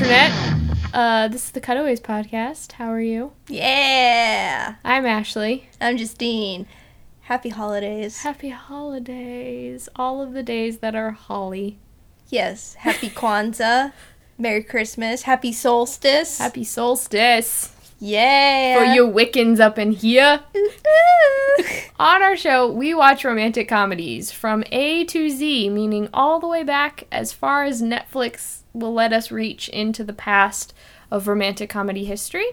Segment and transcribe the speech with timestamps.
[0.00, 0.32] internet.
[0.94, 2.72] Uh, this is the Cutaways podcast.
[2.72, 3.32] How are you?
[3.48, 4.76] Yeah.
[4.82, 5.68] I'm Ashley.
[5.78, 6.66] I'm Justine.
[7.20, 8.22] Happy holidays.
[8.22, 9.90] Happy holidays.
[9.96, 11.78] All of the days that are holly.
[12.30, 12.74] Yes.
[12.78, 13.92] Happy Kwanzaa.
[14.38, 15.24] Merry Christmas.
[15.24, 16.38] Happy solstice.
[16.38, 17.76] Happy solstice.
[18.00, 18.78] Yeah.
[18.78, 20.40] For you Wiccans up in here.
[22.00, 26.64] On our show, we watch romantic comedies from A to Z, meaning all the way
[26.64, 30.72] back as far as Netflix will let us reach into the past
[31.10, 32.46] of romantic comedy history.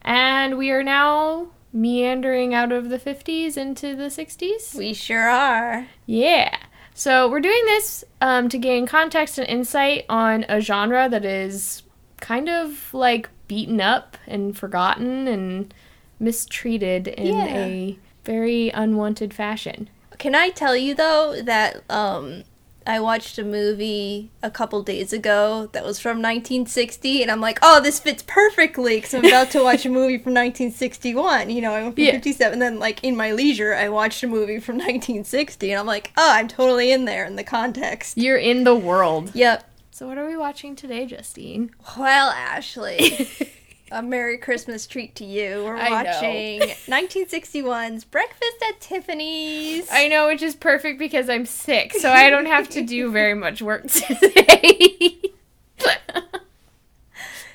[0.00, 4.74] And we are now meandering out of the 50s into the 60s.
[4.74, 5.86] we sure are.
[6.06, 6.56] Yeah.
[6.94, 11.82] So we're doing this um, to gain context and insight on a genre that is
[12.18, 15.72] kind of like beaten up and forgotten and
[16.20, 17.46] mistreated in Yeah.
[17.46, 19.88] a very unwanted fashion.
[20.18, 22.44] Can I tell you though that um
[22.88, 27.58] I watched a movie a couple days ago that was from 1960, and I'm like,
[27.60, 31.50] oh, this fits perfectly because I'm about to watch a movie from 1961.
[31.50, 32.12] You know, I went from Yeah.
[32.12, 36.12] 57, then like in my leisure, I watched a movie from 1960, and I'm like,
[36.16, 38.16] oh, I'm totally in there in the context.
[38.16, 39.32] You're in the world.
[39.34, 39.68] Yep.
[39.96, 41.70] So what are we watching today, Justine?
[41.96, 43.30] Well, Ashley,
[43.90, 45.64] a Merry Christmas treat to you.
[45.64, 49.88] We're I watching 1961's Breakfast at Tiffany's.
[49.90, 53.32] I know, which is perfect because I'm sick, so I don't have to do very
[53.32, 55.18] much work today.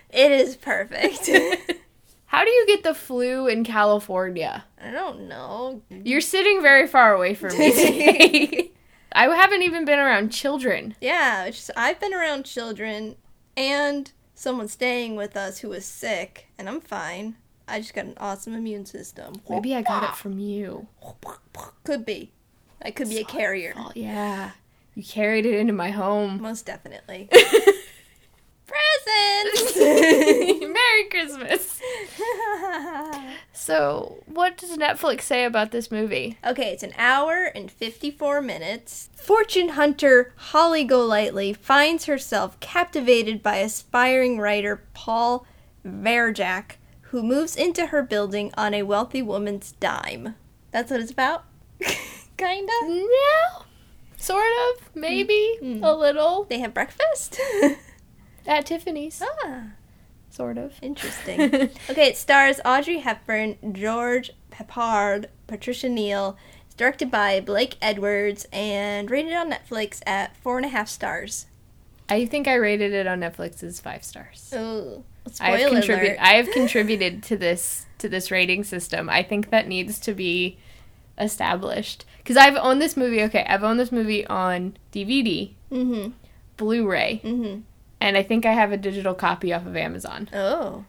[0.10, 1.30] It is perfect.
[2.26, 4.66] How do you get the flu in California?
[4.84, 5.84] I don't know.
[5.92, 8.72] You're sitting very far away from me today.
[9.14, 10.96] I haven't even been around children.
[11.02, 13.16] Yeah, just, I've been around children
[13.58, 17.36] and someone staying with us who was sick, and I'm fine.
[17.68, 19.36] I just got an awesome immune system.
[19.50, 20.88] Maybe I got it from you.
[21.84, 22.32] Could be.
[22.82, 23.74] I could be a carrier.
[23.78, 24.52] Oh, yeah.
[24.96, 26.42] You carried it into my home.
[26.42, 27.30] Most definitely.
[28.72, 29.78] Presents!
[30.68, 31.82] Merry Christmas.
[33.54, 36.36] So, what does Netflix say about this movie?
[36.44, 39.12] Okay, it's an hour and 54 minutes.
[39.16, 45.46] Fortune hunter Holly Golightly finds herself captivated by aspiring writer Paul
[45.86, 50.34] Varjak, who moves into her building on a wealthy woman's dime.
[50.72, 51.44] That's what it's about?
[52.38, 52.74] Kinda.
[52.84, 53.66] No.
[54.18, 54.90] Sort of.
[54.96, 55.60] Maybe.
[55.62, 55.84] Mm.
[55.84, 56.46] A little.
[56.46, 57.40] They have breakfast?
[58.48, 59.22] At Tiffany's.
[59.44, 59.64] ah,
[60.30, 60.74] Sort of.
[60.82, 61.42] interesting.
[61.90, 66.38] okay, it stars Audrey Hepburn, George Peppard, Patricia Neal.
[66.66, 71.48] It's directed by Blake Edwards and rated on Netflix at four and a half stars.
[72.10, 74.54] I think I rated it on Netflix as five stars.
[74.56, 75.04] Oh,
[75.40, 76.18] I have spoiler alert.
[76.20, 79.10] I have contributed to this to this rating system.
[79.10, 80.58] I think that needs to be
[81.20, 83.22] established because I've owned this movie.
[83.24, 86.12] Okay, I've owned this movie on DVD, Mm-hmm.
[86.58, 87.62] Blu-ray, Mm-hmm.
[88.02, 90.28] And I think I have a digital copy off of Amazon.
[90.34, 90.84] Oh,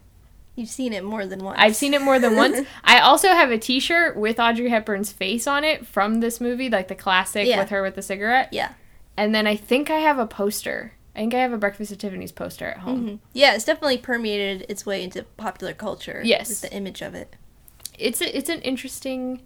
[0.56, 1.58] you've seen it more than once.
[1.60, 2.66] I've seen it more than once.
[2.84, 6.88] I also have a T-shirt with Audrey Hepburn's face on it from this movie, like
[6.88, 7.58] the classic Yeah.
[7.60, 8.48] with her with the cigarette.
[8.52, 8.72] Yeah.
[9.16, 10.94] And then I think I have a poster.
[11.14, 13.06] I think I have a Breakfast at Tiffany's poster at home.
[13.08, 16.22] hmm Yeah, it's definitely permeated its way into popular culture.
[16.24, 16.48] Yes.
[16.48, 17.36] With the image of it.
[17.98, 19.42] It's a, it's an interesting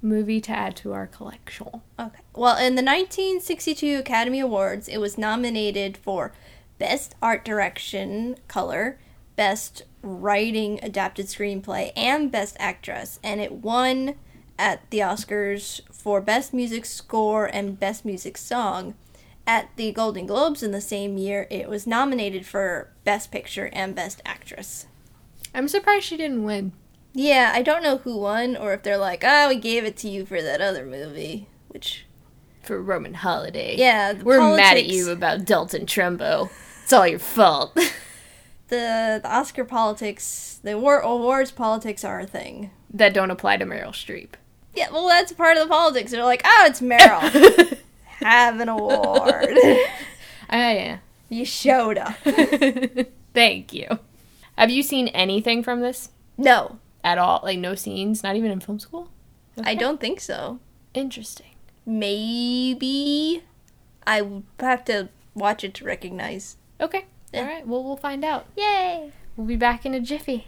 [0.00, 1.82] movie to add to our collection.
[1.98, 2.20] Okay.
[2.34, 6.32] Well, in the 1962 Academy Awards, it was nominated for
[6.78, 8.98] Best Art Direction Color,
[9.36, 13.18] Best Writing Adapted Screenplay, and Best Actress.
[13.22, 14.14] And it won
[14.58, 18.94] at the Oscars for Best Music Score and Best Music Song.
[19.46, 23.94] At the Golden Globes in the same year, it was nominated for Best Picture and
[23.94, 24.86] Best Actress.
[25.54, 26.72] I'm surprised she didn't win.
[27.12, 30.08] Yeah, I don't know who won, or if they're like, ah, we gave it to
[30.08, 31.46] you for that other movie.
[31.68, 32.03] Which,
[32.66, 33.76] for Roman Holiday.
[33.76, 36.50] yeah, We're mad at you about Dalton Trumbo.
[36.82, 37.74] It's all your fault.
[38.68, 42.70] the the Oscar politics, the war, awards politics are a thing.
[42.92, 44.30] that don't apply to Meryl Streep.
[44.74, 46.10] Yeah, well, that's part of the politics.
[46.10, 47.78] They're like, oh, it's Meryl.
[48.20, 49.56] Have an award.
[50.50, 50.98] Ah, yeah.
[51.28, 52.16] you showed up.
[53.34, 53.98] Thank you.
[54.58, 57.40] Have you seen anything from this No, at all?
[57.42, 59.10] Like no scenes, not even in film school?
[59.62, 60.58] I don't think so.
[60.94, 61.53] Interesting.
[61.86, 63.42] Maybe
[64.06, 64.22] I
[64.60, 66.56] have to watch it to recognize.
[66.80, 67.04] Okay.
[67.32, 67.40] Yeah.
[67.40, 67.66] All right.
[67.66, 68.46] Well, we'll find out.
[68.56, 69.12] Yay!
[69.36, 70.46] We'll be back in a jiffy.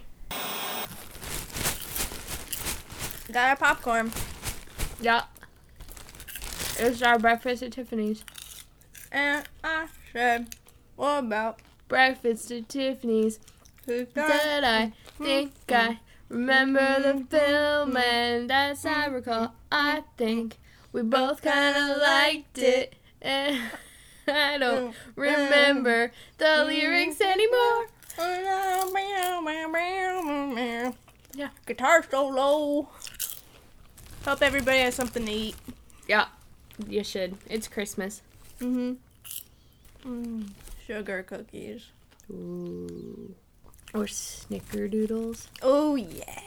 [3.31, 4.11] Got our popcorn.
[5.01, 5.23] Yeah.
[6.79, 8.23] It's our breakfast at Tiffany's.
[9.11, 10.55] And I said,
[10.95, 13.39] what about Breakfast at Tiffany's.
[13.85, 17.91] Did I think I remember the film?
[17.91, 17.97] Mm-hmm.
[17.97, 20.57] And as I recall, I think
[20.91, 22.95] we both kind of liked it.
[23.21, 23.59] And
[24.27, 27.87] I don't remember the lyrics anymore.
[31.35, 31.49] Yeah.
[31.65, 32.89] Guitar solo.
[34.25, 35.55] Hope everybody has something to eat.
[36.07, 36.25] Yeah,
[36.87, 37.37] you should.
[37.49, 38.21] It's Christmas.
[38.59, 38.93] Mm-hmm.
[40.05, 40.49] Mm,
[40.85, 41.85] sugar cookies.
[42.31, 43.35] Ooh.
[43.93, 46.39] Or snickerdoodles Oh yeah.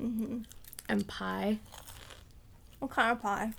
[0.00, 0.38] Mm-hmm.
[0.88, 1.58] and pie.
[2.80, 3.52] What kind of pie?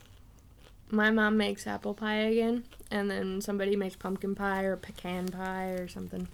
[0.90, 5.70] My mom makes apple pie again, and then somebody makes pumpkin pie or pecan pie
[5.70, 6.28] or something.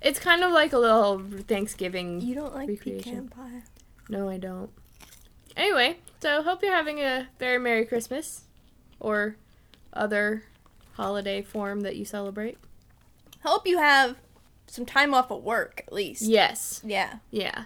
[0.00, 2.20] It's kind of like a little Thanksgiving.
[2.22, 3.28] You don't like Recreation.
[3.28, 3.62] pecan pie?
[4.08, 4.70] No, I don't.
[5.56, 8.42] Anyway, so hope you're having a very Merry Christmas
[9.00, 9.36] or
[9.92, 10.44] other
[10.94, 12.56] holiday form that you celebrate.
[13.44, 14.16] Hope you have
[14.66, 16.22] some time off of work at least.
[16.22, 16.80] Yes.
[16.84, 17.18] Yeah.
[17.30, 17.64] Yeah.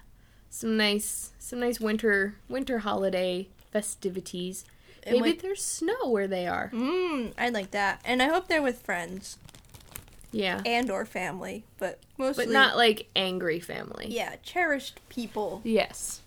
[0.51, 4.65] Some nice some nice winter winter holiday festivities.
[5.03, 6.71] And Maybe like- there's snow where they are.
[6.73, 8.01] Mmm, I like that.
[8.05, 9.37] And I hope they're with friends
[10.31, 10.61] Yeah.
[10.65, 14.07] and or family, but mostly But not like angry family.
[14.09, 15.61] yeah, cherished people.
[15.65, 16.21] Yes.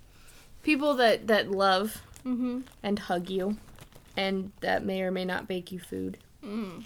[0.63, 2.61] People that that love Mm-hmm.
[2.83, 3.57] and hug you
[4.17, 6.17] and that may or may not bake you food.
[6.43, 6.85] Mm.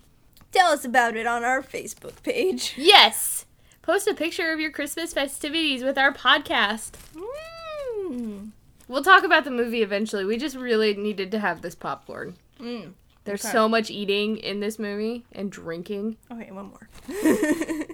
[0.51, 2.73] Tell us about it on our Facebook page.
[2.77, 3.45] Yes.
[3.81, 6.91] Post a picture of your Christmas festivities with our podcast.
[7.15, 8.51] Mm.
[8.89, 10.25] We'll talk about the movie eventually.
[10.25, 12.35] We just really needed to have this popcorn.
[12.59, 12.93] Mm.
[13.23, 13.51] There's Okay.
[13.51, 16.17] so much eating in this movie and drinking.
[16.31, 16.89] Okay, one more.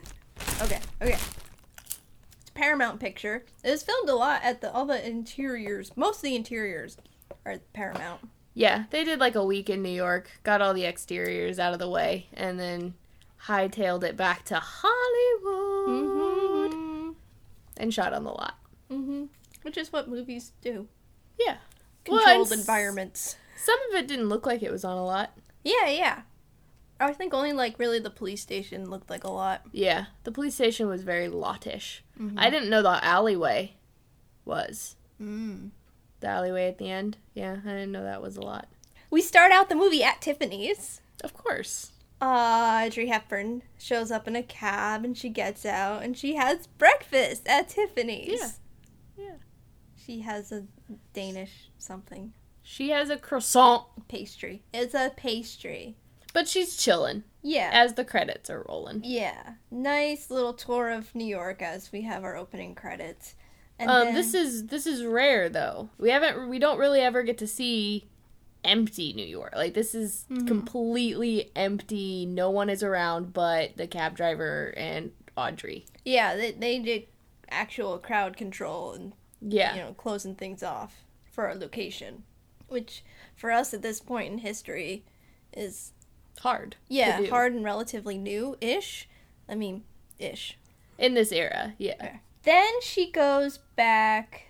[0.61, 1.11] okay, okay.
[1.11, 3.43] It's a Paramount picture.
[3.63, 5.91] It was filmed a lot at the all the interiors.
[5.97, 6.97] Most of the interiors
[7.45, 8.21] are Paramount.
[8.53, 11.79] Yeah, they did like a week in New York, got all the exteriors out of
[11.79, 12.93] the way, and then
[13.47, 17.11] hightailed it back to Hollywood Mm-hmm.
[17.77, 18.55] and shot on the lot.
[18.89, 19.25] Mm-hmm.
[19.65, 20.87] Which is what movies do.
[21.39, 21.57] Yeah.
[22.07, 23.35] Well, Controlled s- environments.
[23.57, 25.31] Some of it didn't look like it was on a lot.
[25.63, 26.21] Yeah, yeah.
[26.99, 29.63] I think only like really the police station looked like a lot.
[29.71, 32.01] Yeah, the police station was very lotish.
[32.19, 32.35] Mhm.
[32.37, 33.73] I didn't know the alleyway
[34.45, 34.95] was.
[35.21, 35.71] Mm.
[36.19, 37.17] The alleyway at the end.
[37.33, 38.67] Yeah, I didn't know that was a lot.
[39.09, 41.01] We start out the movie at Tiffany's.
[41.23, 41.91] Of course.
[42.21, 46.67] Uh, Audrey Hepburn shows up in a cab and she gets out and she has
[46.67, 48.39] breakfast at Tiffany's.
[48.39, 48.49] Yeah.
[50.05, 50.65] She has a
[51.13, 54.63] Danish something She has a croissant, pastry.
[54.73, 55.95] It's a pastry.
[56.33, 57.69] but she's chilling Yeah.
[57.73, 59.01] as the credits are rolling.
[59.03, 59.53] yeah.
[59.71, 63.35] Nice little tour of New York as we have our opening credits.
[63.79, 65.89] And Um, then- this is this is rare though.
[65.97, 68.07] We haven't we don't really ever get to see
[68.63, 69.53] empty New York.
[69.55, 70.47] Like this is Mhm.
[70.47, 72.25] completely empty.
[72.25, 75.85] No one is around but the cab driver and Audrey.
[76.05, 77.07] yeah, they, they did
[77.49, 79.13] actual crowd control and
[79.47, 79.75] Yeah.
[79.75, 82.23] you know, closing things off for our location,
[82.67, 83.03] which
[83.35, 85.03] for us at this point in history
[85.53, 85.91] is
[86.39, 86.75] hard.
[86.89, 89.07] yeah hard and relatively new-ish.
[89.47, 89.83] I mean,
[90.17, 90.57] ish.
[90.97, 91.73] in this era.
[91.77, 91.93] Yeah.
[91.93, 92.19] Okay.
[92.43, 94.47] Then she goes back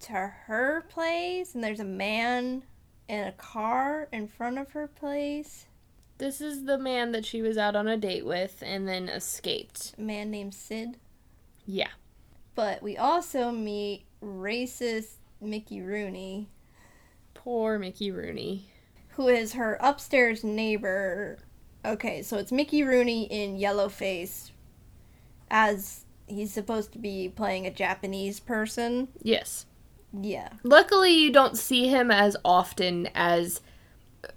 [0.00, 2.64] to her place, and there's a man
[3.08, 5.66] in a car in front of her place.
[6.18, 9.94] This is the man that she was out on a date with and then escaped.
[9.96, 10.96] A man named Sid.
[11.64, 11.90] Yeah.
[12.54, 16.48] But we also meet racist Mickey Rooney,
[17.34, 18.70] Poor Mickey Rooney.
[19.10, 21.38] who is her upstairs neighbor.
[21.84, 24.50] Okay, so it's Mickey Rooney in yellowface
[25.50, 29.08] as he's supposed to be playing a Japanese person.
[29.22, 29.66] Yes.
[30.12, 30.48] Yeah.
[30.62, 33.60] Luckily, you don't see him as often as.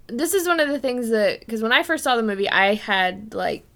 [0.06, 2.74] This is one of the things that because when I first saw the movie, I
[2.74, 3.66] had like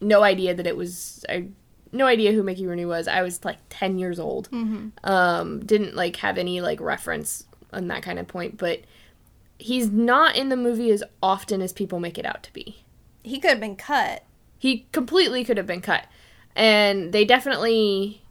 [0.00, 1.24] no idea that it was.
[1.28, 1.48] I
[1.92, 3.08] no idea who Mickey Rooney was.
[3.08, 4.50] I was like ten years old.
[4.50, 4.88] Mm-hmm.
[5.04, 8.80] Um, didn't like have any like reference on that kind of point, but
[9.58, 12.84] he's not in the movie as often as people make it out to be.
[13.22, 14.24] He could have been cut.
[14.58, 16.06] He completely could have been cut.
[16.56, 18.22] And they definitely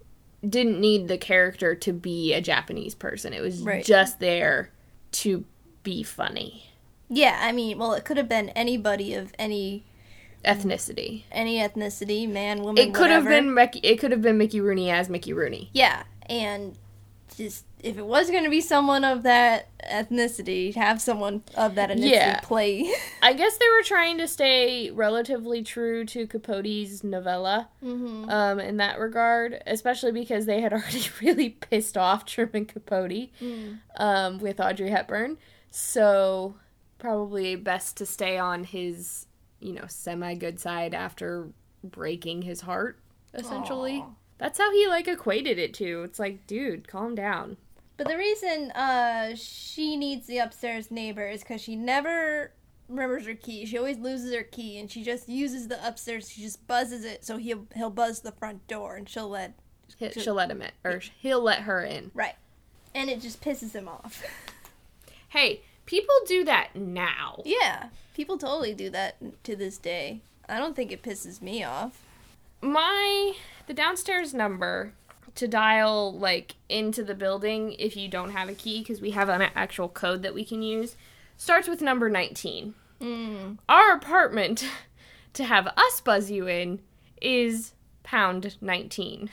[0.47, 3.33] didn't need the character to be a Japanese person.
[3.33, 3.83] It was Right.
[3.85, 4.71] just there
[5.13, 5.45] to
[5.83, 6.65] be funny.
[7.09, 9.85] Yeah, I mean, well, it could have been anybody of any
[10.45, 11.23] Ethnicity.
[11.31, 12.77] any ethnicity, man, woman.
[12.77, 15.69] It could have been Mickey, it could have been Mickey Rooney as Mickey Rooney.
[15.73, 16.77] Yeah, and
[17.35, 21.89] just if it was going to be someone of that ethnicity, have someone of that
[21.89, 22.39] ethnicity Yeah.
[22.41, 22.93] play.
[23.21, 28.29] I guess they were trying to stay relatively true to Capote's novella mm-hmm.
[28.29, 33.29] um, in that regard, especially because they had already really pissed off Truman Capote.
[33.41, 33.79] Mm.
[33.97, 35.37] um, with Audrey Hepburn.
[35.71, 36.55] So
[36.97, 39.25] probably best to stay on his,
[39.59, 41.49] you know, semi good side after
[41.83, 42.99] breaking his heart,
[43.33, 43.99] essentially.
[44.05, 44.09] Aw.
[44.37, 46.03] That's how he like equated it to.
[46.03, 47.57] It's like, dude, calm down.
[47.97, 52.53] But the reason uh, she needs the upstairs neighbor is because she never
[52.87, 53.65] remembers her key.
[53.65, 56.29] She always loses her key, and she just uses the upstairs.
[56.31, 59.53] She just buzzes it, so he'll he'll buzz the front door, and she'll let
[59.97, 62.11] He- She'll let him in, or he'll let her in.
[62.13, 62.35] right,
[62.95, 64.23] and it just pisses him off.
[65.29, 67.43] Hey, people do that now.
[67.45, 67.89] yeah,
[68.19, 70.19] people totally do that to this day.
[70.49, 72.01] I don't think it pisses me off.
[72.59, 73.31] My
[73.65, 74.91] the downstairs number
[75.35, 79.29] to dial like into the building if you don't have a key because we have
[79.29, 80.97] an actual code that we can use
[81.37, 82.73] starts with number 19.
[82.99, 83.57] Mm.
[83.69, 84.65] Our apartment
[85.33, 86.81] to have us buzz you in
[87.21, 87.71] is
[88.03, 89.29] pound 19.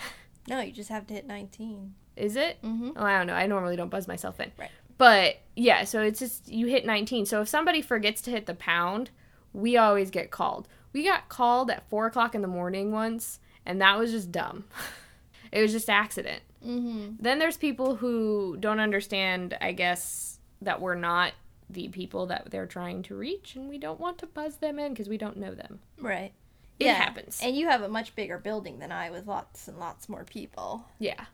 [0.47, 1.95] No, you just have to hit nineteen.
[2.14, 2.62] Is it?
[2.62, 2.90] Mm-hmm.
[2.95, 3.35] Oh, I don't know.
[3.35, 4.52] I normally don't buzz myself in.
[4.57, 4.71] Right.
[4.98, 7.26] But yeah, so it's just you hit 19.
[7.26, 9.10] So if somebody forgets to hit the pound,
[9.52, 10.68] we always get called.
[10.92, 14.64] We got called at four o'clock in the morning once, and that was just dumb.
[15.52, 16.42] it was just accident.
[16.64, 17.16] Mm-hmm.
[17.20, 21.32] Then there's people who don't understand, I guess, that we're not
[21.68, 24.92] the people that they're trying to reach, and we don't want to buzz them in
[24.92, 25.80] because we don't know them.
[26.00, 26.32] Right.
[26.78, 27.40] It happens.
[27.42, 30.86] And you have a much bigger building than I with lots and lots more people.
[30.98, 31.24] Yeah.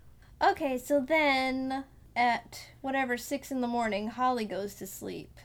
[0.41, 1.85] Okay, so then
[2.17, 5.39] at whatever six in the morning, Holly goes to sleep.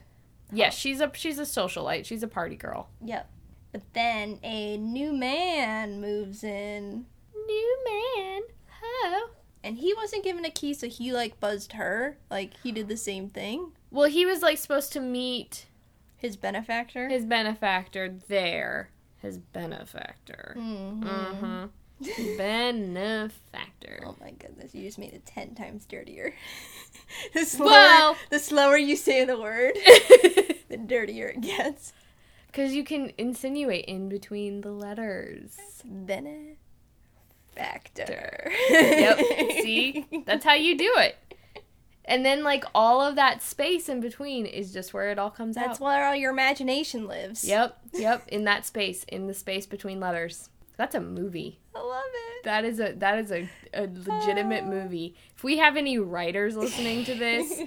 [0.52, 2.06] Yeah, she's a she's a socialite.
[2.06, 2.90] She's a party girl.
[3.04, 3.30] Yep.
[3.74, 7.06] But then a new man moves in,
[7.36, 8.42] New man.
[8.84, 9.30] Oh.
[9.64, 12.18] and he wasn't given a key, so he like buzzed her.
[12.32, 13.74] Like he did the same thing.
[13.92, 15.66] Well, he was like supposed to meet
[16.18, 17.10] His benefactor.
[17.10, 18.90] his benefactor there.
[19.18, 20.56] His benefactor.
[20.58, 21.02] Mhm.
[21.04, 21.66] Mm-hmm.
[22.38, 24.04] benefactor.
[24.06, 26.34] Oh my goodness, you just made it ten times dirtier.
[27.34, 29.74] the slower, Well- the slower you say the word,
[30.70, 31.94] the dirtier it gets.
[32.48, 35.58] Because you can insinuate in between the letters.
[35.86, 36.58] Benefactor.
[38.70, 39.20] Yep.
[39.62, 40.06] See?
[40.26, 41.18] That's how you do it.
[42.06, 45.56] And then, like, all of that space in between is just where it all comes
[45.56, 45.70] That's out.
[45.72, 47.44] That's where all your imagination lives.
[47.44, 47.78] Yep.
[47.94, 48.30] Yep.
[48.30, 50.50] In that space, in the space between letters.
[50.78, 51.60] That's a movie.
[51.76, 52.44] I love it.
[52.44, 54.70] That is a that is a, a legitimate ah.
[54.70, 55.16] movie.
[55.36, 57.62] If we have any writers listening to this,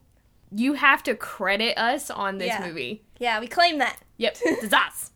[0.52, 2.66] you have to credit us on this Yeah.
[2.66, 3.02] movie.
[3.18, 3.98] yeah, we claim that.
[4.18, 5.12] Yep, it's us.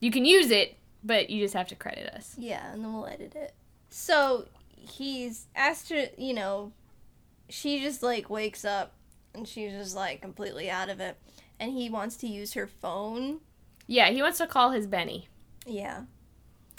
[0.00, 2.34] You can use it, but you just have to credit us.
[2.38, 3.54] Yeah, and then we'll edit it.
[3.90, 6.72] So he's asked her, you know,
[7.48, 8.94] she just like wakes up
[9.34, 11.16] and she's just like completely out of it.
[11.60, 13.40] And he wants to use her phone.
[13.86, 15.28] Yeah, he wants to call his Benny.
[15.66, 16.02] Yeah.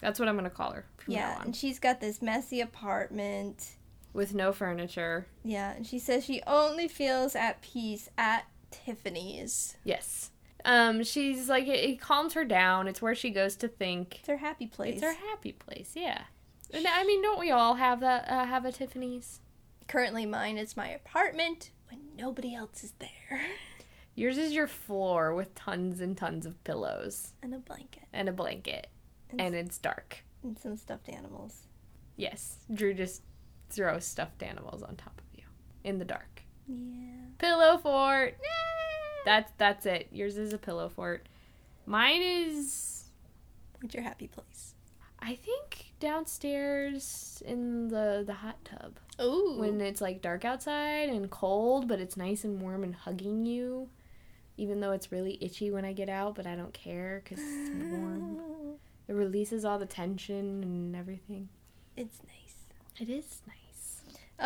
[0.01, 0.85] That's what I'm gonna call her.
[0.97, 1.29] From Yeah.
[1.33, 1.45] now on.
[1.47, 3.75] And she's got this messy apartment.
[4.13, 5.27] With no furniture.
[5.43, 5.73] Yeah.
[5.73, 9.77] And she says she only feels at peace at Tiffany's.
[9.83, 10.31] Yes.
[10.63, 12.87] Um, she's like it, it calms her down.
[12.87, 14.19] It's where she goes to think.
[14.19, 14.95] It's her happy place.
[14.95, 15.91] It's her happy place.
[15.95, 16.23] Yeah.
[16.73, 18.27] And I mean, don't we all have that?
[18.29, 19.41] Uh, have a Tiffany's?
[19.87, 23.41] Currently, mine is my apartment when nobody else is there.
[24.15, 28.03] Yours is your floor with tons and tons of pillows And a blanket.
[28.13, 28.87] and a blanket,
[29.31, 30.23] And, and it's dark.
[30.43, 31.67] and some stuffed animals.
[32.15, 33.21] Yes, Drew just
[33.69, 35.43] throws stuffed animals on top of you
[35.83, 36.43] in the dark.
[36.67, 37.11] Yeah.
[37.37, 38.37] Pillow fort.
[38.41, 39.23] Yeah.
[39.25, 40.07] That's that's it.
[40.11, 41.27] Yours is a pillow fort.
[41.85, 43.05] Mine is
[43.81, 44.73] What's your happy place?
[45.19, 49.55] I think downstairs in the the hot tub Ooh.
[49.57, 53.89] when it's like dark outside and cold, but it's nice and warm and hugging you.
[54.57, 57.69] Even though it's really itchy when I get out, but I don't care because it's
[57.91, 58.39] warm.
[59.07, 61.49] It releases all the tension and everything.
[61.95, 62.55] It's nice.
[62.99, 64.01] It is nice.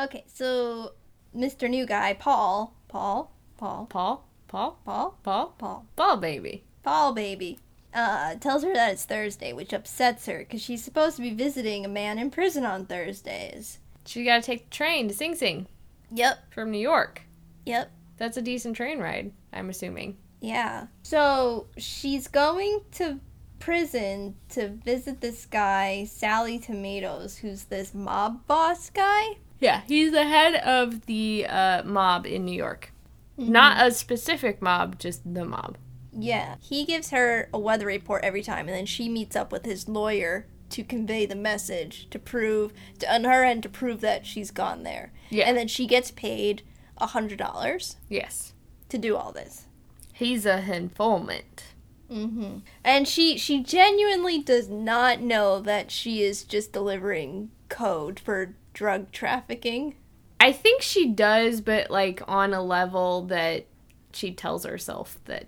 [0.06, 0.94] Okay, so
[1.36, 1.70] Mr.
[1.70, 6.64] New Guy, Paul, Paul, Paul, Paul, Paul, Paul, Paul, Paul, Paul, baby.
[6.84, 7.60] Paul, baby,
[7.94, 11.86] uh, tells her that it's Thursday, which upsets her because she's supposed to be visiting
[11.86, 13.80] a man in prison on Thursdays.
[14.06, 15.68] She got to take the train to Sing Sing
[16.12, 17.22] Yep, from New York.
[17.66, 20.18] yep, That's a decent train ride, I'm assuming.
[20.42, 20.88] yeah.
[21.04, 23.20] So she's going to
[23.60, 29.38] prison to visit this guy, Sally Tomatoes, who's this mob boss guy.
[29.60, 32.92] Yeah, he's the head of the uh, mob in New York.
[33.38, 35.78] Not a specific mob, just the mob.
[36.12, 36.56] Yeah.
[36.60, 39.88] He gives her a weather report every time, and then she meets up with his
[39.88, 44.52] lawyer to convey the message to prove, to, on her end, to prove that she's
[44.52, 45.12] gone there.
[45.30, 45.46] Yeah.
[45.48, 46.62] And then she gets paid
[46.98, 48.54] a $100 Yes.
[48.90, 49.66] to do all this.
[50.14, 51.64] He's a informant.
[52.12, 52.60] Mm-hmm.
[52.84, 59.12] And she she genuinely does not know that she is just delivering code for drug
[59.12, 59.96] trafficking.
[60.40, 63.66] I think she does, but like on a level that
[64.12, 65.48] she tells herself that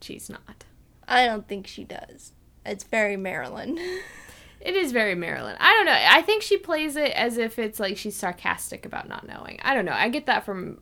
[0.00, 0.64] she's not.
[1.06, 2.32] I don't think she does.
[2.64, 3.78] It's very Marilyn.
[4.60, 5.56] It is very Marilyn.
[5.60, 5.96] I don't know.
[5.96, 9.60] I think she plays it as if it's like she's sarcastic about not knowing.
[9.62, 9.92] I don't know.
[9.92, 10.80] I get that from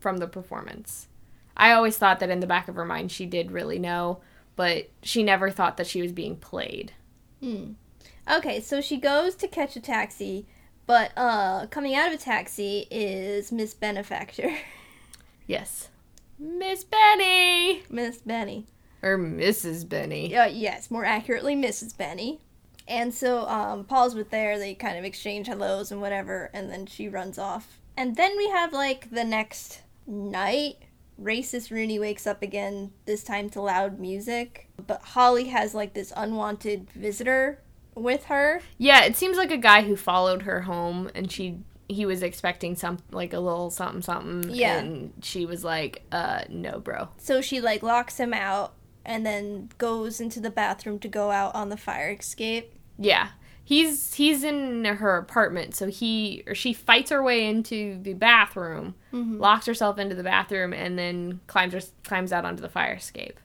[0.00, 1.08] from the performance.
[1.56, 4.20] I always thought that in the back of her mind she did really know,
[4.58, 6.90] but she never thought that she was being played.
[7.40, 7.74] Hmm.
[8.28, 10.46] Okay, so she goes to catch a taxi,
[10.84, 14.50] but uh, coming out of a taxi is Miss Benefactor,
[15.46, 15.90] Yes.
[16.40, 17.84] Miss Benny!
[17.88, 18.66] Miss Benny.
[19.00, 19.88] Or Mrs.
[19.88, 20.36] Benny.
[20.36, 21.96] Uh, yes, more accurately, Mrs.
[21.96, 22.40] Benny.
[22.88, 24.58] And so um, Paul's with there.
[24.58, 27.78] They kind of exchange hellos and whatever, and then she runs off.
[27.96, 30.78] And then we have like the next night.
[31.20, 34.68] Racist Rooney wakes up again, this time to loud music.
[34.86, 37.60] But Holly has like this unwanted visitor
[37.94, 38.60] with her.
[38.78, 41.58] Yeah, it seems like a guy who followed her home and she
[41.90, 44.78] he was expecting some like a little something something Yeah.
[44.78, 48.74] and she was like uh no bro So she like locks him out
[49.06, 52.74] and then goes into the bathroom to go out on the fire escape.
[52.98, 53.30] yeah
[53.68, 58.94] he's he's in her apartment so he or she fights her way into the bathroom
[59.12, 63.38] locks herself into the bathroom and then climbs her, climbs out onto the fire escape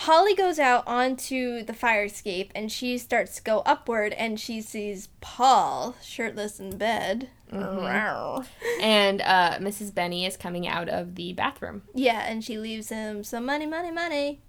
[0.00, 4.60] Holly goes out onto the fire escape and she starts to go upward and she
[4.60, 7.30] sees Paul shirtless in bed.
[7.50, 8.44] Rawr.
[8.80, 13.24] and uh mrs benny is coming out of the bathroom Yeah, and she leaves him
[13.24, 14.40] some money, money, money.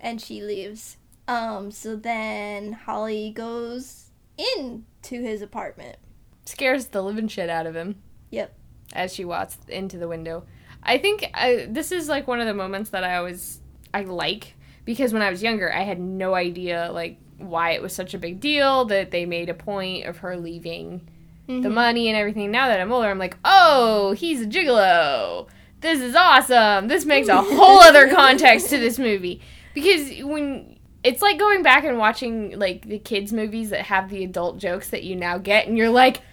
[0.00, 0.98] And she leaves.
[1.26, 4.03] Um, so then Holly goes
[4.38, 5.96] into his apartment.
[6.44, 7.96] scares the living shit out of him
[8.30, 8.54] Yep.
[8.92, 10.44] as she walks into the window.
[10.82, 13.60] I think I, this is like one of the moments that I always
[13.94, 17.94] I like because when I was younger, I had no idea like why it was
[17.94, 21.08] such a big deal that they made a point of her leaving
[21.46, 21.74] the mm-hmm.
[21.74, 22.50] money and everything.
[22.50, 25.48] Now that I'm older, I'm like, oh, he's a gigolo.
[25.80, 26.88] This is awesome.
[26.88, 29.42] This makes a whole other context to this movie
[29.74, 30.73] because when
[31.04, 34.90] it's like going back and watching like the kids movies that have the adult jokes
[34.90, 36.20] that you now get, and you're like.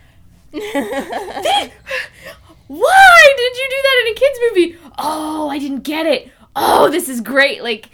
[2.71, 4.77] Why did you do that in a kids movie?
[4.97, 6.31] Oh, I didn't get it.
[6.55, 7.62] Oh, this is great.
[7.62, 7.89] Like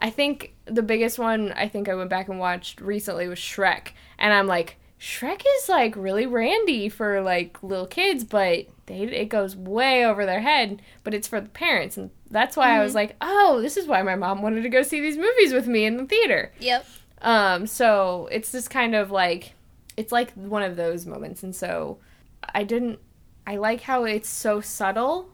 [0.00, 3.88] I think the biggest one I think I went back and watched recently was Shrek,
[4.18, 9.30] and I'm like Shrek is like really randy for like little kids, but they it
[9.30, 12.94] goes way over their head, but it's for the parents and that's why I was
[12.94, 15.86] like, "Oh, this is why my mom wanted to go see these movies with me
[15.86, 16.86] in the theater." yep.
[17.22, 19.54] Um, so it's just kind of like
[19.96, 21.98] it's like one of those moments, and so
[22.54, 22.98] I didn't.
[23.46, 25.30] I like how it's so subtle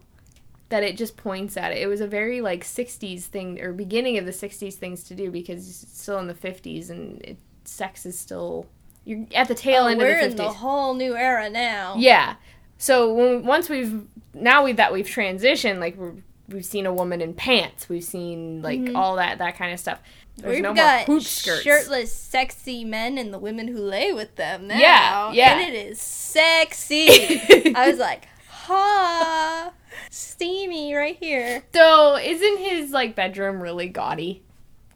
[0.69, 1.79] that it just points at it.
[1.79, 5.31] It was a very like '60s thing or beginning of the '60s things to do
[5.31, 8.67] because it's still in the '50s and it, sex is still
[9.07, 10.55] you're at the tail Oh, end we're of in the the '50s.
[10.57, 11.95] whole new era now.
[11.97, 12.35] Yeah.
[12.77, 14.03] So when, once we've
[14.35, 16.13] now we that we've transitioned, like we're,
[16.49, 18.97] we've seen a woman in pants, we've seen like mm-hmm.
[18.97, 20.01] all that that kind of stuff.
[20.39, 21.63] There's We've no got more hoop skirts.
[21.63, 24.79] shirtless, sexy men and the women who lay with them now.
[24.79, 25.59] Yeah, yeah.
[25.59, 27.09] And it is sexy.
[27.75, 29.73] I was like, ha,
[30.11, 31.63] steamy right here.
[31.73, 34.43] So isn't his like bedroom really gaudy?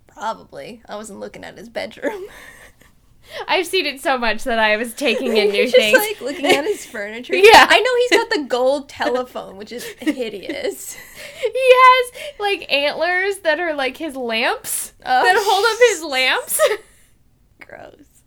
[0.09, 0.83] Probably.
[0.87, 2.25] I wasn't looking at his bedroom.
[3.49, 5.97] I've seen it so much that I was taking in new just things.
[5.99, 7.35] like looking at his furniture.
[7.37, 7.67] Yeah.
[7.69, 10.95] I know he's got the gold telephone, which is hideous.
[10.95, 16.61] he has like antlers that are like his lamps Oh, that hold up his lamps.
[17.67, 18.23] Gross.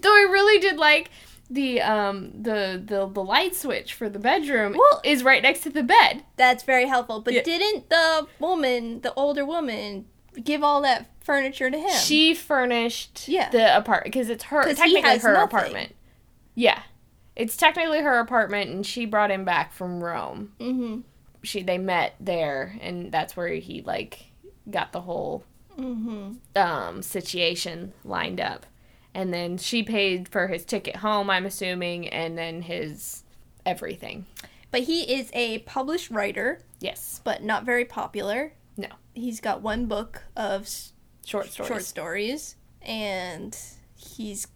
[0.00, 1.10] Though I really did like
[1.50, 5.70] the um the the the light switch for the bedroom Well- is right next to
[5.70, 6.24] the bed.
[6.36, 7.20] That's very helpful.
[7.20, 7.42] But Yeah.
[7.42, 10.06] didn't the woman, the older woman,
[10.42, 11.90] give all that furniture to him?
[12.02, 13.50] She furnished Yeah.
[13.50, 15.44] the apartment because it's her technically has her nothing.
[15.44, 15.94] apartment.
[16.54, 16.82] Yeah.
[17.36, 20.52] It's technically her apartment and she brought him back from Rome.
[20.60, 21.00] mm-hmm.
[21.42, 24.26] She they met there and that's where he like
[24.70, 25.44] got the whole
[25.78, 26.34] Mm-hmm.
[26.56, 28.64] um situation lined up.
[29.12, 33.24] And then she paid for his ticket home, I'm assuming, and then his
[33.66, 34.26] everything.
[34.70, 37.20] But he is a published writer, Yes.
[37.24, 38.52] but not very popular.
[39.14, 40.68] He's got one book of
[41.24, 41.68] Short stories.
[41.68, 43.56] short stories, and
[43.96, 44.46] he's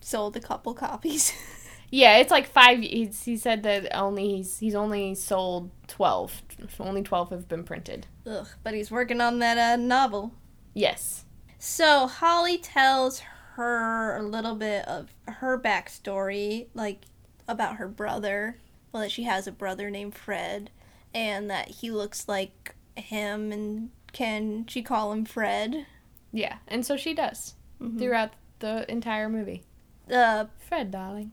[0.00, 1.32] sold a couple copies.
[1.90, 2.80] Yeah, it's like five.
[2.80, 6.42] He's, he said that only he's he's only sold twelve.
[6.78, 8.06] Only twelve have been printed.
[8.26, 10.34] Ugh, but he's working on that uh, novel.
[10.74, 11.24] Yes.
[11.58, 13.20] So Holly tells
[13.54, 17.06] her a little bit of her backstory, like
[17.48, 18.58] about her brother.
[18.92, 20.70] Well, that she has a brother named Fred,
[21.14, 25.86] and that he looks like him, and can she call him Fred?
[26.32, 27.98] Yeah, and so she does Mhm.
[27.98, 29.62] throughout the entire movie.
[30.08, 31.30] The Fred, darling.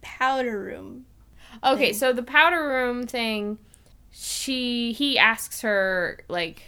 [0.00, 1.06] powder room.
[1.64, 1.94] Okay, Thing.
[1.94, 3.58] so the powder room thing.
[4.12, 6.62] She he asks her like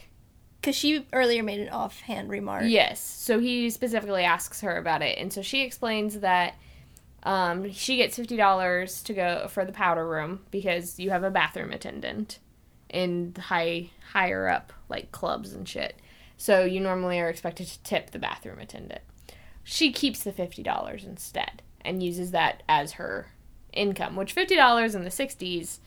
[0.61, 2.64] Because she earlier made an offhand remark.
[2.66, 3.00] yes.
[3.00, 6.54] So he specifically asks her about it, and so she explains that.
[7.22, 11.30] Um, she gets fifty dollars to go for the powder room because you have a
[11.30, 12.38] bathroom attendant
[12.90, 15.96] in high higher up like clubs and shit.
[16.37, 19.03] So you normally are expected to tip the bathroom attendant.
[19.62, 23.29] She keeps the $50 instead and uses that as her
[23.72, 25.79] income, which $50 in the 60s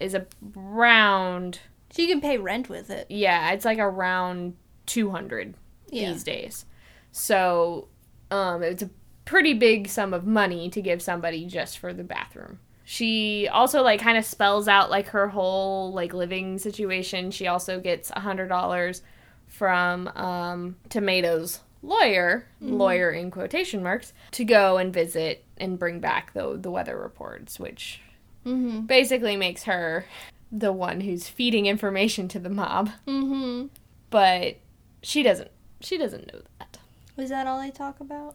[0.00, 0.16] is
[0.56, 1.60] around
[1.94, 3.06] She can pay rent with it.
[3.10, 4.54] yeah, it's like around
[4.86, 5.54] 200
[5.90, 6.12] Yeah.
[6.12, 6.64] these days.
[7.12, 7.88] So,
[8.30, 8.90] um it's a
[9.24, 12.60] pretty big sum of money to give somebody just for the bathroom.
[12.92, 17.30] She also like kind of spells out like her whole like living situation.
[17.30, 19.00] She also gets a $100
[19.46, 26.32] from um Tomatoes lawyer, lawyer in quotation marks, to go and visit and bring back
[26.32, 28.00] the the weather reports, which
[28.44, 28.86] Mm-hmm.
[28.86, 30.06] basically makes her
[30.50, 33.66] the one who's feeding information to the mob Mm-hmm.
[34.08, 34.56] but
[35.02, 35.50] she doesn't
[35.80, 36.78] she doesn't know that
[37.16, 38.34] Was that all they talk about?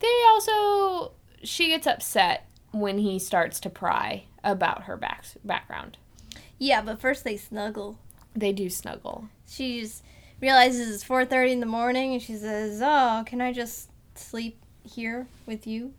[0.00, 1.12] they also
[1.44, 5.96] she gets upset when he starts to pry about her back, background
[6.58, 7.98] Yeah, but first they snuggle.
[8.34, 10.02] they do snuggle She just
[10.40, 15.26] realizes it's 4.30 in the morning and she says, oh, can I just sleep here
[15.46, 15.94] with you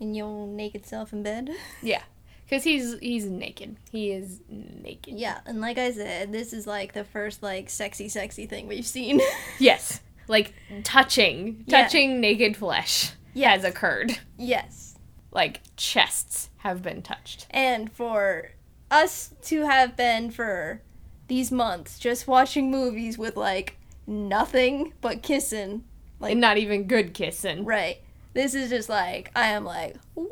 [0.00, 1.50] in your naked self in bed?
[1.82, 2.02] yeah
[2.44, 6.92] because he's he's naked he is naked Yeah, and like I said, this is like
[6.92, 9.20] the first like sexy, sexy thing we've seen.
[9.58, 10.52] yes like
[10.84, 11.82] touching Yeah.
[11.82, 13.62] touching naked flesh Yes.
[13.62, 14.91] has occurred yes.
[15.32, 18.50] Like chests have been touched And for
[18.90, 20.82] us to have been for
[21.28, 25.84] these months just watching movies with like nothing but kissing,
[26.20, 27.98] like and not even good kissing right.
[28.34, 30.28] This is just like I am like what?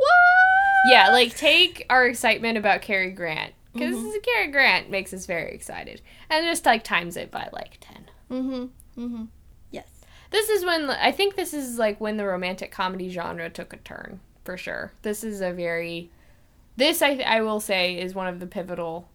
[0.90, 4.18] Yeah, like take our excitement about Cary Grant because Mm-hmm.
[4.24, 8.06] Cary Grant makes us very excited, and just like times it by like ten.
[8.30, 9.02] Mm-hmm.
[9.02, 9.24] Mm-hmm.
[9.70, 9.88] Yes.
[10.30, 13.76] This is when I think this is like when the romantic comedy genre took a
[13.78, 14.92] turn for sure.
[15.02, 16.10] This is a very,
[16.76, 19.08] this I I will say is one of the pivotal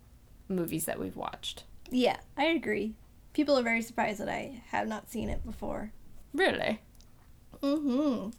[0.48, 1.64] movies that we've watched.
[1.90, 2.96] Yeah, I agree.
[3.34, 5.92] People are very surprised that I have not seen it before.
[6.34, 6.80] Really?
[7.62, 8.30] Mm-hmm.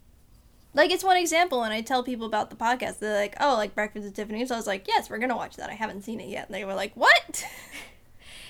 [0.73, 2.99] Like it's one example, and I tell people about the podcast.
[2.99, 5.69] They're like, "Oh, like Breakfast at Tiffany's." I was like, "Yes, we're gonna watch that."
[5.69, 6.47] I haven't seen it yet.
[6.47, 7.45] And they were like, "What?"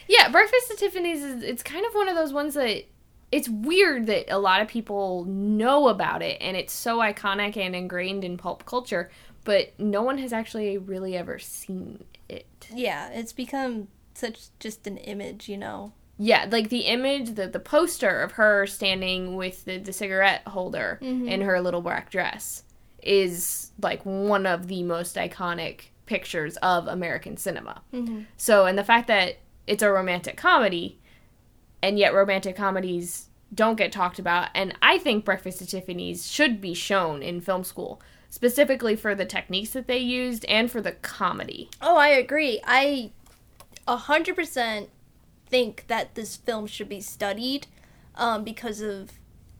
[0.07, 2.85] Yeah, Breakfast at Tiffany's is it's kind of one of those ones that
[3.31, 7.75] it's weird that a lot of people know about it and it's so iconic and
[7.75, 9.09] ingrained in pulp culture,
[9.43, 12.67] but no one has actually really ever seen it.
[12.73, 15.93] yeah, it's become such just an image, you know.
[16.19, 20.99] Yeah, like the image, the the poster of her standing with the, the cigarette holder
[21.01, 21.27] mm-hmm.
[21.27, 22.63] in her little black dress
[23.03, 27.81] is like one of the most iconic pictures of American cinema.
[27.93, 28.21] Mm-hmm.
[28.35, 29.37] So, and the fact that
[29.67, 30.99] it's a romantic comedy,
[31.87, 36.59] and yet romantic comedies don't get talked about, and I think Breakfast at Tiffany's should
[36.59, 40.91] be shown in film school, specifically for the techniques that they used and for the
[40.91, 41.69] comedy.
[41.81, 42.59] Oh, I agree.
[42.65, 43.11] I
[43.87, 44.89] a hundred percent
[45.45, 47.67] think that this film should be studied
[48.15, 49.13] um, because of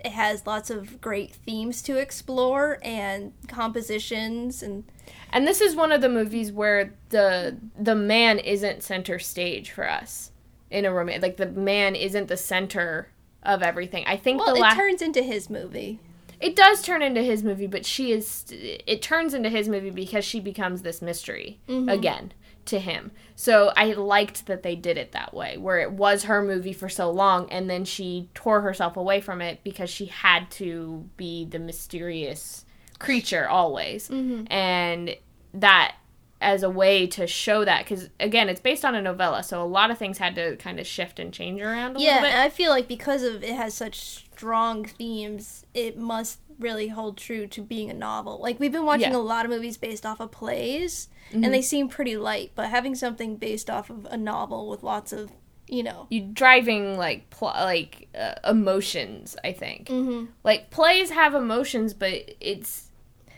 [0.04, 4.84] it has lots of great themes to explore and compositions and
[5.32, 9.90] And this is one of the movies where the the man isn't center stage for
[9.90, 10.32] us
[10.70, 11.22] in a romance.
[11.22, 13.10] Like the man isn't the center
[13.44, 14.04] of everything.
[14.08, 16.00] I think well, the it turns into his movie.
[16.40, 20.26] it does turn into his movie, but she is it turns into his movie because
[20.26, 21.90] she becomes this mystery mm-hmm.
[21.90, 22.34] again
[22.66, 23.12] to him.
[23.36, 26.90] So I liked that they did it that way, where it was her movie for
[26.90, 31.46] so long, and then she tore herself away from it because she had to be
[31.46, 32.66] the mysterious
[33.00, 34.52] creature always, mm-hmm.
[34.52, 35.16] and
[35.54, 35.96] that
[36.39, 39.65] as a way to show that because again it's based on a novella so a
[39.65, 42.36] lot of things had to kind of shift and change around a Yeah, little bit
[42.38, 47.47] I feel like because of it has such strong themes, it must really hold true
[47.47, 48.39] to being a novel.
[48.41, 49.17] Like we've been watching Yeah.
[49.17, 52.93] a lot of movies based off of plays, and they seem pretty light, but having
[52.95, 55.32] something based off of a novel with lots of,
[55.67, 61.34] you know, you driving like pl- like uh, emotions i think hmm like plays have
[61.34, 62.87] emotions but it's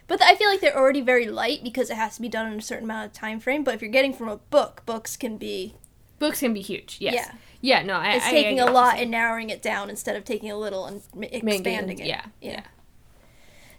[0.09, 2.59] But I feel like they're already very light because it has to be done in
[2.59, 3.63] a certain amount of time frame.
[3.63, 5.75] But if you're getting from a book, books can be
[6.19, 7.31] books can be huge yes Yeah.
[7.61, 10.25] yeah no I, it's I- I taking a lot and narrowing it down instead of
[10.25, 12.05] taking a little and expanding it.
[12.07, 12.51] yeah yeah.
[12.51, 12.63] yeah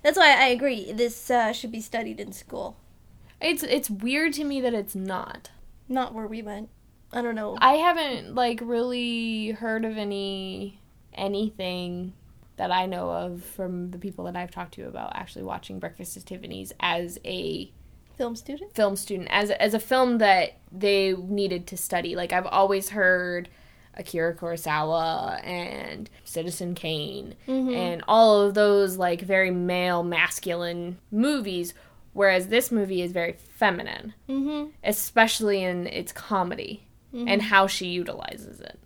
[0.03, 0.91] That's why I agree.
[0.91, 2.79] This uh, should be studied in school,
[3.43, 5.51] it's it's weird to me that it's not
[5.87, 6.71] not where we went.
[7.13, 7.59] I don't know.
[7.61, 10.79] i haven't like really heard of any
[11.13, 12.15] anything
[12.61, 16.17] that i know of from the people that i've talked to about actually watching breakfast
[16.17, 17.73] at tiffany's as a
[18.17, 18.75] Film student.
[18.75, 22.15] film student as as a film that they needed to study.
[22.17, 23.49] Like I've always heard
[23.95, 31.73] Akira Kurosawa and Citizen Kane and all of those like very male masculine movies
[32.13, 34.69] whereas this movie is very feminine, Mm-hmm.
[34.85, 38.79] especially in its comedy and how she utilizes it.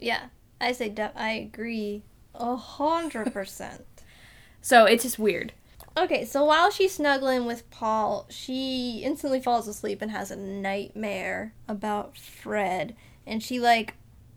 [0.00, 0.24] Yeah,
[0.60, 2.02] I say de- I agree
[2.42, 3.86] a hundred percent.
[4.60, 5.52] So it's just weird.
[5.96, 11.52] Okay, so while she's snuggling with Paul, she instantly falls asleep and has a nightmare
[11.68, 12.94] about Fred.
[13.26, 13.94] And she like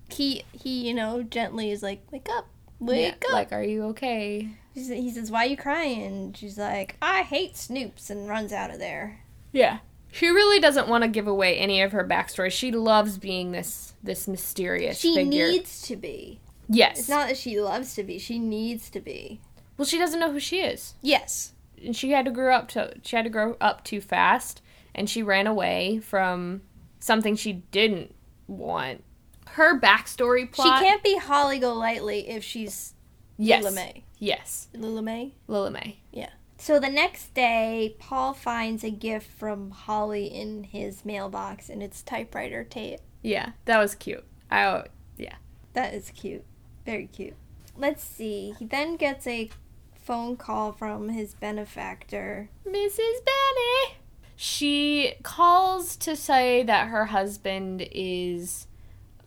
[0.09, 2.47] he he, you know, gently is like, Wake up,
[2.79, 3.33] wake Yeah, up.
[3.33, 4.49] Like, are you okay?
[4.73, 6.33] She's- he says, Why are you crying?
[6.33, 9.21] She's like, I hate Snoops and runs out of there.
[9.53, 9.79] Yeah.
[10.11, 12.51] She really doesn't want to give away any of her backstory.
[12.51, 15.47] She loves being this this mysterious She figure.
[15.47, 16.39] needs to be.
[16.67, 16.99] Yes.
[16.99, 19.39] It's not that she loves to be, she needs to be.
[19.77, 20.95] well, she doesn't know who she is.
[21.01, 21.53] Yes.
[21.83, 24.61] and she had to grow up to she had to grow up too fast
[24.93, 26.61] and she ran away from
[26.99, 28.15] something she didn't
[28.47, 29.03] want
[29.51, 32.93] her backstory plot She can't be Holly Golightly if she's
[33.37, 34.03] yes Lila May.
[34.19, 35.33] yes Lila May?
[35.47, 36.29] lila may Yeah.
[36.57, 42.01] So the next day, Paul finds a gift from Holly in his mailbox, and it's
[42.01, 43.01] typewriter tape.
[43.21, 44.83] yeah that was cute i
[45.17, 45.35] yeah.
[45.73, 46.45] That is cute.
[46.85, 47.35] Very cute.
[47.77, 48.53] Let's see.
[48.59, 49.49] He then gets a
[49.95, 52.49] phone call from his benefactor.
[52.65, 53.95] mrs benny
[54.35, 58.67] she calls to say that her husband is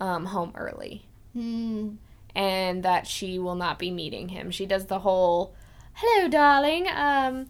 [0.00, 1.96] um, home early Hmm.
[2.34, 4.50] and that she will not be meeting him.
[4.50, 5.54] She does the whole,
[5.94, 6.86] "Hello, darling.
[6.88, 7.48] Um,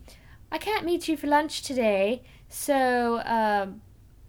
[0.50, 2.22] I can't meet you for lunch today.
[2.48, 3.82] So, um,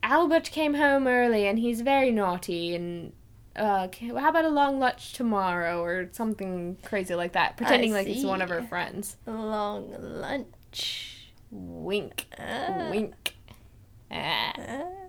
[0.04, 2.76] Albert came home early, and he's very naughty.
[2.76, 3.13] And
[3.56, 8.08] uh, ca- how about a long lunch tomorrow, or something crazy like that, pretending like
[8.08, 8.68] it's one of her see.
[8.68, 9.18] friends.
[9.26, 11.32] Long lunch.
[11.52, 12.90] Wink, Ah.
[12.92, 13.36] wink.
[14.12, 14.54] Ah.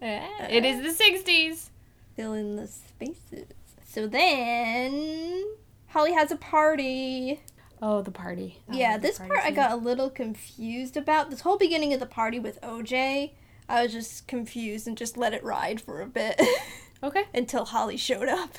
[0.03, 0.47] Ah.
[0.49, 1.69] It is the '60s.
[2.17, 3.47] Fill in the spaces.
[3.87, 5.45] So then,
[5.89, 7.41] Holly has a party.
[7.83, 8.59] Oh, the party.
[8.69, 11.31] I yeah, this part I got a little confused about.
[11.31, 13.33] This whole beginning of the party with OJ,
[13.69, 16.41] I was just confused and just let it ride for a bit
[17.03, 17.25] Okay.
[17.35, 18.55] until Holly showed up.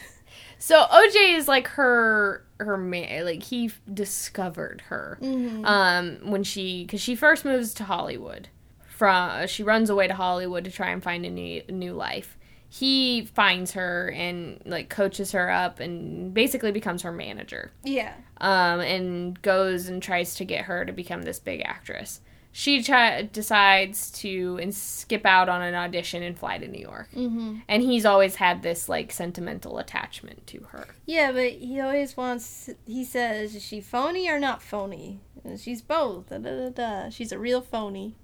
[0.57, 5.65] So OJ is like her her man, like he f- discovered her Mm-hmm.
[5.65, 8.47] um when she cuz she first moves to Hollywood.
[8.87, 12.37] From she runs away to Hollywood to try and find a new new life.
[12.69, 17.71] He finds her and like coaches her up and basically becomes her manager.
[17.83, 18.13] Yeah.
[18.37, 22.21] Um and goes and tries to get her to become this big actress.
[22.53, 27.09] She try- decides to and skip out on an audition and fly to New York.
[27.15, 27.59] Mm-hmm.
[27.69, 30.87] And he's always had this like sentimental attachment to her.
[31.05, 32.69] Yeah, but he always wants.
[32.85, 36.29] He says, "Is she phony or not phony?" And she's both.
[36.29, 37.09] Da, da, da, da.
[37.09, 38.15] She's a real phony.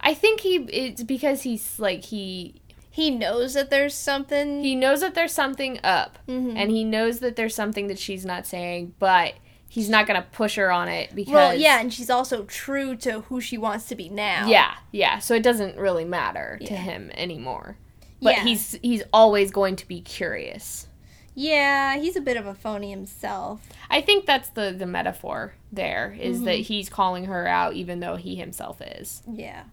[0.00, 2.60] I think he it's because he's like he
[2.90, 4.62] He knows that there's something.
[4.62, 6.54] he knows that there's something up Mhm.
[6.56, 9.34] and he knows that there's something that she's not saying, but
[9.68, 13.20] he's not gonna push her on it because well, yeah, and she's also true to
[13.22, 14.46] who she wants to be now.
[14.46, 15.18] yeah, yeah.
[15.18, 17.76] So it doesn't really matter to him anymore.
[18.22, 18.44] But Yeah.
[18.44, 20.86] he's he's always going to be curious.
[21.34, 23.68] Yeah, he's a bit of a phony himself.
[23.90, 26.62] I think that's the the metaphor there is that Mm-hmm.
[26.62, 29.22] he's calling her out even though he himself is.
[29.30, 29.64] Yeah.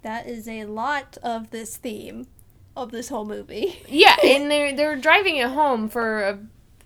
[0.00, 2.26] That is a lot of this theme
[2.74, 3.82] of this whole movie.
[3.86, 6.38] Yeah, and they're they're driving it home for a,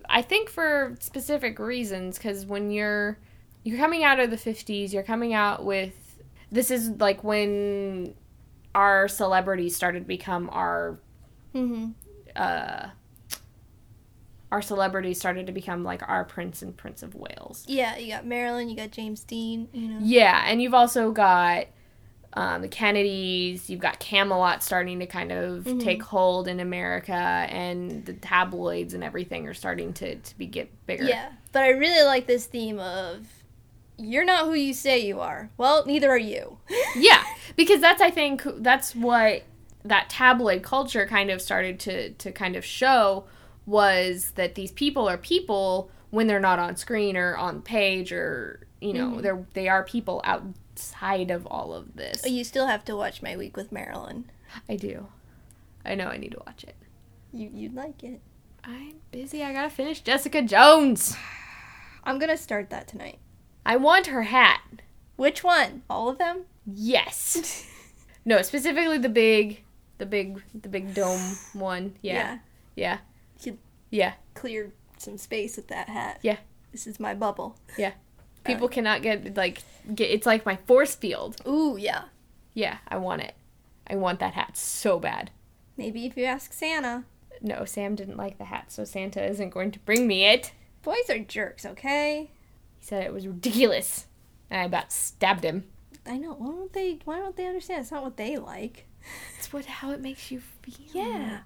[0.09, 3.19] I think for specific reasons because when you're
[3.64, 5.95] you're coming out of the 50s, you're coming out with
[6.53, 8.14] this is like when
[8.75, 10.99] our celebrities started to become our
[11.53, 11.88] hmm
[12.37, 12.88] uh
[14.53, 17.64] our celebrities started to become like our prince and prince of Wales.
[17.66, 19.99] Yeah, you got Marilyn, you got James Dean, you know.
[20.01, 21.66] Yeah, and you've also got
[22.37, 23.68] um, the Kennedys.
[23.70, 25.83] You've got Camelot starting to kind of Mhm.
[25.83, 30.68] take hold in America, and the tabloids and everything are starting to to be get
[30.87, 31.05] bigger.
[31.05, 33.27] Yeah, but I really like this theme of
[33.99, 35.49] you're not who you say you are.
[35.57, 36.59] Well, neither are you.
[36.96, 37.22] yeah,
[37.57, 39.42] because that's I think that's what
[39.85, 43.25] that tabloid culture kind of started to to kind of show
[43.64, 48.66] was that these people are people when they're not on screen or on page or
[48.81, 49.22] you know Mhm.
[49.22, 50.20] they're they are people
[50.87, 52.23] outside of all of this.
[52.27, 54.27] You still have to watch My Week with Marilyn.
[54.69, 55.07] I do.
[55.87, 56.75] I know I need to watch it.
[57.33, 58.21] You you'd like it.
[58.62, 59.43] I'm busy.
[59.43, 61.17] I gotta finish Jessica Jones.
[62.05, 63.19] I'm gonna start that tonight.
[63.65, 64.61] I want her hat.
[65.17, 65.83] Which one?
[65.89, 66.43] All of them?
[66.67, 67.67] Yes.
[68.27, 69.62] no, specifically the big,
[69.97, 71.95] the big, the big dome one.
[72.03, 72.39] Yeah.
[72.75, 72.99] Yeah.
[73.43, 73.59] Could-
[73.91, 74.15] Yeah.
[74.35, 76.19] Clear some space with that hat.
[76.23, 76.37] Yeah.
[76.71, 77.57] This is my bubble.
[78.47, 79.63] People cannot get like
[79.95, 80.11] get.
[80.11, 81.37] It's like my force field.
[81.47, 82.05] Ooh, yeah.
[82.55, 83.35] Yeah, I want it.
[83.87, 85.31] I want that hat so bad.
[85.77, 87.05] Maybe if you ask Santa.
[87.43, 90.53] No, Sam didn't like the hat, so Santa isn't going to bring me it.
[90.83, 92.31] Boys are jerks, okay?
[92.79, 94.07] He said it was ridiculous.
[94.51, 95.65] And I about stabbed him.
[96.07, 96.33] I know.
[96.33, 96.99] Why don't they?
[97.05, 97.83] Why don't they understand?
[97.83, 98.87] It's not what they like.
[99.39, 100.75] It's what how it makes you feel.
[100.93, 101.41] Yeah.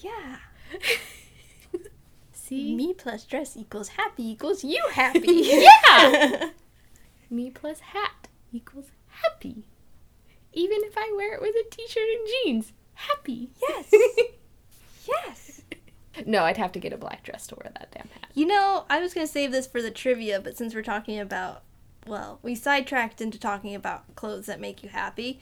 [0.00, 0.36] Yeah.
[2.48, 2.74] See?
[2.74, 5.20] Me plus dress equals happy equals you happy.
[5.86, 6.50] Yeah!
[7.30, 9.66] Me plus hat equals happy.
[10.54, 13.50] Even if I wear it with a t-shirt and jeans, happy.
[13.60, 13.92] Yes.
[15.06, 15.60] yes.
[16.24, 18.30] no, I'd have to get a black dress to wear that damn hat.
[18.32, 21.20] You know, I was going to save this for the trivia, but since we're talking
[21.20, 21.64] about,
[22.06, 25.38] well, we sidetracked into talking about clothes that make you happy.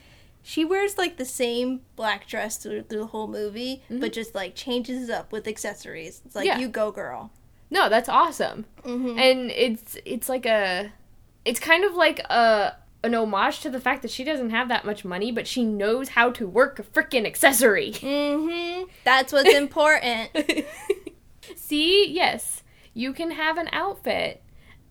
[0.47, 4.55] She wears like the same black dress through, through the whole movie, but just like
[4.55, 6.21] changes it up with accessories.
[6.25, 6.57] It's like, Yeah.
[6.57, 7.31] you go, girl.
[7.69, 8.63] No, that's awesome.
[8.83, 9.19] Mm-hmm.
[9.19, 10.93] And it's it's like a
[11.43, 14.85] it's kind of like a an homage to the fact that she doesn't have that
[14.85, 17.91] much money, but she knows how to work a freaking accessory.
[17.91, 18.85] Mm-hmm.
[19.03, 20.29] That's what's important.
[21.57, 24.41] See, yes, you can have an outfit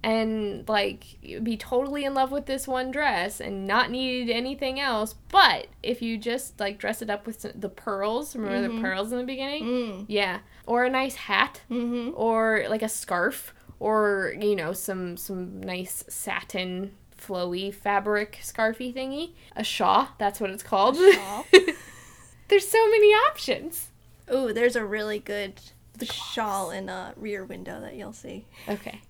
[0.07, 1.05] and like
[1.43, 5.17] be totally in love with this one dress and not need anything else.
[5.31, 9.11] But if you just like dress it up with some, the pearls, remember the pearls
[9.11, 9.65] in the beginning?
[9.65, 10.05] Mm.
[10.07, 12.11] Yeah, or a nice hat, Mm-hmm.
[12.15, 19.33] or like a scarf, or you know some some nice satin flowy fabric scarfy thingy,
[19.57, 20.11] a shawl.
[20.19, 20.97] That's what it's called.
[20.97, 21.47] shawl.
[22.49, 23.89] There's so many options.
[24.29, 25.55] Oh, there's a really good
[26.03, 28.45] shawl in a rear window that you'll see.
[28.69, 29.01] Okay.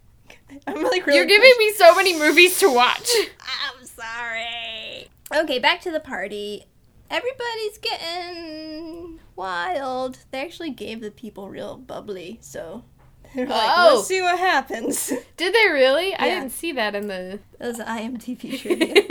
[0.67, 3.09] I'm like really You're giving me so many movies to watch.
[3.41, 5.09] I'm sorry.
[5.35, 6.65] Okay, back to the party.
[7.11, 10.19] Everybody's getting wild.
[10.31, 12.85] They actually gave the people real bubbly, so
[13.35, 13.95] they're like, Oh.
[13.97, 15.12] let's see what happens.
[15.37, 16.15] Did they really?
[16.15, 17.39] I didn't see that in the.
[17.59, 19.03] That was IMDb trivia.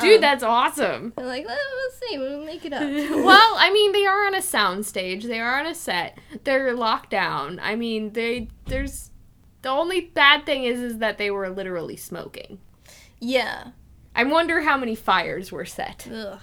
[0.00, 1.12] Dude, Um, that's awesome.
[1.16, 2.18] They're like, well, we'll see.
[2.18, 2.80] We'll make it up.
[2.82, 5.24] well, I mean, they are on a sound stage.
[5.24, 6.18] They are on a set.
[6.44, 7.58] They're locked down.
[7.62, 9.10] I mean, they there's
[9.62, 12.58] the only bad thing is is that they were literally smoking.
[13.20, 13.68] yeah.
[14.12, 16.08] I wonder how many fires were set.
[16.12, 16.40] Ugh.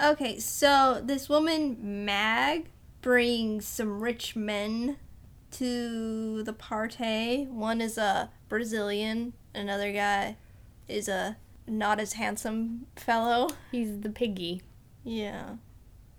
[0.00, 2.70] Okay, so this woman Mag
[3.02, 4.96] brings some rich men
[5.52, 7.44] to the party.
[7.44, 10.36] One is a Brazilian, another guy
[10.88, 13.50] is a not as handsome fellow.
[13.70, 14.62] He's the piggy.
[15.04, 15.56] Yeah.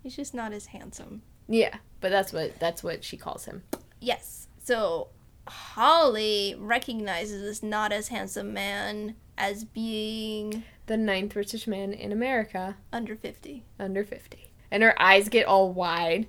[0.03, 1.23] He's just not as handsome.
[1.47, 3.63] Yeah, but that's what that's what she calls him.
[3.99, 4.47] Yes.
[4.63, 5.07] So
[5.47, 12.77] Holly recognizes this not as handsome man as being The ninth richest man in America,
[12.93, 13.63] under 50.
[13.79, 16.27] under fifty, and her eyes get all wide,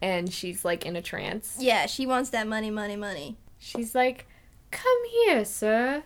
[0.00, 1.56] and she's like in a trance.
[1.58, 3.36] Yeah, she wants that money, money, money.
[3.58, 4.26] She's like,
[4.70, 6.04] "Come here, sir.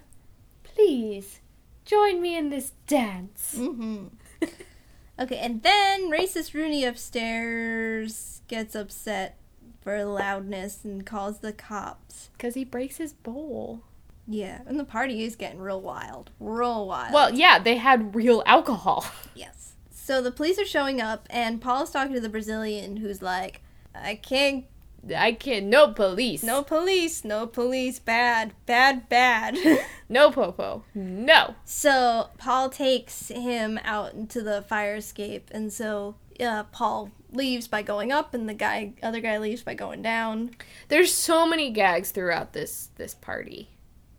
[0.62, 1.40] Please
[1.85, 4.07] join me in this dance." Mm-hmm.
[5.21, 9.37] okay, and then racist Rooney upstairs gets upset
[9.87, 12.31] for loudness and calls the cops.
[12.33, 13.85] Because he breaks his bowl.
[14.27, 16.33] Yeah, and the party is getting real wild.
[16.40, 17.14] Real wild.
[17.14, 19.07] Well, yeah, they had real alcohol.
[19.37, 19.75] yes.
[19.92, 23.62] So the police are showing up, and Paul is talking to the Brazilian who's like,
[23.94, 24.64] I can't.
[25.16, 25.66] I can't.
[25.66, 26.42] No police.
[26.42, 27.25] No police.
[27.25, 28.01] No police.
[28.01, 28.55] Bad.
[28.66, 29.09] Bad.
[29.09, 29.57] Bad.
[30.09, 30.85] No popo.
[30.94, 31.57] No.
[31.64, 37.83] So Paul takes him out into the fire escape, and so uh, Paul leaves by
[37.83, 40.51] going up, and the guy, other guy, leaves by going down.
[40.88, 43.70] There's so many gags throughout this this party.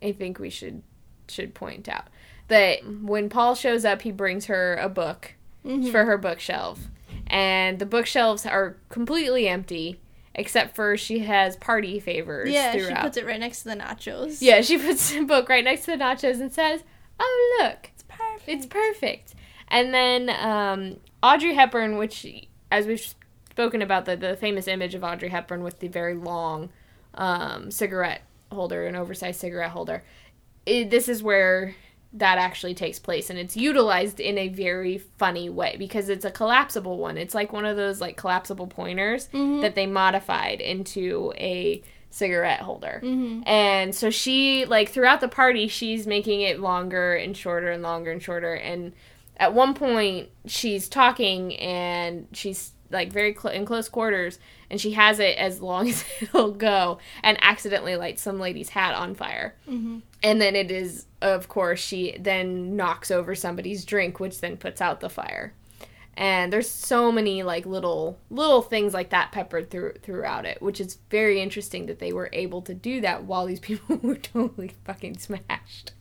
[0.02, 0.82] I think we should
[1.28, 2.06] should point out
[2.48, 5.34] that when Paul shows up, he brings her a book
[5.90, 6.78] for her bookshelf,
[7.26, 10.00] and the bookshelves are completely empty
[10.34, 13.02] except for she has party favors Yeah, she throughout.
[13.02, 14.38] puts it right next to the nachos.
[14.40, 16.84] yeah, she puts the book right next to the nachos and says,
[17.18, 18.48] "Oh look, it's perfect.
[18.48, 19.34] It's perfect.
[19.66, 22.24] And then um, Audrey Hepburn, which,
[22.70, 23.14] as we've
[23.50, 26.70] spoken about, the, the famous image of Audrey Hepburn with the very long
[27.14, 30.02] um, cigarette holder, an oversized cigarette holder,
[30.66, 31.74] it, this is where
[32.12, 36.30] that actually takes place and it's utilized in a very funny way because it's a
[36.30, 37.18] collapsible one.
[37.18, 39.28] It's like one of those like collapsible pointers
[39.60, 43.00] that they modified into a cigarette holder.
[43.46, 48.10] And so she like throughout the party she's making it longer and shorter and longer
[48.10, 48.94] and shorter and
[49.38, 54.38] at one point she's talking and she's like very cl- in close quarters
[54.70, 58.94] and she has it as long as it'll go and accidentally lights some lady's hat
[58.94, 59.54] on fire.
[59.68, 59.98] Mm-hmm.
[60.22, 64.80] And then it is of course she then knocks over somebody's drink which then puts
[64.80, 65.52] out the fire.
[66.16, 70.80] And there's so many like little little things like that peppered through throughout it which
[70.80, 74.72] is very interesting that they were able to do that while these people were totally
[74.84, 75.92] fucking smashed.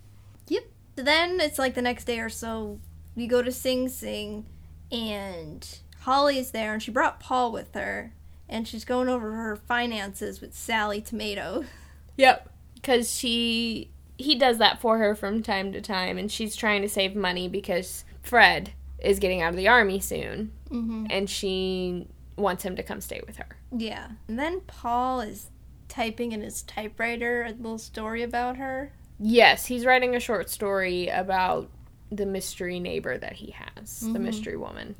[0.47, 0.63] Yep.
[0.95, 2.79] Then it's like the next day or so,
[3.17, 4.45] we go to Sing Sing,
[4.91, 8.13] and Holly's there, and she brought Paul with her,
[8.47, 11.65] and she's going over her finances with Sally Tomato.
[12.19, 12.49] Yep.
[12.73, 16.89] Because she he does that for her from time to time, and she's trying to
[16.89, 21.05] save money because Fred is getting out of the army soon, Mm-hmm.
[21.11, 23.45] and she wants him to come stay with her.
[23.71, 24.07] Yeah.
[24.27, 25.51] And then Paul is
[25.89, 28.91] typing in his typewriter a little story about her.
[29.19, 31.69] Yes, he's writing a short story about
[32.11, 34.21] the mystery neighbor that he has, the Mhm.
[34.21, 34.95] mystery woman.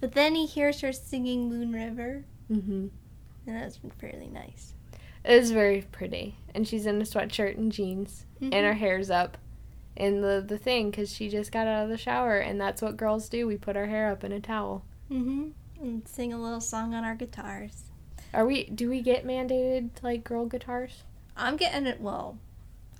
[0.00, 2.88] But then he hears her singing Moon River, Mm-hmm.
[3.46, 4.74] and that's fairly nice.
[5.24, 9.36] It is very pretty, and she's in a sweatshirt and jeans, and her hair's up
[9.96, 12.96] in the the thing because she just got out of the shower, and that's what
[12.96, 13.46] girls do.
[13.46, 14.84] We put our hair up in a towel.
[15.10, 15.48] Mm-hmm.
[15.80, 17.84] And sing a little song on our guitars.
[18.34, 18.64] Are we?
[18.64, 21.04] Do we get mandated like girl guitars?
[21.36, 22.00] I'm getting it.
[22.00, 22.38] Well,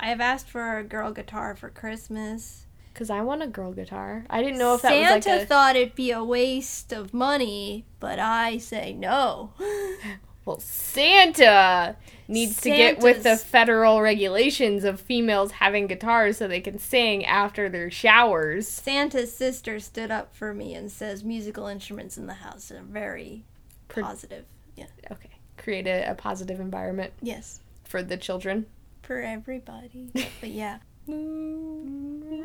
[0.00, 2.66] I have asked for a girl guitar for Christmas.
[2.98, 4.24] Cause I want a girl guitar.
[4.28, 5.46] I didn't know if that Santa was like a.
[5.46, 9.52] thought it'd be a waste of money, but I say no.
[10.44, 11.94] well, Santa
[12.26, 17.24] needs to get with the federal regulations of females having guitars so they can sing
[17.24, 18.66] after their showers.
[18.66, 23.44] Santa's sister stood up for me and says musical instruments in the house are very
[23.86, 24.44] Pro- positive.
[24.74, 24.86] Yeah.
[25.12, 27.60] Okay, create a, a positive environment Yes.
[27.84, 28.66] for the children.
[29.02, 30.10] For everybody.
[30.40, 30.78] but yeah.
[31.08, 32.44] River.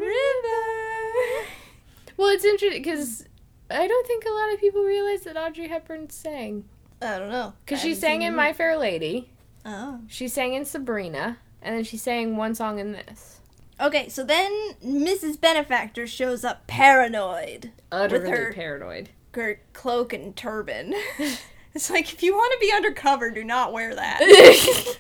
[2.18, 3.26] Well, it's interesting because
[3.70, 6.66] I don't think a lot of people realize that Audrey Hepburn sang.
[7.02, 7.54] I don't know.
[7.66, 8.54] Because she sang in My.
[8.54, 9.30] Fair Lady,
[9.66, 10.00] Oh.
[10.08, 13.40] she sang in Sabrina, and then she sang one song in this.
[13.82, 14.52] Okay, so then
[14.86, 15.40] Mrs.
[15.42, 17.72] Benefactor shows up paranoid.
[17.92, 19.10] Utterly her- paranoid.
[19.34, 20.94] Her cloak and turban.
[21.74, 24.20] it's like, if you want to be undercover, do not wear that.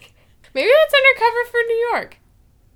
[0.55, 2.17] Maybe that's undercover for New York.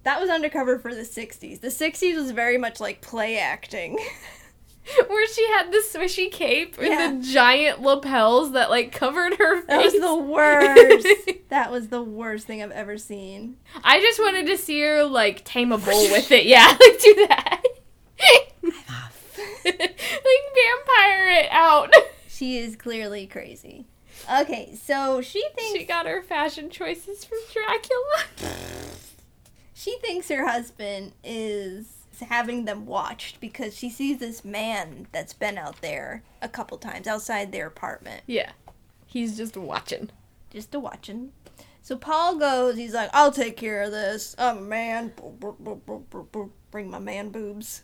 [0.08, 1.60] That was undercover for the 60s.
[1.60, 4.00] The 60s was very much like play acting.
[5.08, 7.12] Where she had the swishy cape and Yeah.
[7.12, 9.68] the giant lapels that like covered her face.
[9.68, 11.08] That was the worst.
[11.50, 13.58] that was the worst thing I've ever seen.
[13.84, 16.46] I just wanted to see her like tame a bull with it.
[16.46, 17.62] Yeah, like do that.
[18.64, 19.98] like
[20.56, 21.94] vampire it out.
[22.30, 23.86] She is clearly crazy.
[24.42, 28.56] Okay, so she thinks She got her fashion choices from Dracula.
[29.78, 31.86] She thinks her husband is
[32.30, 37.06] having them watched because she sees this man that's been out there a couple times
[37.06, 38.54] outside their apartment Yeah.
[39.06, 40.10] He's just watching.
[40.50, 41.32] just a watching.
[41.82, 44.36] So Paul goes, he's like, I'll take care of this.
[44.38, 45.14] I'm a man.
[46.72, 47.84] Bring my man boobs.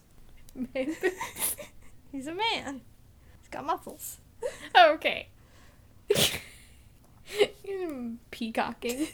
[0.75, 2.81] He's a man.
[3.39, 4.17] He's got muscles.
[4.77, 5.29] okay.
[8.31, 9.07] Peacocking.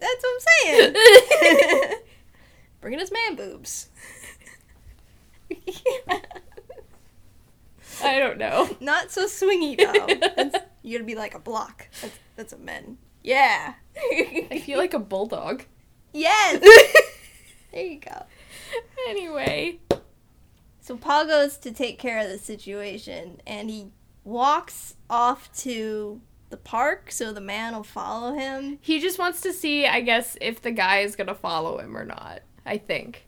[0.00, 0.94] That's what I'm saying.
[2.80, 3.88] Bringing his man boobs.
[8.02, 8.76] I don't know.
[8.80, 10.06] Not so swingy though.
[10.36, 11.88] That's, you gotta be like a block.
[12.00, 12.98] That's that's a men.
[13.22, 13.74] Yeah.
[13.96, 15.62] I feel like a bulldog.
[16.12, 16.60] yes.
[17.72, 18.24] there you go.
[19.08, 19.78] Anyway.
[20.80, 23.86] So Paul goes to take care of the situation, and he
[24.24, 26.20] walks off to
[26.50, 28.78] the park so the man will follow him.
[28.80, 32.04] He just wants to see, I guess, if the guy is gonna follow him or
[32.04, 32.40] not.
[32.66, 33.26] I think.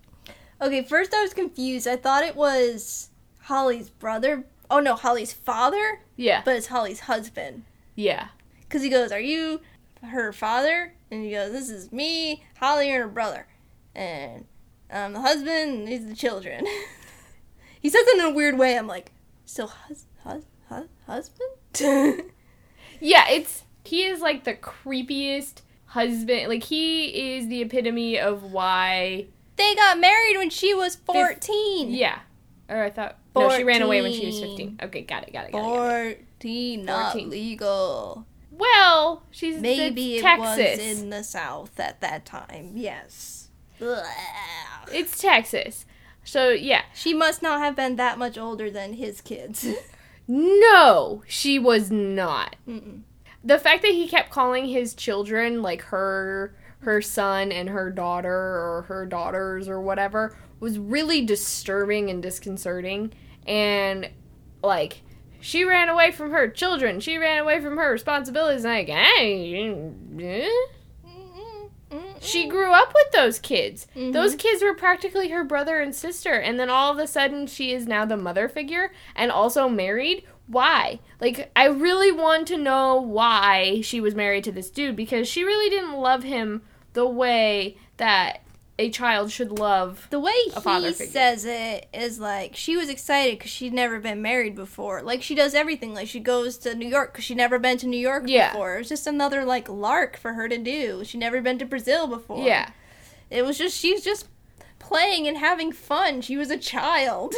[0.60, 1.86] Okay, first I was confused.
[1.86, 3.10] I thought it was
[3.42, 4.44] Holly's brother.
[4.70, 6.42] Oh no, Holly's father, Yeah.
[6.44, 7.64] but it's Holly's husband.
[7.94, 8.28] Yeah.
[8.60, 9.60] Because he goes, Are you
[10.02, 10.94] her father?
[11.10, 13.46] And he goes, This is me, Holly, and her brother.
[13.94, 14.46] And
[14.90, 15.48] I'm the husband,
[15.78, 16.64] and these are the children.
[17.80, 18.76] he says it in a weird way.
[18.78, 19.12] I'm like,
[19.44, 22.22] Still hus- hus- hus- husband?
[23.00, 26.48] Yeah, it's he is like the creepiest husband.
[26.48, 29.26] Like he is the epitome of why.
[29.56, 31.90] they got married when she was 14.
[31.90, 32.18] Yeah.
[32.68, 34.78] Or I thought no, she ran away when she was fifteen.
[34.82, 35.62] Okay, got it, got it, got it.
[35.62, 36.24] Got it.
[36.40, 37.30] 14, not 14.
[37.30, 38.26] legal.
[38.50, 40.78] Well, she's Maybe it Texas.
[40.78, 42.72] was in the South at that time.
[42.74, 43.48] Yes.
[44.90, 45.84] It's Texas.
[46.24, 46.82] So yeah.
[46.94, 49.66] She must not have been that much older than his kids.
[50.28, 52.56] No, she was not.
[52.68, 53.02] Mm-mm.
[53.44, 58.30] The fact that he kept calling his children like her her son and her daughter
[58.30, 63.12] or her daughters or whatever was really disturbing and disconcerting
[63.46, 64.10] and
[64.62, 65.02] like
[65.40, 66.98] she ran away from her children.
[66.98, 68.64] She ran away from her responsibilities.
[68.64, 69.70] Like, hey,
[70.20, 70.48] eh?
[71.96, 72.16] Mm-mm.
[72.20, 73.86] She grew up with those kids.
[73.96, 74.12] Mhm.
[74.12, 77.72] Those kids were practically her brother and sister, and then all of a sudden she
[77.72, 80.24] is now the mother figure and also married.
[80.48, 81.00] Why?
[81.20, 85.42] Like, I really want to know why she was married to this dude because she
[85.44, 88.40] really didn't love him the way that
[88.78, 90.06] a child should love.
[90.10, 91.12] The way a father he figure.
[91.12, 95.02] says it is like she was excited because she'd never been married before.
[95.02, 95.94] Like she does everything.
[95.94, 98.50] Like she goes to New York because she'd never been to New York Yeah.
[98.52, 98.74] before.
[98.76, 101.04] It was just another like lark for her to do.
[101.04, 102.46] She'd never been to Brazil before.
[102.46, 102.70] Yeah.
[103.30, 104.28] It was just she's just
[104.78, 106.20] playing and having fun.
[106.20, 107.34] She was a child.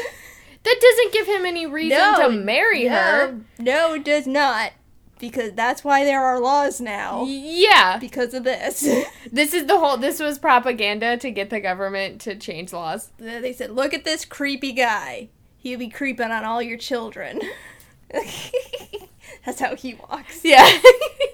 [0.64, 3.38] That doesn't give him any reason to marry her.
[3.60, 4.72] No, no, it does not.
[5.18, 7.24] Because that's why there are laws now.
[7.24, 7.98] Yeah.
[7.98, 8.86] Because of this.
[9.30, 13.10] This is the whole this was propaganda to get the government to change laws.
[13.18, 15.28] they said, look at this creepy guy.
[15.58, 17.40] He'll be creeping on all your children.
[19.44, 20.44] that's how he walks.
[20.44, 20.66] Yeah.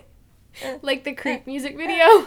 [0.83, 2.27] like the creep music video.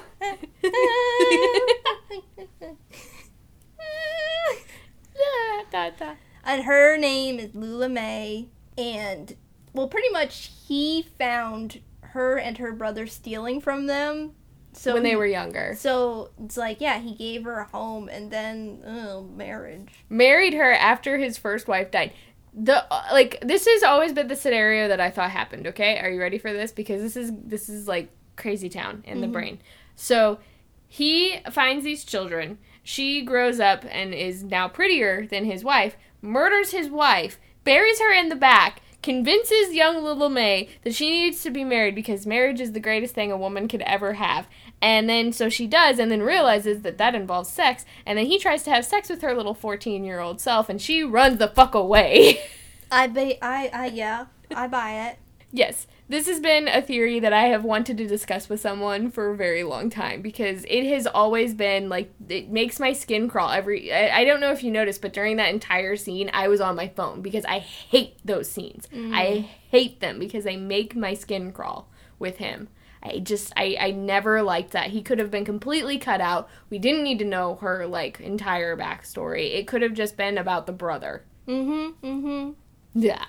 [6.43, 8.47] And her name is Lula Mae,
[8.77, 9.35] and
[9.77, 14.33] well, pretty much he found her and her brother stealing from them.
[14.73, 15.75] So when they he- were younger.
[15.77, 20.03] So it's like, yeah, he gave her a home, and then oh, marriage.
[20.09, 22.13] married her after his first wife died.
[22.53, 25.99] The uh, like this has always been the scenario that I thought happened, okay?
[25.99, 29.25] Are you ready for this because this is this is like crazy town in the
[29.25, 29.33] mm-hmm.
[29.33, 29.59] brain.
[29.95, 30.39] So
[30.87, 32.59] he finds these children.
[32.83, 38.13] She grows up and is now prettier than his wife, murders his wife, buries her
[38.13, 42.59] in the back, convinces young little Mae that she needs to be married because marriage
[42.59, 44.47] is the greatest thing a woman could ever have.
[44.81, 47.85] And then so she does, and then realizes that that involves sex.
[48.05, 50.81] And then he tries to have sex with her little 14 year old self, and
[50.81, 52.41] she runs the fuck away.
[52.91, 55.17] I ba- I, I, yeah, I buy it.
[55.51, 59.31] yes, this has been a theory that I have wanted to discuss with someone for
[59.31, 63.51] a very long time because it has always been like, it makes my skin crawl
[63.51, 63.91] every.
[63.91, 66.75] I, I don't know if you noticed, but during that entire scene, I was on
[66.75, 68.87] my phone because I hate those scenes.
[69.13, 71.89] I hate them because they make my skin crawl
[72.19, 72.69] with him.
[73.03, 74.89] I just I, I never liked that.
[74.89, 76.49] He could have been completely cut out.
[76.69, 79.55] We didn't need to know her like entire backstory.
[79.55, 81.23] It could have just been about the brother.
[81.47, 82.51] Mm-hmm, mm-hmm.
[82.99, 83.25] Yeah.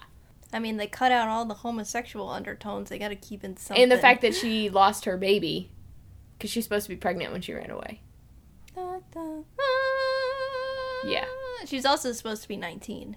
[0.53, 2.89] I mean, they cut out all the homosexual undertones.
[2.89, 3.83] They got to keep in something.
[3.83, 5.71] And the fact that she lost her baby
[6.39, 8.01] because she's supposed to be pregnant when she ran away.
[8.75, 9.43] Da, da,
[11.05, 11.25] Yeah.
[11.67, 13.17] She's also supposed to be 19.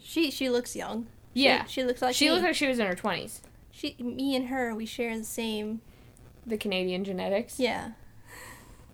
[0.00, 1.06] She she looks young.
[1.34, 1.64] She- Yeah.
[1.64, 2.32] She, looks like She me.
[2.32, 3.40] looked like she was in her 20s.
[3.70, 5.80] she me and her we share the same.
[6.46, 7.58] The Canadian genetics.
[7.58, 7.92] Yeah,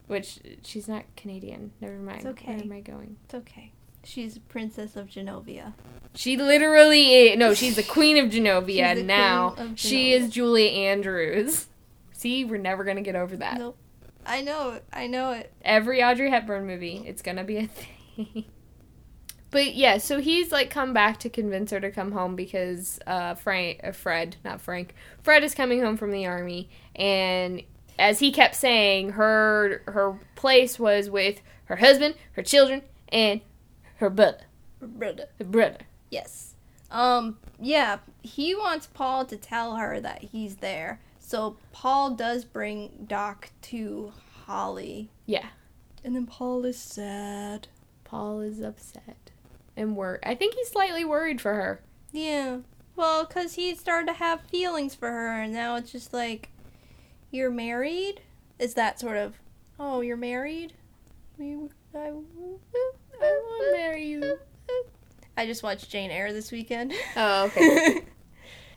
[0.06, 1.72] Which she's not Canadian.
[1.80, 2.18] Never mind.
[2.18, 2.52] It's okay.
[2.54, 3.16] Where am I going?
[3.24, 3.72] it's okay.
[4.04, 5.74] She's princess of Genovia.
[6.14, 9.54] She literally is, no, she's the queen of Genovia now.
[9.56, 11.66] of She is Julie Andrews.
[12.12, 13.58] See, we're never gonna get over that.
[13.58, 13.76] Nope.
[14.26, 14.84] I know it.
[14.92, 15.52] I know it.
[15.62, 17.66] Every Audrey Hepburn movie, it's gonna be a
[18.16, 18.44] thing.
[19.50, 23.34] But yeah, so he's like come back to convince her to come home because uh,
[23.34, 27.62] Frank, uh, Fred, not Frank, Fred is coming home from the army, and
[27.98, 33.40] as he kept saying, her her place was with her husband, her children, and
[33.96, 34.44] her brother,
[34.80, 35.26] Brother.
[35.38, 35.78] her brother.
[36.10, 36.54] Yes.
[36.90, 37.38] Um.
[37.60, 37.98] Yeah.
[38.22, 41.00] He wants Paul to tell her that he's there.
[41.18, 44.12] So Paul does bring Doc to
[44.46, 45.10] Holly.
[45.26, 45.46] Yeah,
[46.04, 47.68] And then Paul is sad.
[48.04, 49.30] Paul is upset
[49.76, 50.20] and worried.
[50.24, 51.80] I think he's slightly worried for her.
[52.10, 52.58] Yeah.
[52.96, 56.48] Well, because he started to have feelings for her, and now it's just like,
[57.30, 58.22] you're married?
[58.58, 59.34] Is that sort of,
[59.78, 60.72] oh, you're married?
[61.38, 64.38] You- I, I will marry you.
[65.40, 66.92] I just watched Jane Eyre this weekend.
[67.16, 68.04] Oh, okay.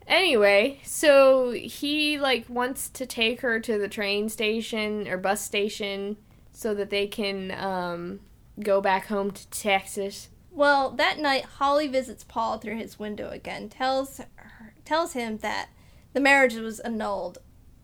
[0.05, 6.18] Anyway, so he like wants to take her to the train station or bus station
[6.51, 8.20] so that they can um,
[8.59, 10.28] go back home to Texas.
[10.51, 15.70] well, that night, Holly visits Paul through his window again, tells her, tells him that
[16.11, 17.38] the marriage was annulled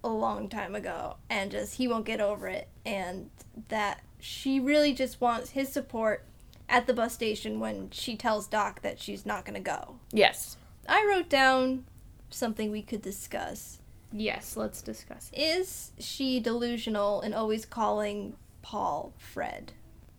[0.03, 3.29] a long time ago, and just he won't get over it, and
[3.69, 6.25] that she really just wants his support
[6.69, 9.95] at the bus station when she tells Doc that she's not gonna go.
[10.11, 10.55] Yes.
[10.87, 11.85] I wrote down
[12.29, 13.79] something we could discuss.
[14.11, 15.29] Yes, let's discuss.
[15.33, 15.39] it.
[15.39, 19.73] Is she delusional in always calling Paul Fred?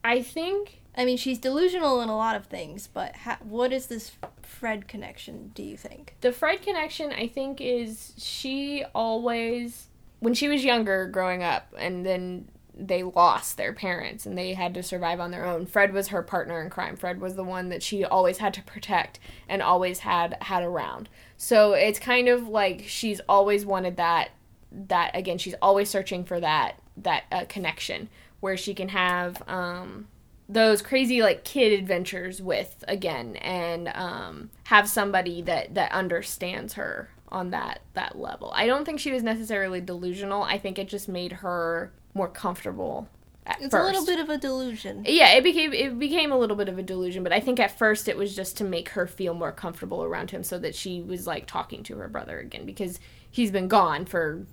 [0.05, 3.87] I think I mean, she's delusional in a lot of things, but ha- what is
[3.87, 4.11] this
[4.43, 6.17] Fred connection, do you think?
[6.21, 9.87] the Fred connection, I think, is she always,
[10.19, 12.49] when she was younger growing up, and then
[12.87, 15.67] they lost their parents and they had to survive on their own.
[15.67, 16.97] Fred was her partner in crime.
[16.97, 19.19] Fred was the one that she always had to protect
[19.49, 21.09] and always had had around.
[21.37, 24.31] So it's kind of like she's always wanted that
[24.73, 28.09] that again she's always searching for that that uh, connection
[28.39, 30.07] where she can have um
[30.49, 37.11] those crazy like kid adventures with again and um have somebody that that understands her
[37.33, 38.53] on that that level.
[38.55, 40.43] I don't think she was necessarily delusional.
[40.43, 43.09] I think it just made her more comfortable
[43.47, 43.83] at It's first.
[43.83, 45.05] a little bit of a delusion.
[45.07, 47.77] Yeah, it became it became a little bit of a delusion, but I think at
[47.77, 51.01] first it was just to make her feel more comfortable around him so that she
[51.01, 53.01] was like talking to her brother again because
[53.31, 54.47] he's been gone for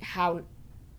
[0.00, 0.42] how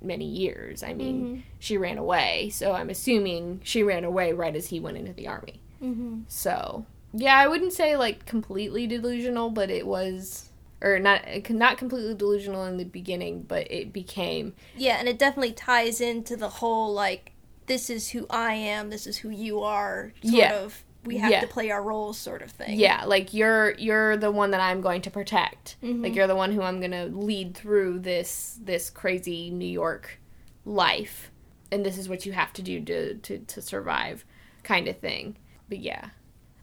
[0.01, 0.83] many years?
[0.83, 4.97] I mean, she ran away, so I'm assuming she ran away right as he went
[4.97, 5.59] into the army.
[5.81, 6.21] Mm-hmm.
[6.27, 10.48] So, yeah, I wouldn't say like completely delusional, but it was
[10.81, 15.53] or not not completely delusional in the beginning, but it became Yeah, and it definitely
[15.53, 17.33] ties into the whole like
[17.67, 20.53] this is who I am, this is who you are sort Yeah.
[20.55, 21.39] of we have Yeah.
[21.41, 22.77] to play our roles sort of thing.
[22.79, 25.77] yeah, like you're you're the one that I'm going to protect.
[25.83, 26.03] Mm-hmm.
[26.03, 30.19] Like you're the one who I'm going to lead through this this crazy New York
[30.65, 31.31] life.
[31.71, 34.25] And this is what you have to do to to, to survive
[34.63, 35.37] kind of thing.
[35.69, 36.09] But yeah.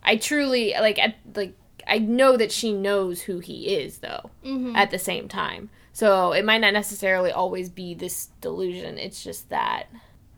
[0.02, 1.54] I truly like at like
[1.86, 4.74] I know that she knows who he is though Mhm.
[4.76, 5.70] at the same time.
[5.92, 8.98] So it might not necessarily always be this delusion.
[8.98, 9.84] It's just that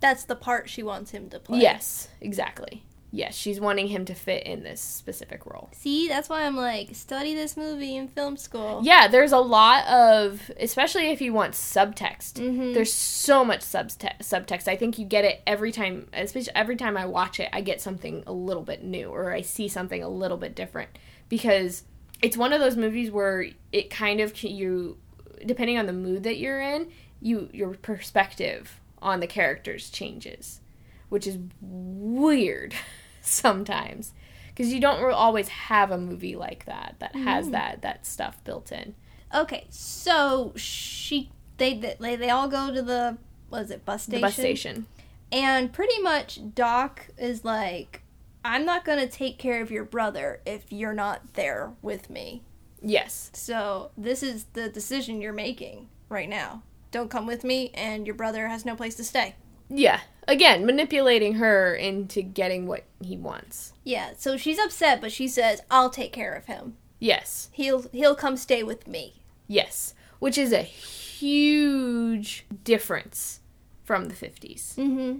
[0.00, 1.58] That's the part she wants him to play.
[1.60, 2.84] yes, exactly.
[3.10, 5.70] Yes, she's wanting him to fit in this specific role.
[5.72, 8.82] See, that's why I'm like, study this movie in film school.
[8.84, 12.34] Yeah, there's a lot of, especially if you want subtext.
[12.34, 12.74] Mhm.
[12.74, 14.18] There's so much subtext.
[14.20, 14.68] Subtext.
[14.68, 16.08] I think you get it every time.
[16.12, 19.40] Especially every time I watch it, I get something a little bit new, or I
[19.40, 20.90] see something a little bit different,
[21.28, 21.84] because
[22.22, 24.98] it's one of those movies where it kind of you,
[25.44, 30.60] depending on the mood that you're in, you your perspective on the characters changes,
[31.08, 32.74] which is weird
[33.22, 34.12] sometimes
[34.48, 37.52] because you don't always have a movie like that that has mm-hmm.
[37.52, 38.94] that that stuff built in.
[39.34, 43.18] Okay, so she they they they all go to the
[43.50, 44.22] was it bus The station?
[44.22, 44.86] bus station.
[45.30, 48.02] And pretty much Doc is like,
[48.48, 52.42] I'm not gonna take care of your brother if you're not there with me.
[52.80, 53.30] Yes.
[53.34, 56.62] So this is the decision you're making right now.
[56.90, 59.34] Don't come with me, and your brother has no place to stay.
[59.68, 60.00] Yeah.
[60.26, 63.74] Again, manipulating her into getting what he wants.
[63.84, 66.76] Yeah, so she's upset, but she says, "I'll take care of him.
[66.98, 67.50] Yes.
[67.52, 69.92] He'll he'll come stay with me." Yes.
[70.20, 73.40] Which is a huge difference
[73.84, 75.18] from the 50s, Mm-hmm.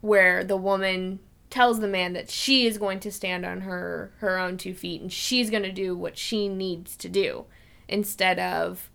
[0.00, 1.18] where the woman
[1.50, 5.00] tells the man that she is going to stand on her her own two feet
[5.00, 7.44] and she's going to do what she needs to do
[7.88, 8.90] instead of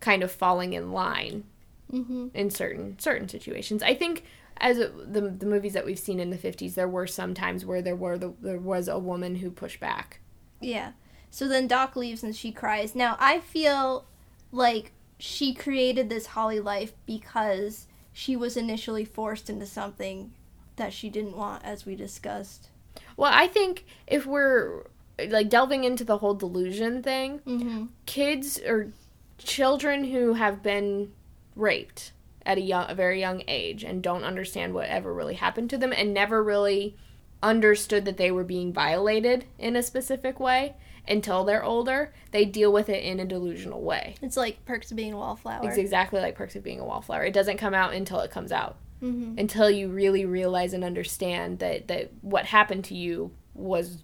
[0.00, 1.44] kind of falling in line
[1.92, 2.28] Mm-hmm.
[2.34, 3.82] in certain certain situations.
[3.82, 4.24] I think
[4.56, 7.82] as the the movies that we've seen in the 50s there were some times where
[7.82, 10.18] there were the, there was a woman who pushed back.
[10.60, 10.92] Yeah.
[11.30, 12.94] So then Doc leaves and she cries.
[12.96, 14.06] Now I feel
[14.50, 20.32] like she created this Holly life because she was initially forced into something
[20.76, 22.68] that she didn't want, as we discussed.
[23.16, 24.84] Well, I think if we're
[25.28, 27.86] like delving into the whole delusion thing, Mm-hmm.
[28.06, 28.92] kids or
[29.38, 31.12] children who have been
[31.56, 32.12] raped
[32.46, 35.78] at a young a very young age and don't understand what ever really happened to
[35.78, 36.96] them and never really
[37.42, 40.74] understood that they were being violated in a specific way
[41.06, 44.14] until they're older, they deal with it in a delusional way.
[44.22, 45.68] It's like perks of being a wallflower.
[45.68, 47.24] It's exactly like Perks of Being a Wallflower.
[47.24, 48.76] It doesn't come out until it comes out.
[49.02, 49.38] Mm-hmm.
[49.38, 53.98] Until you really realize and understand that, that what happened to you was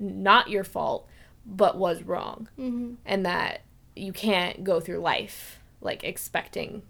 [0.00, 1.08] not your fault,
[1.46, 2.48] but was wrong.
[2.58, 2.94] Mm-hmm.
[3.06, 3.62] And that
[3.94, 6.82] you can't go through life like expecting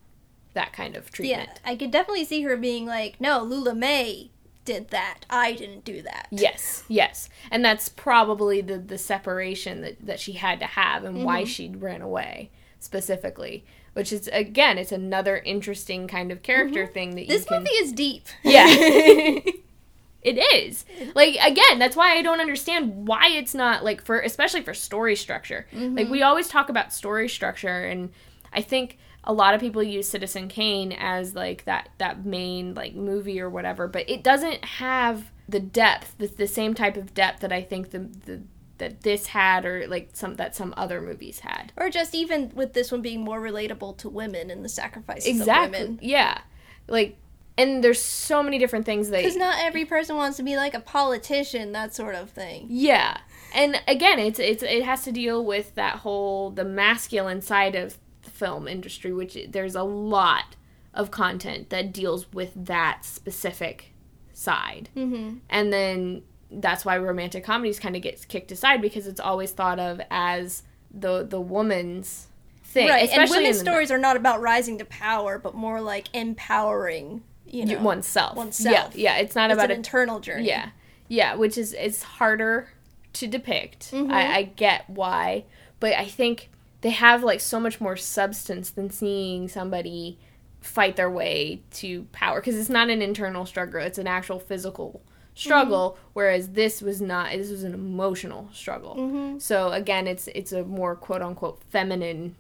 [0.55, 1.51] that kind of treatment.
[1.55, 1.71] Yeah.
[1.71, 4.31] I could definitely see her being like, "No, Lula Mae
[4.65, 5.21] did that.
[5.31, 7.29] I didn't do that." Yes, yes.
[7.51, 11.69] And that's probably the, the separation that, that she had to have and why she
[11.71, 13.65] ran away specifically.
[13.95, 16.93] Which is again, it's another interesting kind of character mm-hmm.
[16.93, 18.27] thing that This you can movie is deep.
[18.43, 18.67] Yeah.
[20.23, 20.85] it is.
[21.15, 25.17] Like again, that's why I don't understand why it's not like for especially for story
[25.17, 25.67] structure.
[25.73, 26.11] Like mm-hmm.
[26.11, 28.11] we always talk about story structure and
[28.53, 32.95] I think a lot of people use Citizen Kane as like that that main like
[32.95, 37.41] movie or whatever, but it doesn't have the depth, the, the same type of depth
[37.41, 38.43] that I think the the
[38.83, 41.73] that this had or like some that some other movies had.
[41.77, 45.79] or just even with this one being more relatable to women and the sacrifices Exactly.
[45.81, 45.99] of women.
[46.03, 46.41] Yeah.
[46.89, 47.17] Like
[47.57, 50.75] and there's so many different things that Because not every person wants to be like
[50.75, 52.67] a politician, that sort of thing.
[52.69, 53.19] Yeah.
[53.55, 57.99] And again, it's it's it has to deal with that whole the masculine side of
[58.23, 60.57] the film industry, which there's a lot
[60.95, 63.93] of content that deals with that specific
[64.33, 64.89] side.
[64.97, 65.37] Mm-hmm.
[65.49, 66.23] And then
[66.61, 70.63] that's why romantic comedies kind of gets kicked aside because it's always thought of as
[70.93, 72.27] the the woman's
[72.65, 72.89] thing.
[72.89, 76.09] Right, and women's in the- stories are not about rising to power, but more like
[76.13, 78.37] empowering, you know, oneself.
[78.37, 78.95] oneself.
[78.97, 79.23] Yeah, yeah.
[79.23, 80.49] It's not it's about an a internal journey.
[80.49, 80.71] Yeah,
[81.09, 82.69] yeah, which is it's harder
[83.15, 83.93] to depict.
[83.93, 84.11] Mhm.
[84.13, 85.45] I, I get why,
[85.81, 86.51] but I think
[86.81, 90.19] they have like so much more substance than seeing somebody
[90.61, 95.03] fight their way to power because it's not an internal struggle; it's an actual physical
[95.35, 95.99] struggle.
[96.13, 98.97] Whereas this was not; this was an emotional struggle.
[98.97, 99.39] Mm-hmm.
[99.39, 102.37] So again, it's it's a more quote unquote feminine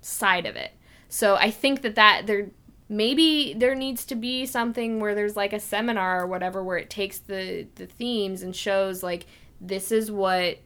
[0.00, 0.72] side of it.
[1.08, 2.48] So I think that that there
[2.88, 6.90] maybe there needs to be something where there's like a seminar or whatever where it
[6.90, 9.26] takes the the themes and shows like
[9.60, 10.58] this is what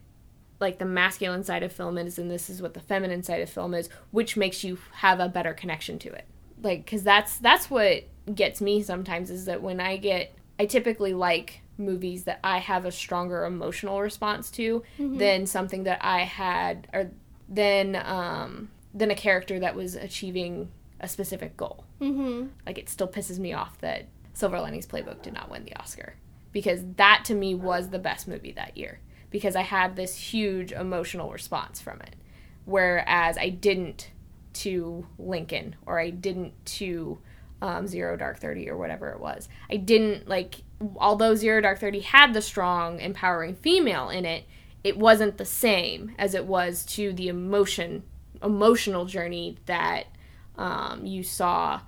[0.59, 3.49] like the masculine side of film is and this is what the feminine side of
[3.49, 6.25] film is which makes you have a better connection to it
[6.61, 8.03] like because that's that's what
[8.35, 12.85] gets me sometimes is that when i get i typically like movies that i have
[12.85, 17.09] a stronger emotional response to than something that i had or
[17.47, 21.85] than um than a character that was achieving a specific goal.
[22.01, 22.47] Mm-hmm.
[22.65, 26.15] like it still pisses me off that Silver Linings Playbook did not win the Oscar
[26.53, 28.99] because that to me was the best movie that year
[29.29, 32.15] because I had this huge emotional response from it.
[32.63, 34.11] Whereas I didn't
[34.53, 37.19] to Lincoln or I didn't to
[37.61, 39.49] um, Zero Dark Thirty or whatever it was.
[39.69, 40.61] I didn't like
[40.97, 44.45] although Zero Dark Thirty had the strong empowering female in it,
[44.83, 48.03] it wasn't the same as it was to the emotion
[48.41, 50.05] emotional journey that
[50.57, 51.81] um, you saw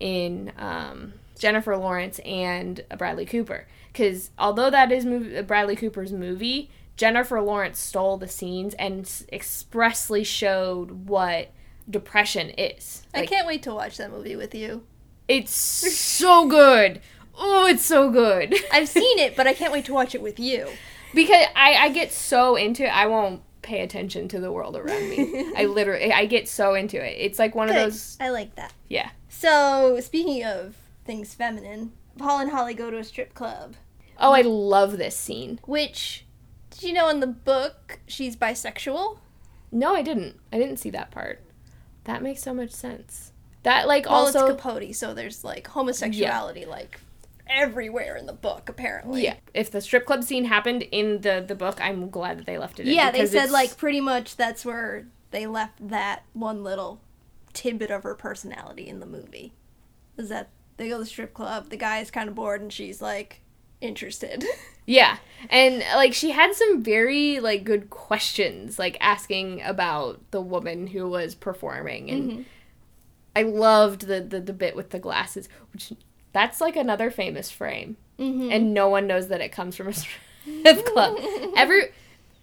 [0.00, 3.66] in um, Jennifer Lawrence and Bradley Cooper.
[3.92, 9.24] Because although that is mov- Bradley Cooper's movie, Jennifer Lawrence stole the scenes and s-
[9.32, 11.50] expressly showed what
[11.88, 13.04] depression is.
[13.14, 14.82] I can't wait to watch that movie with you.
[15.28, 17.00] It's so good.
[17.36, 18.54] Oh, it's so good.
[18.72, 20.68] I've seen it, but I can't wait to watch it with you.
[21.14, 25.08] because I, I get so into it, I won't pay attention to the world around
[25.08, 25.50] me.
[25.56, 27.16] I literally, I get so into it.
[27.18, 28.72] It's like one of those, I like that.
[28.88, 29.10] yeah.
[29.28, 33.74] So, speaking of things feminine, Paul and Holly go to a strip club.
[34.18, 35.58] Oh, I love this scene.
[35.64, 36.24] Which,
[36.70, 39.18] did you know in the book she's bisexual?
[39.72, 40.36] No, I didn't.
[40.52, 41.42] I didn't see that part.
[42.04, 43.32] That makes so much sense.
[43.64, 47.00] That like Well, also it's Capote, so there's like homosexuality like
[47.46, 49.24] everywhere in the book, apparently.
[49.24, 49.36] yeah.
[49.52, 52.80] If the strip club scene happened in the the book, I'm glad that they left
[52.80, 52.86] it.
[52.86, 57.00] in Yeah, they said it's- like pretty much that's where they left that one little
[57.52, 59.52] tidbit of her personality in the movie.
[60.16, 62.72] Is that they go to the strip club, the guy is kind of bored, and
[62.72, 63.40] she's like
[63.80, 64.44] interested.
[64.86, 65.16] Yeah.
[65.48, 71.08] And like she had some very like good questions like asking about the woman who
[71.08, 72.42] was performing and Mm-hmm.
[73.36, 75.92] I loved the, the the bit with the glasses which
[76.32, 78.50] that's like another famous frame mm-hmm.
[78.50, 81.18] and no one knows that it comes from a strip club.
[81.56, 81.90] Every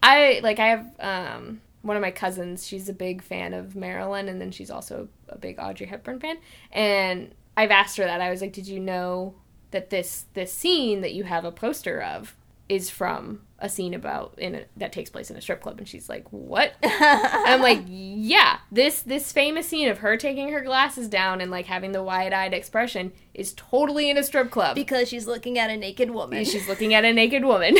[0.01, 4.29] I like I have um one of my cousins, she's a big fan of Marilyn
[4.29, 6.37] and then she's also a big Audrey Hepburn fan
[6.71, 8.21] and I've asked her that.
[8.21, 9.35] I was like, "Did you know
[9.71, 12.35] that this this scene that you have a poster of
[12.69, 15.87] is from a scene about in a, that takes place in a strip club?" And
[15.87, 21.07] she's like, "What?" I'm like, "Yeah, this this famous scene of her taking her glasses
[21.07, 25.27] down and like having the wide-eyed expression is totally in a strip club." because she's
[25.27, 27.77] looking at a naked woman She's looking at a naked woman.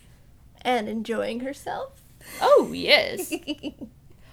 [0.62, 2.00] and enjoying herself.
[2.40, 3.32] oh yes.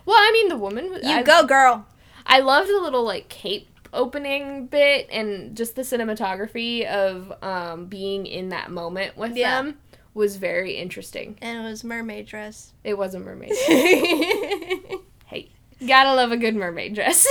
[0.03, 0.85] Well, I mean, the woman.
[1.03, 1.85] You I, go, girl.
[2.25, 8.25] I loved the little like cape opening bit and just the cinematography of um, being
[8.25, 9.61] in that moment with Yeah.
[9.61, 9.77] them
[10.13, 11.37] was very interesting.
[11.41, 12.73] And it was mermaid dress.
[12.83, 13.53] It was a mermaid.
[15.25, 15.49] hey,
[15.85, 17.25] gotta love a good mermaid dress.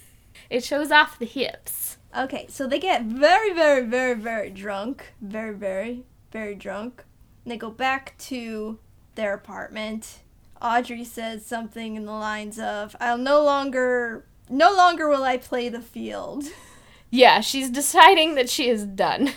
[0.50, 1.96] it shows off the hips.
[2.16, 5.12] Okay, so they get very, very, very, very drunk.
[5.20, 7.04] Very, very, very drunk.
[7.44, 8.78] And they go back to
[9.14, 10.20] their apartment.
[10.60, 15.68] Audrey says something in the lines of, I'll no longer, no longer will I play
[15.68, 16.44] the field.
[17.10, 19.32] Yeah, she's deciding that she is done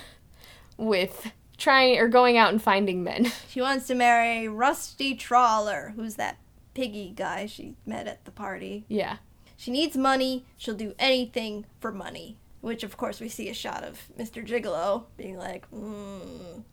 [0.78, 3.32] with trying or going out and finding men.
[3.48, 6.38] She wants to marry Rusty Trawler, who's that
[6.74, 8.84] piggy guy she met at the party.
[8.90, 9.18] Yeah.
[9.56, 10.46] She needs money.
[10.58, 12.38] She'll do anything for money.
[12.60, 14.46] Which, of course, we see a shot of Mr.
[14.46, 16.64] Gigolo being like, mm,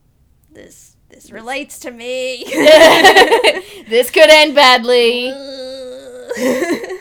[0.50, 2.44] "This this relates to me."
[3.88, 5.30] this could end badly.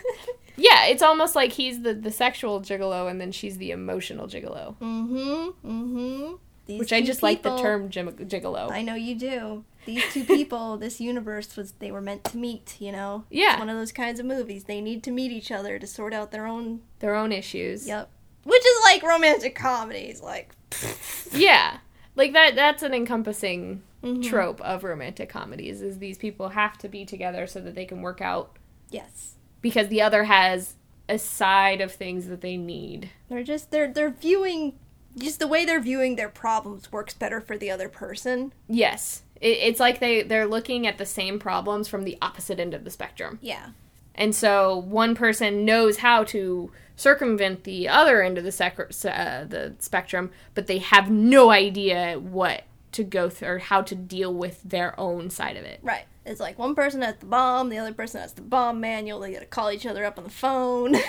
[0.58, 4.76] Yeah, it's almost like he's the, the sexual gigolo and then she's the emotional gigolo.
[4.80, 5.49] mm-hmm.
[5.68, 6.34] Mm-hmm.
[6.66, 8.70] These Which I just like the term gigolo.
[8.72, 9.66] I know you do.
[9.86, 12.78] These two people, this universe was they were meant to meet.
[12.80, 13.26] You know.
[13.32, 13.52] Yeah.
[13.54, 14.66] It's one of those kinds of movies.
[14.66, 16.82] They need to meet each other to sort out their own.
[16.99, 17.88] Their own issues.
[17.88, 18.10] Yep.
[18.43, 20.52] Which is like romantic comedies, like.
[21.34, 21.78] Yeah.
[22.16, 24.24] Like that that's an encompassing Mhm.
[24.24, 28.02] trope of romantic comedies is these people have to be together so that they can
[28.02, 28.58] work out
[28.89, 29.36] Yes.
[29.62, 30.76] Because the other has
[31.07, 33.09] a side of things that they need.
[33.30, 34.74] They're just they're they're viewing
[35.18, 38.53] just the way they're viewing their problems works better for the other person.
[38.68, 39.24] Yes.
[39.39, 42.84] It, it's like they they're looking at the same problems from the opposite end of
[42.84, 43.39] the spectrum.
[43.41, 43.70] Yeah.
[44.16, 49.45] And so one person knows how to circumvent the other end of the sec- uh,
[49.45, 54.34] the spectrum, but they have no idea what to go through or how to deal
[54.34, 55.80] with their own side of it.
[55.82, 56.05] Right.
[56.26, 59.19] It's like one person has the bomb, the other person has the bomb manual.
[59.19, 60.95] They gotta call each other up on the phone.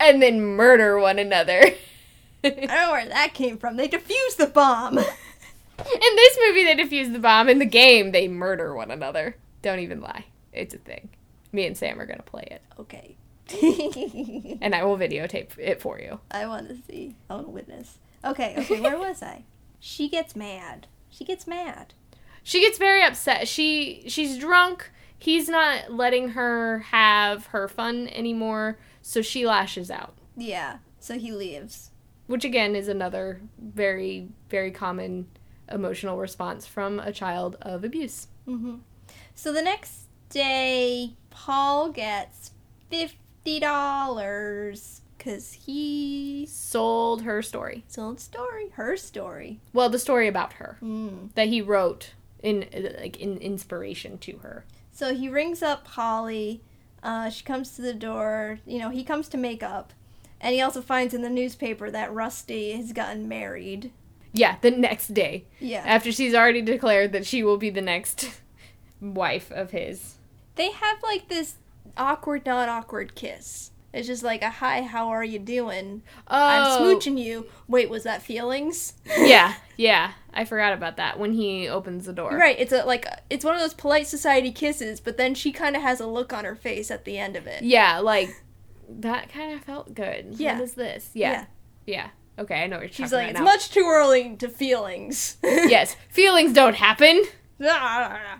[0.00, 1.60] And then murder one another.
[2.44, 3.76] I don't know where that came from.
[3.76, 4.96] They defuse the bomb.
[4.98, 5.04] In
[6.16, 7.48] this movie, they defuse the bomb.
[7.48, 9.36] In the game, they murder one another.
[9.62, 10.26] Don't even lie.
[10.52, 11.10] It's a thing.
[11.52, 13.16] Me and Sam are gonna play it, Okay.
[14.60, 16.20] and I will videotape it for you.
[16.30, 17.16] I want to see.
[17.30, 17.98] I want to witness.
[18.24, 19.44] Okay, okay, where was I?
[19.80, 20.86] She gets mad.
[21.08, 21.94] She gets mad.
[22.48, 23.46] She gets very upset.
[23.46, 24.90] She she's drunk.
[25.18, 30.14] He's not letting her have her fun anymore, so she lashes out.
[30.34, 31.90] Yeah, so he leaves.
[32.26, 35.26] Which again is another very very common
[35.70, 38.28] emotional response from a child of abuse.
[38.46, 38.76] hmm
[39.34, 42.52] So the next day, Paul gets
[42.90, 47.84] $50 because he Sold her story.
[47.88, 49.60] sold story, her story.
[49.74, 51.34] Well, the story about her Mm.
[51.34, 52.66] that he wrote in
[53.00, 54.64] like in inspiration to her.
[54.92, 56.62] So he rings up Holly.
[57.02, 58.58] Uh, she comes to the door.
[58.66, 59.92] You know, he comes to make up.
[60.40, 63.90] And he also finds in the newspaper that Rusty has gotten married.
[64.32, 65.82] Yeah, the next day Yeah.
[65.86, 68.40] after she's already declared that she will be the next
[69.00, 70.16] wife of his.
[70.54, 71.56] They have like this
[71.96, 73.70] awkward, not awkward kiss.
[73.92, 76.02] It's just like a hi, how are you doing?
[76.26, 77.46] I'm Oh, smooching you.
[77.66, 78.92] Wait, was that feelings?
[79.18, 80.12] yeah, yeah.
[80.32, 82.36] I forgot about that when he opens the door.
[82.36, 85.74] Right, it's a like it's one of those polite society kisses, but then she kind
[85.74, 87.62] of has a look on her face at the end of it.
[87.62, 88.28] Yeah, like
[88.88, 90.26] that kind of felt good.
[90.32, 90.54] Yeah.
[90.54, 91.10] What is this?
[91.14, 91.46] Yeah.
[91.86, 92.08] Yeah.
[92.38, 93.44] Okay, I know what you're She's like, it's now.
[93.44, 95.38] much too early to feelings.
[95.42, 97.22] yes, feelings don't happen.
[97.60, 98.38] Ah,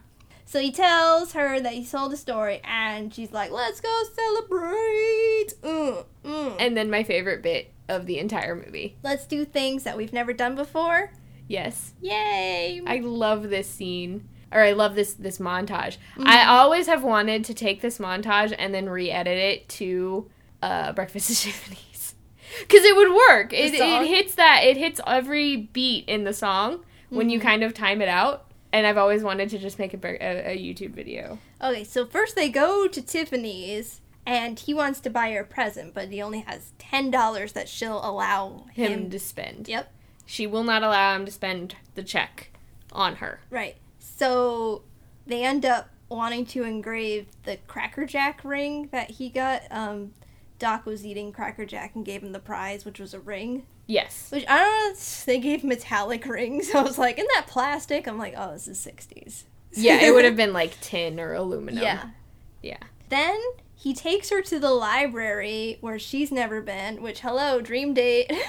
[0.48, 5.48] so he tells her that he sold the story, and she's like, let's go celebrate.
[5.62, 6.56] Mm, mm.
[6.58, 8.96] And then my favorite bit of the entire movie.
[9.02, 11.12] let's do things that we've never done before.
[11.46, 11.94] Yes.
[12.02, 12.82] Yay!
[12.86, 14.28] I love this scene.
[14.50, 15.98] Or I love this this montage.
[16.16, 16.26] Mm-hmm.
[16.26, 20.30] I always have wanted to take this montage and then re-edit it to
[20.62, 22.14] uh, Breakfast at Tiffany's.
[22.68, 23.52] Cuz it would work.
[23.52, 27.30] It, it hits that it hits every beat in the song when Mm-hmm.
[27.30, 28.47] you kind of time it out.
[28.72, 31.38] And I've always wanted to just make a, a, a YouTube video.
[31.62, 35.94] Okay, so first they go to Tiffany's, and he wants to buy her a present,
[35.94, 39.10] but he only has ten dollars that she'll allow Him, him.
[39.10, 39.68] to spend.
[39.68, 39.92] Yep.
[40.26, 42.50] She will not allow him to spend the check
[42.92, 43.40] on her.
[43.48, 43.76] Right.
[43.98, 44.82] So
[45.26, 49.62] they end up wanting to engrave the Cracker Jack ring that he got.
[49.70, 50.12] Um,
[50.58, 53.64] Doc was eating Cracker Jack and gave him the prize, which was a ring.
[53.88, 54.28] Yes.
[54.30, 55.00] Which I don't know.
[55.26, 56.70] They gave metallic rings.
[56.74, 60.24] I was like, "Isn't that plastic?" I'm like, "Oh, this is '60s." Yeah, it would
[60.24, 61.82] have been like tin or aluminum.
[61.82, 62.10] Yeah.
[62.62, 62.78] Yeah.
[63.08, 63.38] Then
[63.74, 67.00] he takes her to the library where she's never been.
[67.02, 68.30] Which, hello, dream date.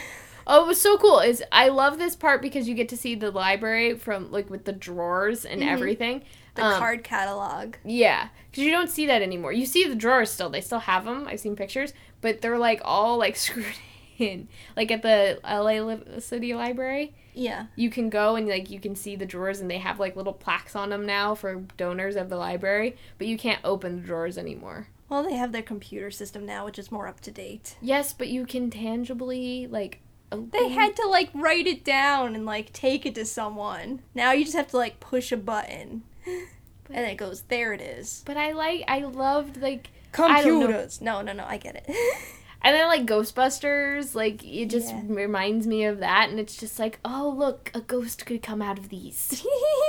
[0.52, 1.20] Oh, it was so cool.
[1.20, 4.66] Is I love this part because you get to see the library from like with
[4.66, 5.68] the drawers and Mhm.
[5.68, 6.24] everything.
[6.56, 7.76] the Um, card catalog.
[7.86, 9.54] Yeah, because you don't see that anymore.
[9.54, 11.28] You see the drawers still; they still have them.
[11.28, 13.76] I've seen pictures, but they're like all like screwed
[14.20, 14.48] in.
[14.76, 17.68] Like at the LA Li- City Library, Yeah.
[17.76, 20.34] you can go and like you can see the drawers, and they have like little
[20.34, 22.96] plaques on them now for donors of the library.
[23.18, 24.88] But you can't open the drawers anymore.
[25.10, 27.76] Well, they have their computer system now, which is more up to date.
[27.82, 30.02] Yes, but you can tangibly like.
[30.32, 30.52] Open.
[30.52, 34.04] They had to like write it down and like take it to someone.
[34.14, 37.42] Now you just have to like push a button, and it goes.
[37.48, 38.22] There it is.
[38.28, 38.84] But I like.
[38.88, 39.90] I loved like.
[40.12, 41.02] Computers.
[41.02, 41.46] No, no, no.
[41.48, 41.96] I get it.
[42.62, 45.02] And then like Ghostbusters, like it just Yeah.
[45.08, 48.78] reminds me of that, and it's just like, oh look, a ghost could come out
[48.78, 49.44] of these.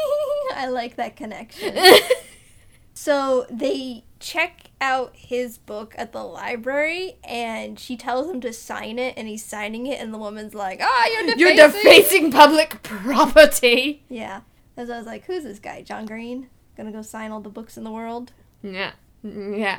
[0.54, 1.74] I like that connection.
[2.92, 8.98] So they check out his book at the library, and she tells him to sign
[8.98, 12.82] it, and he's signing it, and the woman's like, "Ah, you're defacing." You're defacing public
[12.82, 14.02] property.
[14.10, 14.42] Yeah.
[14.76, 15.80] As I was like, "Who's this guy?
[15.82, 16.50] John Green?
[16.76, 18.92] Gonna go sign all the books in the world?" Yeah,
[19.22, 19.78] yeah.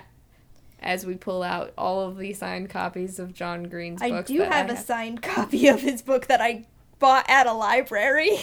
[0.82, 4.11] As we pull out all of the signed copies of John Green's book.
[4.11, 6.65] I do have I a signed copy of his book that I
[6.99, 8.39] bought at a library.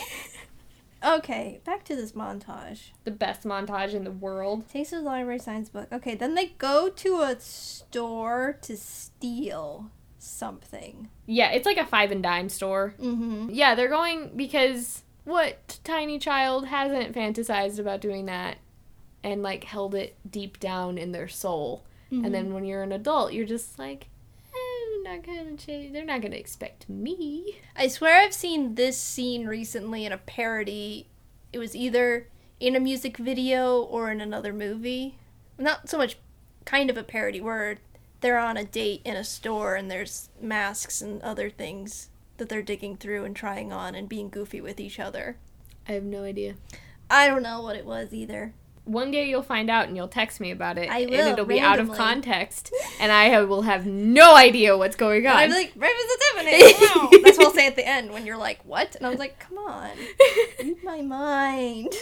[1.04, 2.90] okay, back to this montage.
[3.04, 4.68] the best montage in the world.
[4.68, 5.88] Takes his library signs book.
[5.92, 11.08] Okay, then they go to a store to steal something.
[11.26, 12.94] Yeah, it's like a five and dime store.
[13.00, 13.50] Mm-hmm.
[13.52, 18.58] Yeah, they're going because what tiny child hasn't fantasized about doing that
[19.22, 21.84] and like held it deep down in their soul.
[22.12, 22.24] Mm-hmm.
[22.24, 24.08] And then when you're an adult, you're just like,
[24.54, 25.92] eh, not gonna change.
[25.92, 27.60] They're not gonna expect me.
[27.76, 31.08] I swear I've seen this scene recently in a parody.
[31.52, 32.28] It was either
[32.60, 35.16] in a music video or in another movie.
[35.58, 36.18] Not so much
[36.64, 37.78] kind of a parody where
[38.20, 42.62] they're on a date in a store and there's masks and other things that they're
[42.62, 45.36] digging through and trying on and being goofy with each other.
[45.88, 46.54] I have no idea.
[47.10, 48.52] I don't know what it was either.
[48.88, 50.90] One day you'll find out and you'll text me about it.
[50.90, 55.26] I and it'll be out of context, and I will have no idea what's going
[55.26, 55.36] on.
[55.36, 56.72] I'm like, Breakfast at Tiffany.
[56.86, 57.10] Wow.
[57.22, 58.96] That's what I'll say at the end when you're like, what?
[58.96, 59.90] And I was like, come on.
[60.62, 61.92] Read my mind.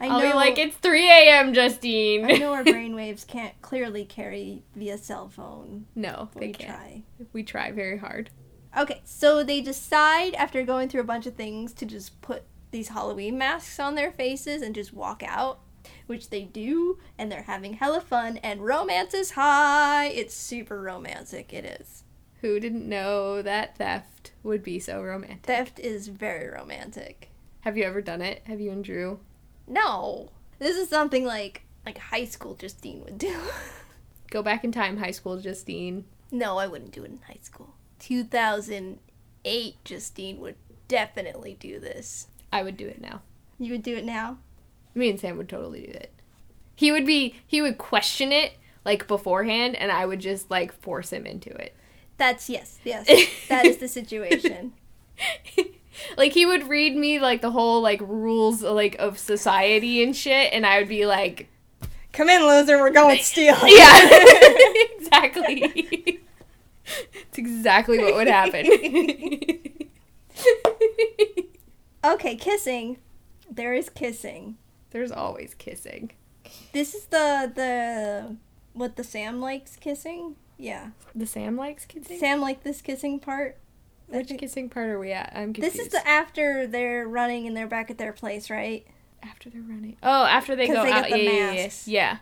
[0.00, 0.30] I I I'll know.
[0.30, 2.24] be like, it's 3 a.m., Justine.
[2.24, 5.86] I know our brainwaves can't clearly carry via cell phone.
[5.94, 6.70] no, they we can't.
[6.70, 7.02] try.
[7.32, 8.30] We try very hard.
[8.76, 12.88] Okay, so they decide after going through a bunch of things to just put these
[12.88, 15.60] Halloween masks on their faces and just walk out,
[16.06, 20.06] which they do, and they're having hella fun, and romance is high.
[20.06, 22.04] It's super romantic, it is.
[22.40, 25.44] Who didn't know that theft would be so romantic?
[25.46, 27.30] Theft is very romantic.
[27.62, 28.42] Have you ever done it?
[28.46, 29.20] Have you and Drew?
[29.66, 33.34] No, this is something like like high school Justine would do.
[34.30, 36.04] Go back in time, high school Justine.
[36.30, 37.74] no, I wouldn't do it in high school.
[38.00, 40.56] 2008 Justine would
[40.88, 42.26] definitely do this.
[42.52, 43.22] I would do it now.
[43.58, 44.38] You would do it now?
[44.94, 46.12] Me and Sam would totally do it.
[46.76, 51.12] He would be, he would question it like beforehand, and I would just like force
[51.12, 51.74] him into it.
[52.16, 53.06] That's yes, yes.
[53.48, 54.72] that is the situation.
[56.16, 60.52] like he would read me like the whole like rules like of society and shit,
[60.52, 61.48] and I would be like,
[62.14, 62.78] Come in, loser.
[62.78, 63.56] We're going steal.
[63.66, 64.08] yeah,
[64.96, 66.20] exactly.
[66.84, 68.66] it's exactly what would happen.
[72.04, 72.98] Okay, kissing.
[73.50, 74.58] There is kissing.
[74.94, 76.12] There's always kissing.
[76.72, 78.36] This is the the
[78.74, 80.36] what the Sam likes kissing.
[80.56, 82.16] Yeah, The Sam likes kissing.
[82.16, 83.58] Sam liked this kissing part.
[84.06, 85.32] Which think- kissing part are we at?
[85.34, 85.76] I'm confused.
[85.78, 88.86] This is the after they're running and they're back at their place, right?
[89.20, 89.96] after they're running.
[90.02, 91.10] Oh, after they go they out.
[91.10, 92.16] the yeah, yeah, yeah,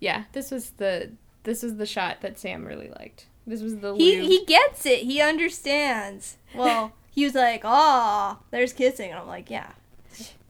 [0.00, 0.24] yeah.
[0.32, 1.12] This was the
[1.44, 3.26] this was the shot that Sam really liked.
[3.46, 4.26] This was the He lube.
[4.28, 4.98] he gets it.
[5.04, 6.36] He understands.
[6.54, 9.70] Well, he was like, "Oh, there's kissing," and I'm like, "Yeah,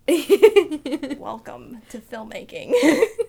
[1.18, 2.72] welcome to filmmaking.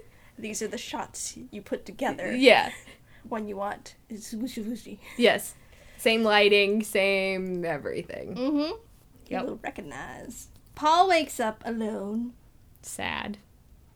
[0.40, 2.72] These are the shots you put together yeah.
[3.28, 5.56] when you want it's wooshy wooshy." Yes.
[5.98, 8.36] Same lighting, same everything.
[8.36, 8.76] Mm-hmm.
[9.28, 10.48] You'll recognize.
[10.76, 12.32] Paul wakes up alone.
[12.82, 13.38] Sad.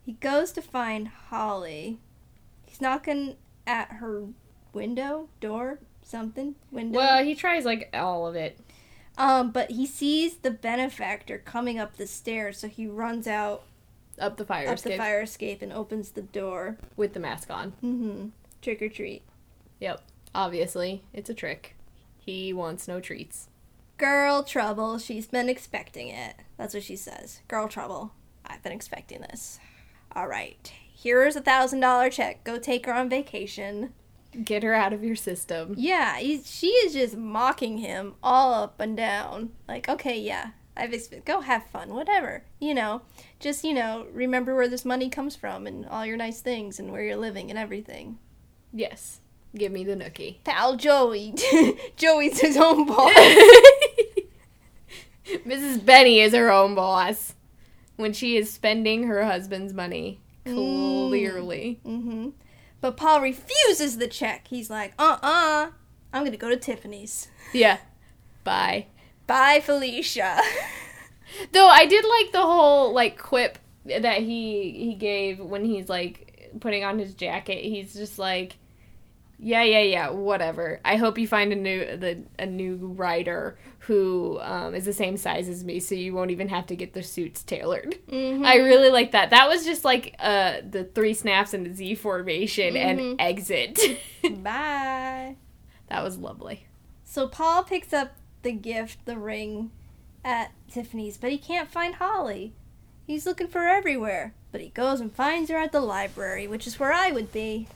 [0.05, 1.99] He goes to find Holly.
[2.65, 4.25] He's knocking at her
[4.73, 6.99] window, door, something, window.
[6.99, 8.59] Well, he tries like all of it.
[9.17, 13.63] Um, but he sees the benefactor coming up the stairs, so he runs out
[14.19, 16.77] Up the fire up escape the fire escape and opens the door.
[16.95, 17.71] with the mask on.
[17.83, 18.27] Mm-hmm.
[18.61, 19.21] Trick or treat.
[19.79, 20.01] Yep.
[20.33, 21.75] Obviously, it's a trick.
[22.17, 23.49] He wants no treats.
[23.97, 24.97] Girl trouble.
[24.97, 26.35] She's been expecting it.
[26.57, 27.41] That's what she says.
[27.47, 28.13] Girl trouble.
[28.45, 29.59] I've been expecting this.
[30.15, 30.71] All right.
[30.95, 32.43] Here's a thousand dollar check.
[32.43, 33.93] Go take her on vacation.
[34.43, 35.75] Get her out of your system.
[35.77, 39.51] Yeah, she is just mocking him all up and down.
[39.67, 40.93] Like, okay, yeah, I've
[41.25, 42.43] go have fun, whatever.
[42.59, 43.01] You know,
[43.39, 46.91] just you know, remember where this money comes from and all your nice things and
[46.91, 48.17] where you're living and everything.
[48.71, 49.19] Yes.
[49.55, 50.37] Give me the nookie.
[50.43, 51.35] Pal Joey,
[51.95, 53.13] Joey's his own boss.
[55.27, 55.85] Mrs.
[55.85, 57.35] Benny is her own boss
[57.95, 60.19] when she is spending her husband's money.
[60.45, 61.07] Mm.
[61.09, 61.79] Clearly.
[61.85, 62.29] mm-hmm.
[62.83, 64.49] But Paul refuses the check.
[64.49, 65.69] He's like, uh-uh,
[66.11, 67.29] I'm gonna go to Tiffany's.
[67.53, 67.77] Yeah.
[68.43, 68.87] Bye.
[69.25, 70.41] Bye, Felicia.
[71.53, 76.51] Though I did like the whole like quip that he he gave when he's like
[76.59, 77.63] putting on his jacket.
[77.63, 78.57] He's just like,
[79.43, 80.79] yeah, yeah, yeah, whatever.
[80.85, 85.17] I hope you find a new the a new writer who um, is the same
[85.17, 87.97] size as me, so you won't even have to get the suits tailored.
[88.07, 88.45] Mhm.
[88.45, 89.29] I really like that.
[89.31, 92.77] That was just like uh the three snaps in the Z formation Mhm.
[93.11, 93.79] and exit.
[94.43, 95.35] Bye.
[95.89, 96.65] that was lovely.
[97.03, 99.71] So Paul picks up the gift, the ring,
[100.25, 102.53] at Tiffany's, but he can't find Holly.
[103.05, 106.65] He's looking for her everywhere, but he goes and finds her at the library, which
[106.65, 107.67] is where I would be.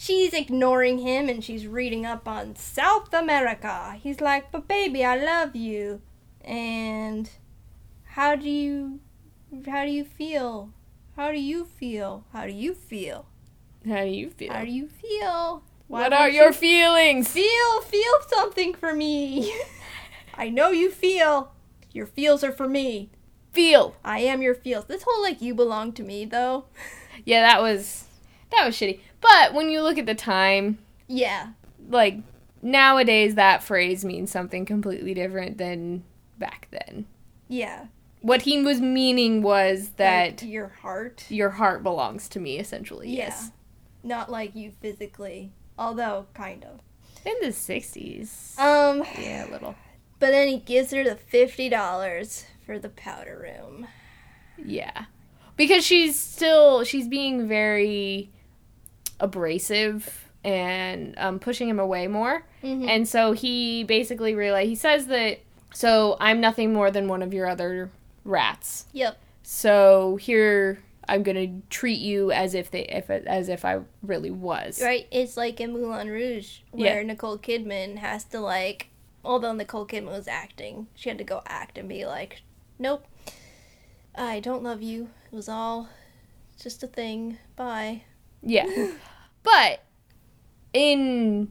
[0.00, 3.98] She's ignoring him and she's reading up on South America.
[4.00, 6.00] He's like, But baby, I love you.
[6.40, 7.28] And
[8.04, 9.00] how do you
[9.66, 10.70] how do you feel?
[11.16, 12.24] How do you feel?
[12.32, 13.26] How do you feel?
[13.88, 14.52] How do you feel?
[14.52, 15.64] How do you feel?
[15.88, 17.32] Why what are you your feelings?
[17.32, 19.52] Feel, feel something for me.
[20.34, 21.50] I know you feel.
[21.92, 23.10] Your feels are for me.
[23.50, 23.96] Feel.
[24.04, 24.84] I am your feels.
[24.84, 26.66] This whole like you belong to me though.
[27.24, 28.04] Yeah, that was
[28.52, 29.00] that was shitty.
[29.20, 31.48] But when you look at the time, Yeah.
[31.88, 32.18] like
[32.62, 36.04] nowadays that phrase means something completely different than
[36.38, 37.06] back then.
[37.48, 37.86] Yeah.
[38.20, 41.24] What he was meaning was that Like, your heart.
[41.28, 43.08] your heart belongs to me essentially.
[43.10, 43.24] Yeah.
[43.26, 43.52] Yes.
[44.02, 45.52] Not like you physically.
[45.78, 46.80] Although kind of.
[47.24, 48.58] In the 60s.
[48.58, 49.74] Um yeah, a little.
[50.18, 53.86] but then he gives her the fifty dollars for the powder room.
[54.56, 55.04] Yeah.
[55.56, 58.30] Because she's still she's being very
[59.20, 62.44] abrasive and um, pushing him away more.
[62.62, 62.88] Mhm.
[62.88, 65.40] And so he basically realized he says that
[65.74, 67.90] so I'm nothing more than one of your other
[68.24, 68.86] rats.
[68.92, 69.18] Yep.
[69.42, 74.80] So here I'm gonna treat you as if they if as if I really was.
[74.82, 75.06] Right?
[75.10, 78.88] It's like in Moulin Rouge where Nicole Kidman has to like
[79.24, 82.42] although Nicole Kidman was acting, she had to go act and be like,
[82.78, 83.04] Nope.
[84.14, 85.10] I don't love you.
[85.30, 85.88] It was all
[86.60, 87.38] just a thing.
[87.56, 88.02] Bye.
[88.42, 88.92] Yeah.
[89.42, 89.84] but
[90.72, 91.48] in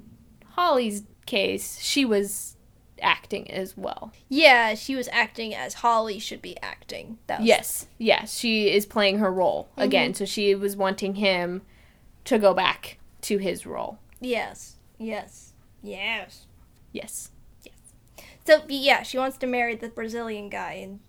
[0.51, 2.57] Holly's case, she was
[3.01, 4.11] acting as well.
[4.29, 7.17] Yeah, she was acting as Holly should be acting.
[7.27, 7.47] That was...
[7.47, 9.81] Yes, yes, she is playing her role mm-hmm.
[9.81, 10.13] again.
[10.13, 11.61] So she was wanting him
[12.25, 13.99] to go back to his role.
[14.19, 16.45] Yes, yes, yes,
[16.91, 17.31] yes,
[17.63, 17.75] yes.
[18.45, 20.99] So yeah, she wants to marry the Brazilian guy and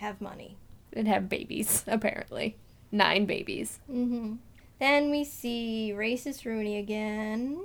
[0.00, 0.56] have money
[0.92, 1.84] and have babies.
[1.88, 2.56] Apparently,
[2.90, 3.78] nine babies.
[3.90, 4.34] Mm-hmm.
[4.78, 7.60] Then we see racist Rooney again.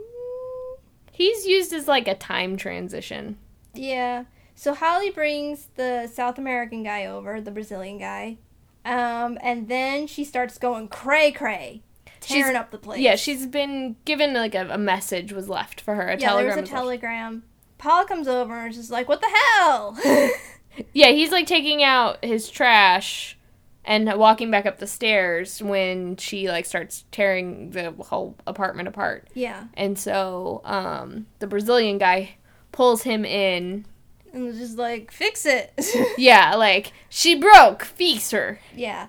[1.12, 3.38] He's used as like a time transition.
[3.74, 4.26] Yeah.
[4.55, 8.38] So Holly brings the South American guy over, the Brazilian guy.
[8.86, 11.82] Um, and then she starts going cray cray,
[12.20, 12.99] tearing she's, up the place.
[12.99, 16.07] Yeah, she's been given like a, a message was left for her.
[16.07, 16.47] A yeah, telegram.
[16.47, 17.34] there was a telegram.
[17.34, 17.45] Left.
[17.78, 19.97] Paul comes over and is just like, "What the hell?"
[20.93, 23.38] yeah, he's like taking out his trash
[23.84, 29.29] and walking back up the stairs when she like starts tearing the whole apartment apart.
[29.34, 29.65] Yeah.
[29.73, 32.36] And so um the Brazilian guy
[32.71, 33.86] pulls him in
[34.34, 35.73] and just like fix it.
[36.17, 38.59] yeah, like she broke, fix her.
[38.75, 39.07] Yeah.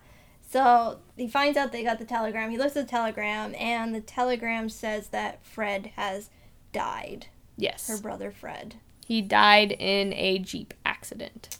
[0.51, 2.51] So he finds out they got the telegram.
[2.51, 6.31] He looks at the telegram and the telegram says that Fred has
[6.73, 7.27] died.
[7.57, 7.89] Yes.
[7.89, 8.77] Her brother Fred.
[9.07, 11.59] He died in a Jeep accident.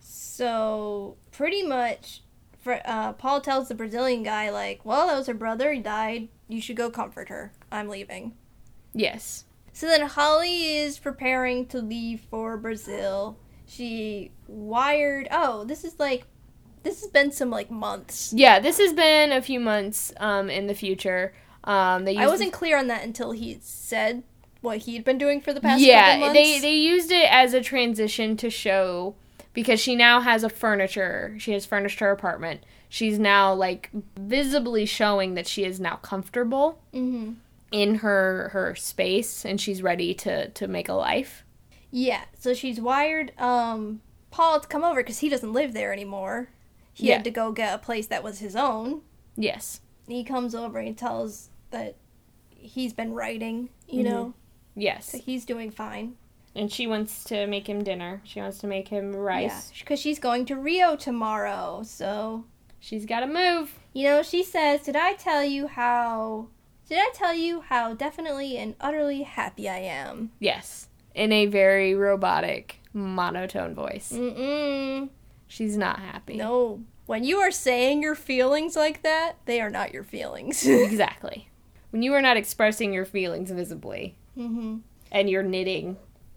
[0.00, 2.22] So pretty much
[2.66, 5.72] uh, Paul tells the Brazilian guy, like, well, that was her brother.
[5.72, 6.28] He died.
[6.48, 7.52] You should go comfort her.
[7.70, 8.34] I'm leaving.
[8.92, 9.44] Yes.
[9.72, 13.38] So then Holly is preparing to leave for Brazil.
[13.66, 15.28] She wired.
[15.30, 16.26] Oh, this is like.
[16.82, 18.32] This has been some like months.
[18.36, 21.32] Yeah, this has been a few months um, in the future.
[21.64, 24.22] Um, they I wasn't clear on that until he said
[24.60, 28.36] what he'd been doing for the past yeah, they they used it as a transition
[28.36, 29.14] to show
[29.54, 31.36] because she now has a furniture.
[31.38, 32.64] She has furnished her apartment.
[32.88, 33.88] She's now like
[34.18, 37.34] visibly showing that she is now comfortable mm-hmm.
[37.72, 41.44] in her her space and she's ready to to make a life.
[41.90, 46.50] Yeah, so she's wired um Paul to come over because he doesn't live there anymore.
[46.92, 47.14] He yeah.
[47.14, 49.02] had to go get a place that was his own.
[49.36, 49.80] Yes.
[50.06, 51.96] He comes over and tells that
[52.50, 54.12] he's been writing, you mm-hmm.
[54.12, 54.34] know.
[54.76, 55.10] Yes.
[55.10, 56.16] So he's doing fine.
[56.56, 58.20] And she wants to make him dinner.
[58.24, 59.70] She wants to make him rice.
[59.72, 62.44] Yeah, because she's going to Rio tomorrow, so.
[62.78, 63.78] She's got to move.
[63.92, 66.48] You know, she says, Did I tell you how.
[66.88, 70.32] Did I tell you how definitely and utterly happy I am?
[70.38, 70.88] Yes.
[71.14, 74.12] In a very robotic, monotone voice.
[74.12, 75.08] Mm-mm.
[75.46, 76.36] She's not happy.
[76.36, 76.84] No.
[77.06, 80.66] When you are saying your feelings like that, they are not your feelings.
[80.66, 81.48] exactly.
[81.90, 84.16] When you are not expressing your feelings visibly.
[84.36, 84.78] Mm-hmm.
[85.10, 85.96] And you're knitting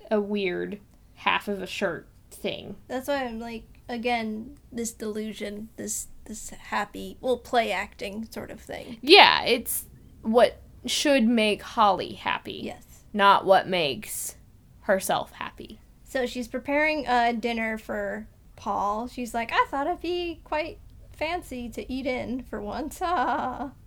[0.09, 0.79] a weird
[1.15, 2.75] half of a shirt thing.
[2.87, 8.59] That's why I'm like again this delusion, this this happy, well play acting sort of
[8.59, 8.97] thing.
[9.01, 9.85] Yeah, it's
[10.21, 12.61] what should make Holly happy.
[12.63, 12.83] Yes.
[13.13, 14.35] Not what makes
[14.81, 15.79] herself happy.
[16.03, 19.07] So she's preparing a dinner for Paul.
[19.07, 20.79] She's like, I thought it'd be quite
[21.13, 22.99] fancy to eat in for once.
[23.01, 23.71] Ah.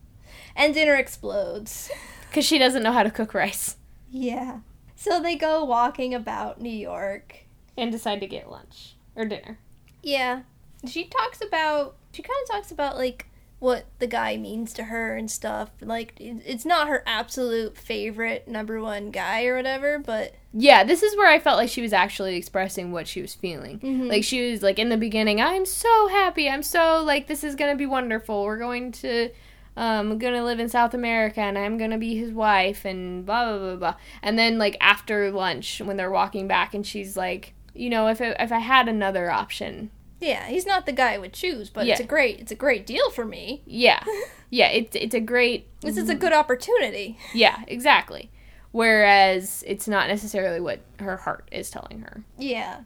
[0.55, 1.91] And dinner explodes.
[2.29, 3.77] Because she doesn't know how to cook rice.
[4.09, 4.61] Yeah.
[5.01, 7.47] So they go walking about New York.
[7.75, 9.59] And decide to get lunch or dinner.
[10.03, 10.43] Yeah.
[10.87, 13.25] She talks about, she kind of talks about like
[13.61, 15.71] what the guy means to her and stuff.
[15.81, 20.35] Like, it's not her absolute favorite number one guy or whatever, but.
[20.53, 23.79] Yeah, this is where I felt like she was actually expressing what she was feeling.
[23.79, 24.09] Mm-hmm.
[24.09, 26.49] Like, she was like, in the beginning, I'm so happy.
[26.49, 28.45] I'm so, like, this is going to be wonderful.
[28.45, 29.31] We're going to
[29.77, 33.47] um, I'm gonna live in South America and I'm gonna be his wife and blah
[33.47, 33.95] blah blah blah.
[34.23, 38.21] And then like after lunch when they're walking back and she's like, you know, if
[38.21, 39.91] it, if I had another option.
[40.21, 41.93] Yeah, he's not the guy I would choose, but yeah.
[41.93, 43.63] it's a great it's a great deal for me.
[43.65, 44.05] Yeah,
[44.51, 45.67] yeah, it's it's a great.
[45.81, 47.19] This is a good opportunity.
[47.33, 48.31] Yeah, exactly.
[48.73, 52.23] Whereas it's not necessarily what her heart is telling her.
[52.37, 52.83] Yeah,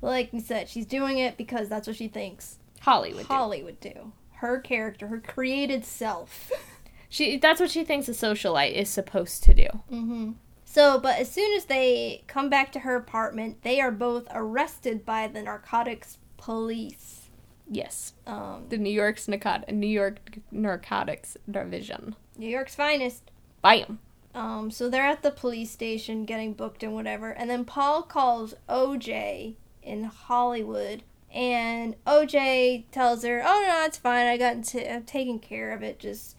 [0.00, 3.64] like we said, she's doing it because that's what she thinks Holly would Holly do.
[3.64, 6.50] would do her character, her created self.
[7.08, 9.68] she that's what she thinks a socialite is supposed to do.
[9.90, 10.32] Mm-hmm.
[10.64, 15.04] So, but as soon as they come back to her apartment, they are both arrested
[15.04, 17.28] by the narcotics police.
[17.68, 18.14] Yes.
[18.26, 22.14] Um, the New York's narcot- New York Narcotics Division.
[22.36, 23.30] New York's finest.
[23.62, 23.98] Bam.
[24.32, 28.54] Um, so they're at the police station getting booked and whatever, and then Paul calls
[28.68, 34.26] OJ in Hollywood And OJ tells her, "Oh no, it's fine.
[34.26, 35.98] I got into, I'm taking care of it.
[35.98, 36.36] Just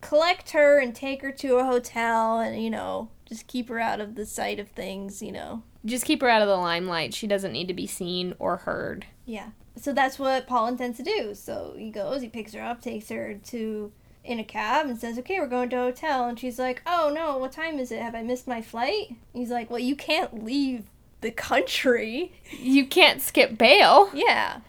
[0.00, 4.00] collect her and take her to a hotel, and you know, just keep her out
[4.00, 5.22] of the sight of things.
[5.22, 7.14] You know." Just keep her out of the limelight.
[7.14, 9.06] She doesn't need to be seen or heard.
[9.24, 9.50] Yeah.
[9.76, 11.34] So that's what Paul intends to do.
[11.34, 13.92] So he goes, he picks her up, takes her to
[14.24, 17.12] in a cab and says, "Okay, we're going to a hotel." And she's like, "Oh
[17.14, 18.02] no, what time is it?
[18.02, 20.90] Have I missed my flight?" He's like, "Well, you can't leave
[21.26, 24.10] the country." You can't skip bail.
[24.14, 24.60] Yeah.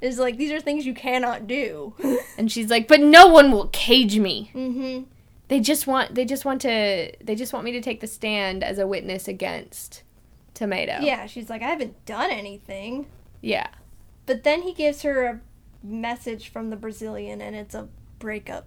[0.00, 1.94] It's like these are things you cannot do.
[2.38, 4.50] And she's like, "But no one will cage me.
[4.54, 5.06] mhm.
[5.48, 8.62] They just want they just want to they just want me to take the stand
[8.62, 10.02] as a witness against
[10.54, 13.06] Tomato." Yeah, she's like, "I haven't done anything."
[13.40, 13.68] Yeah.
[14.26, 15.40] But then he gives her a
[15.82, 18.66] message from the Brazilian and it's a breakup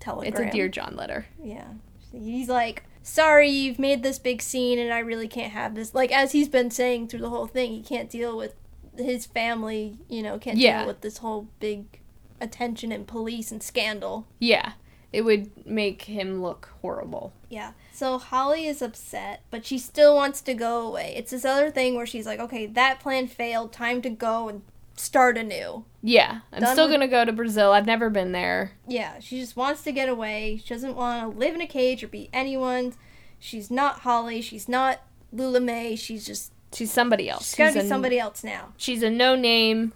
[0.00, 0.32] telegram.
[0.32, 1.26] It's a dear John letter.
[1.42, 1.66] Yeah.
[2.12, 5.94] He's like, sorry, you've made this big scene and I really can't have this.
[5.94, 8.54] Like, as he's been saying through the whole thing, he can't deal with
[8.96, 10.78] his family, you know, can't Yeah.
[10.80, 12.00] deal with this whole big
[12.40, 14.26] attention and police and scandal.
[14.38, 14.72] Yeah.
[15.12, 17.32] It would make him look horrible.
[17.48, 17.72] Yeah.
[17.92, 21.14] So Holly is upset, but she still wants to go away.
[21.16, 23.72] It's this other thing where she's like, okay, that plan failed.
[23.72, 24.62] Time to go and
[24.96, 25.84] start anew.
[26.02, 26.40] Yeah.
[26.52, 27.72] I'm Done still with- going to go to Brazil.
[27.72, 28.72] I've never been there.
[28.86, 30.60] Yeah, she just wants to get away.
[30.64, 32.96] She doesn't want to live in a cage or be anyone's.
[33.38, 34.40] She's not Holly.
[34.40, 35.00] She's not
[35.32, 35.96] Lula Mae.
[35.96, 37.48] She's just She's somebody else.
[37.50, 38.72] she's gotta be a- somebody else now.
[38.76, 39.92] She's a no name.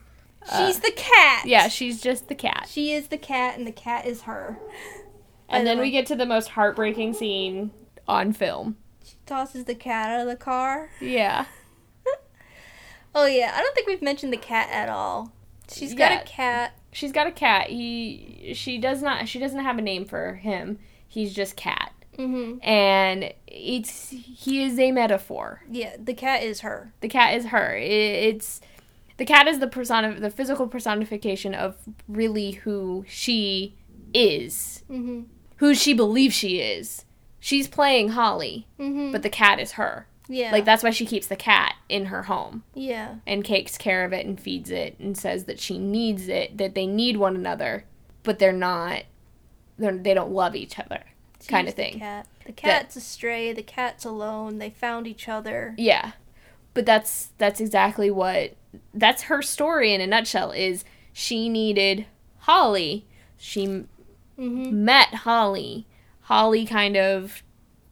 [0.48, 1.44] Uh, she's the cat.
[1.46, 2.68] Yeah, she's just the cat.
[2.70, 4.58] She is the cat, and the cat is her.
[5.50, 7.70] And then the we get to the most heartbreaking scene
[8.06, 8.76] on film.
[9.02, 10.90] She tosses the cat out of the car.
[11.00, 11.46] Yeah.
[13.14, 15.32] Oh yeah, I don't think we've mentioned the cat at all.
[15.70, 16.20] She's got Yeah.
[16.20, 16.72] a cat.
[16.92, 17.68] She's got a cat.
[17.68, 20.78] He she does not she doesn't have a name for him.
[21.06, 21.92] He's just cat.
[22.18, 22.58] Mm-hmm.
[22.66, 25.62] And it's he is a metaphor.
[25.70, 26.92] Yeah, the cat is her.
[27.00, 27.74] The cat is her.
[27.76, 28.60] I- It's
[29.18, 31.76] the cat is the persona the physical personification of
[32.08, 33.74] really who she
[34.14, 34.82] is.
[34.90, 35.22] Mm-hmm.
[35.56, 37.04] Who she believes she is.
[37.40, 39.12] She's playing Holly, Mm-hmm.
[39.12, 40.06] but the cat is her.
[40.28, 42.62] Yeah, Like that's why she keeps the cat in her home.
[42.74, 46.56] yeah, and takes care of it and feeds it and says that she needs it,
[46.58, 47.84] that they need one another,
[48.22, 49.02] but they're not,
[49.78, 51.02] they're, they don't love each other,
[51.48, 51.98] kind She's of the thing.
[52.00, 52.26] cat.
[52.46, 53.52] The cat's astray.
[53.52, 54.58] The cat's alone.
[54.58, 55.74] They found each other.
[55.76, 56.12] Yeah,
[56.74, 58.54] but that's that's exactly what
[58.94, 60.52] that's her story in a nutshell.
[60.52, 62.06] Is she needed
[62.38, 63.06] Holly?
[63.36, 63.66] She
[64.38, 64.84] Mm-hmm.
[64.84, 65.86] met Holly.
[66.22, 67.42] Holly kind of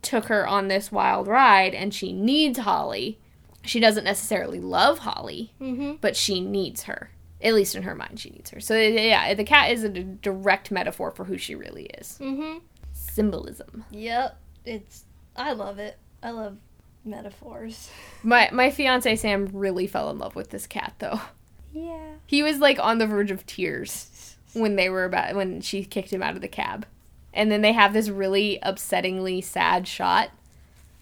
[0.06, 3.18] took her on this wild ride, and she needs Holly.
[3.64, 5.52] She doesn't necessarily love Holly.
[5.60, 5.94] Mm-hmm.
[6.00, 7.10] but she needs her.
[7.42, 8.60] At least in her mind, she needs her.
[8.60, 12.18] So yeah, the cat is a d- direct metaphor for who she really is.
[12.20, 12.58] Mm-hmm.
[12.92, 13.84] Symbolism.
[13.90, 14.38] Yep.
[14.64, 15.04] It's.
[15.36, 15.98] I love it.
[16.22, 16.56] I love
[17.04, 17.90] metaphors.
[18.22, 21.20] My my fiance Sam really fell in love with this cat though.
[21.72, 22.14] Yeah.
[22.26, 26.10] He was like on the verge of tears when they were about when she kicked
[26.12, 26.86] him out of the cab.
[27.36, 30.30] And then they have this really upsettingly sad shot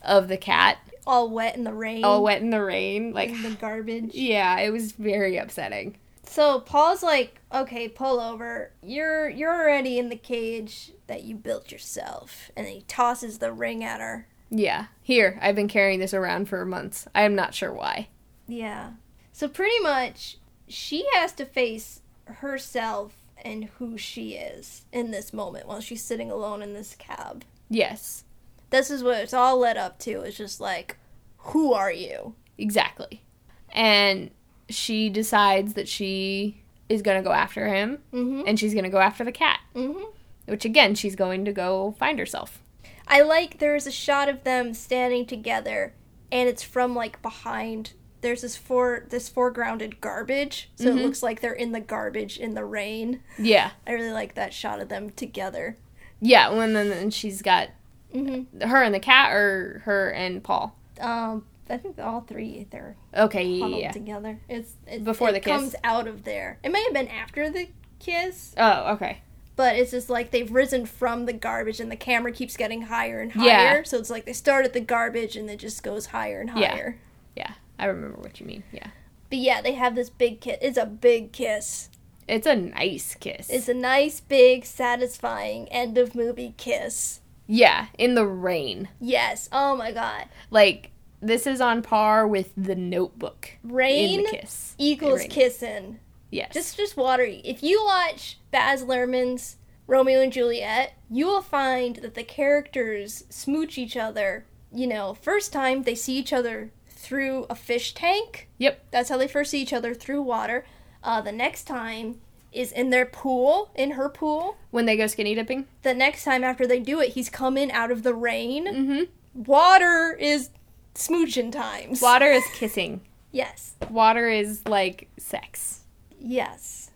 [0.02, 2.04] of the cat All wet in the rain.
[2.04, 3.12] all wet in the rain.
[3.14, 4.10] Like in the garbage.
[4.14, 5.96] yeah, it was very upsetting.
[6.26, 8.72] So Paul's like, okay, pull over.
[8.82, 13.84] You're you're already in the cage that you built yourself, and he tosses the ring
[13.84, 14.26] at her.
[14.50, 14.86] Yeah.
[15.02, 17.06] Here, I've been carrying this around for months.
[17.14, 18.08] I am not sure why.
[18.48, 18.92] Yeah.
[19.32, 23.14] So pretty much, she has to face herself
[23.44, 27.44] and who she is in this moment while she's sitting alone in this cab.
[27.68, 28.24] Yes.
[28.70, 30.22] This is what it's all led up to.
[30.22, 30.96] It's just like,
[31.38, 32.34] who are you?
[32.58, 33.22] Exactly.
[33.70, 34.30] And
[34.68, 38.42] she decides that she is going to go after him Mm-hmm.
[38.46, 40.04] and she's going to go after the cat, Mm-hmm.
[40.46, 42.60] which again, she's going to go find herself.
[43.06, 45.92] I like there's a shot of them standing together,
[46.32, 47.92] and it's from like behind.
[48.24, 50.98] There's this for this foregrounded garbage, so Mhm.
[50.98, 53.20] it looks like they're in the garbage in the rain.
[53.38, 53.72] Yeah.
[53.86, 55.76] I really like that shot of them together.
[56.22, 57.68] Yeah, when then then she's got
[58.14, 58.66] Mm-hmm.
[58.66, 60.74] her and the cat or her and Paul.
[61.00, 64.38] Um, I think all three they're Okay, yeah, together.
[64.48, 65.52] It's it, Before it the kiss?
[65.52, 66.58] comes out of there.
[66.62, 67.68] It may have been after the
[67.98, 69.18] kiss, Oh, okay.
[69.54, 73.20] but it's just like they've risen from the garbage, and the camera keeps getting higher
[73.20, 73.46] and higher.
[73.78, 73.82] Yeah.
[73.82, 76.62] So it's like they start at the garbage, and it just goes higher and higher.
[76.62, 76.70] Yeah.
[76.72, 76.98] higher.
[77.36, 78.62] Yeah, I remember what you mean.
[78.72, 78.88] Yeah.
[79.30, 80.58] But yeah, they have this big kiss.
[80.60, 81.88] It's a big kiss.
[82.28, 83.50] It's a nice kiss.
[83.50, 87.20] It's a nice, big, satisfying end of movie kiss.
[87.46, 88.88] yeah, in the rain.
[89.00, 89.48] Yes.
[89.52, 90.26] Oh my god.
[90.50, 90.90] Like
[91.20, 94.74] this is on par with the notebook in Rain the kiss.
[94.78, 95.98] equals kissing.
[96.30, 96.52] Yes.
[96.54, 97.40] Just just watery.
[97.44, 99.56] If you watch Baz Luhrmann's
[99.86, 104.44] Romeo and Juliet, you will find that the characters smooch each other.
[104.72, 106.70] You know, first time they see each other
[107.04, 108.48] through a fish tank.
[108.58, 108.86] Yep.
[108.90, 110.64] That's how they first see each other through water.
[111.02, 112.20] Uh, the next time
[112.50, 114.56] is in their pool, in her pool.
[114.70, 115.66] When they go skinny dipping.
[115.82, 118.66] The next time after they do it, he's coming out of the rain.
[118.66, 119.42] Mm-hmm.
[119.42, 120.50] Water is
[120.94, 122.00] smooching times.
[122.00, 123.00] Water is kissing.
[123.32, 123.74] Yes.
[123.90, 125.80] Water is like sex.
[126.18, 126.90] Yes.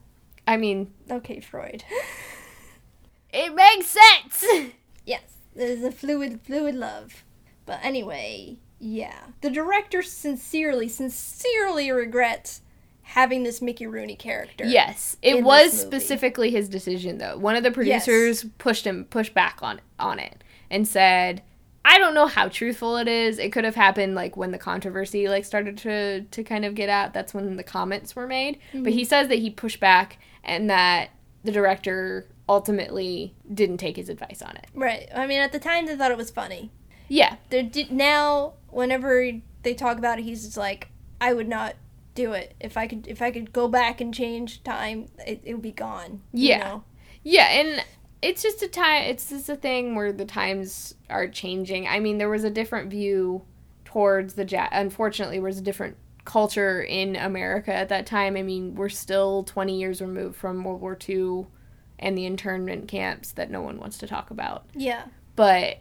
[0.46, 1.84] I mean, Okay, Freud.
[3.32, 4.72] it makes sense.
[5.04, 5.22] yes.
[5.54, 7.24] There's a fluid, fluid love.
[7.66, 9.18] But anyway, yeah.
[9.40, 12.62] The director sincerely, sincerely regrets
[13.02, 14.64] having this Mickey Rooney character.
[14.66, 17.38] Yes, it was specifically his decision though.
[17.38, 21.42] One of the producers pushed him pushed back on on it and said,
[21.84, 23.38] "I don't know how truthful it is.
[23.38, 26.88] It could have happened like when the controversy like started to to kind of get
[26.90, 27.14] out.
[27.14, 28.58] That's when the comments were made.
[28.72, 28.92] But Mm-hmm.
[28.92, 31.10] he says that he pushed back and that
[31.44, 34.66] the director ultimately didn't take his advice on it.
[34.74, 35.08] Right.
[35.14, 36.70] I mean, at the time they thought it was funny.
[37.08, 38.54] Yeah, did now.
[38.70, 39.30] Whenever
[39.62, 40.88] they talk about it, he's just like,
[41.20, 41.74] "I would not
[42.14, 43.06] do it if I could.
[43.08, 46.58] If I could go back and change time, it, it would be gone." you Yeah.
[46.58, 46.84] know?
[47.22, 47.84] Yeah, and
[48.22, 49.04] it's just a time.
[49.04, 51.86] It's just a thing where the times are changing.
[51.88, 53.42] I mean, there was a different view
[53.84, 54.68] towards the Jap.
[54.72, 58.36] Unfortunately, there was a different culture in America at that time.
[58.36, 61.46] I mean, we're still twenty years removed from World War II
[61.98, 64.66] and the internment camps that no one wants to talk about.
[64.74, 65.04] Yeah.
[65.36, 65.78] But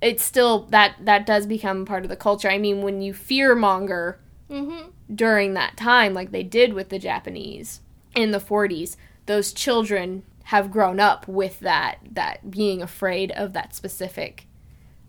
[0.00, 2.48] it's still that that does become part of the culture.
[2.48, 4.18] I mean, when you fear monger
[4.50, 4.88] Mm-hmm.
[5.14, 7.82] during that time, like they did with the Japanese
[8.14, 8.96] in the 40s,
[9.26, 14.46] those children have grown up with that that being afraid of that specific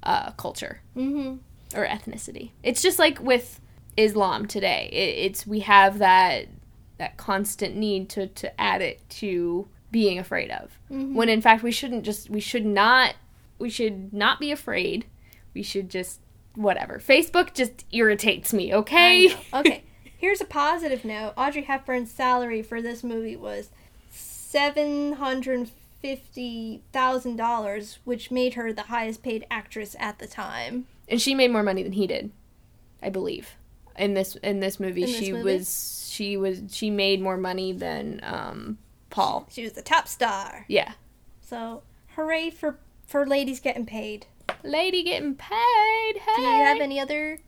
[0.04, 1.38] uh, culture Mm-hmm.
[1.78, 2.52] or ethnicity.
[2.64, 3.62] It's just like with
[3.96, 4.90] Islam today.
[4.92, 6.48] It, it's we have that
[6.98, 10.78] that constant need to to add it to being afraid of.
[10.92, 11.14] Mhm.
[11.14, 13.16] When in fact we shouldn't just we should not
[13.60, 15.06] we should not be afraid.
[15.54, 16.22] We should just
[16.56, 17.00] whatever.
[17.00, 19.36] Facebook just irritates me, okay?
[19.54, 19.84] Okay.
[20.18, 21.34] Here's a positive note.
[21.38, 23.70] Audrey Hepburn's salary for this movie was
[24.10, 25.70] seven hundred
[26.02, 30.88] fifty thousand dollars, which made her the highest paid actress at the time.
[31.08, 32.32] and she made more money than he did
[33.02, 33.52] i believe
[33.98, 35.44] in this in this movie In this she movie?
[35.54, 38.78] was she was she made more money than um
[39.10, 40.66] paul She was the top star.
[40.68, 40.94] yeah
[41.42, 41.84] So
[42.16, 42.78] hooray for
[43.10, 44.26] for ladies getting paid.
[44.64, 46.36] lady getting paid hey.
[46.36, 47.40] Do you have any other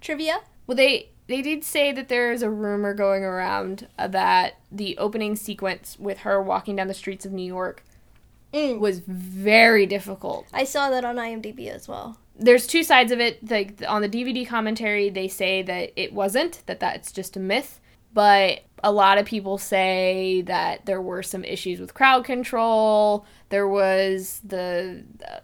[0.00, 0.40] trivia?
[0.66, 5.36] well they they did say that there is a rumor going around that the opening
[5.36, 7.84] sequence with her walking down the streets of new york
[8.52, 8.80] Mm.
[8.80, 12.18] was very difficult I saw that on IMDb as well.
[12.36, 13.48] there's two sides of it.
[13.48, 17.78] Like on the DVD commentary, they say that it wasn't that that's just a myth,
[18.12, 23.26] but a lot of people say that there were some issues with crowd control.
[23.48, 25.40] There was the uh,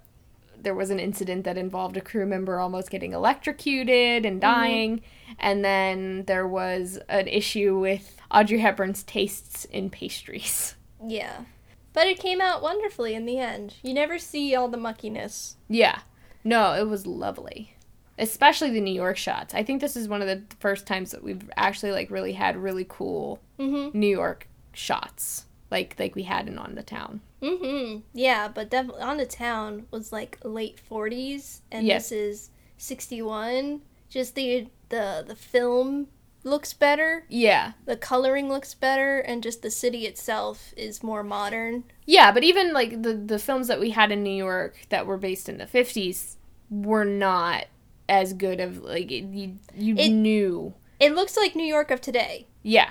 [0.59, 5.03] there was an incident that involved a crew member almost getting electrocuted and dying,
[5.39, 10.75] and then there was an issue with Audrey Hepburn's tastes in pastries.
[11.07, 11.45] Yeah.
[11.93, 13.75] But it came out wonderfully in the end.
[13.83, 15.55] You never see all the muckiness.
[15.69, 16.01] Yeah.
[16.45, 17.76] No, it was lovely.
[18.19, 19.55] Especially the New York shots.
[19.55, 22.57] I think this is one of the first times that we've actually like really had
[22.57, 23.99] really cool Mm-hmm.
[23.99, 25.47] New York shots.
[25.71, 27.21] Like like we had in On the Town.
[27.43, 28.01] Mm-hmm.
[28.15, 31.99] Yeah, but definitely on the town was like late forties, and Yeah.
[31.99, 33.83] this is sixty one.
[34.09, 36.07] Just the the the film
[36.45, 37.73] looks better, Yeah.
[37.87, 41.83] the coloring looks better, and just the city itself is more modern.
[42.05, 45.19] Yeah, but even like the the films that we had in New York that were
[45.19, 46.37] based in the 50s
[46.71, 47.65] were not
[48.09, 50.75] as good of like it, you you It- knew.
[50.99, 52.47] It looks like New York of today.
[52.63, 52.91] Yeah.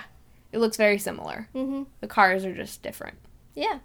[0.51, 1.49] It looks very similar.
[1.55, 1.83] Mm-hmm.
[2.01, 3.17] The cars are just different.
[3.55, 3.79] Yeah.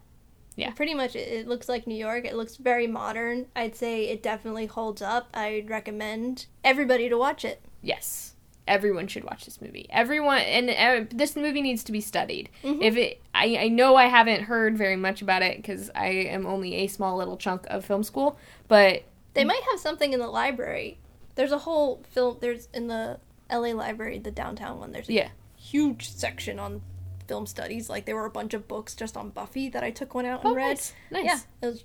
[0.56, 0.72] Yeah.
[0.72, 2.26] Pretty much, it, it looks like New York.
[2.26, 3.46] It looks very modern.
[3.56, 5.28] I'd say it definitely holds up.
[5.32, 7.62] I'd recommend everybody to watch it.
[7.82, 8.34] Yes.
[8.68, 9.86] Everyone should watch this movie.
[9.90, 12.50] Everyone, and uh, this movie needs to be studied.
[12.62, 12.82] Mhm.
[12.82, 16.46] If it, I, I know I haven't heard very much about it because I am
[16.46, 18.38] only a small little chunk of film school,
[18.68, 19.04] but
[19.34, 20.98] They might have something in the library.
[21.34, 22.38] There's a whole film.
[22.40, 23.72] There's in the L.A.
[23.72, 24.92] library, the downtown one.
[24.92, 26.82] There's a yeah, huge section on
[27.26, 27.88] film studies.
[27.88, 30.42] Like there were a bunch of books just on Buffy that I took one out
[30.42, 30.68] and oh, read.
[30.68, 31.24] nice, nice.
[31.24, 31.84] Yeah, it was.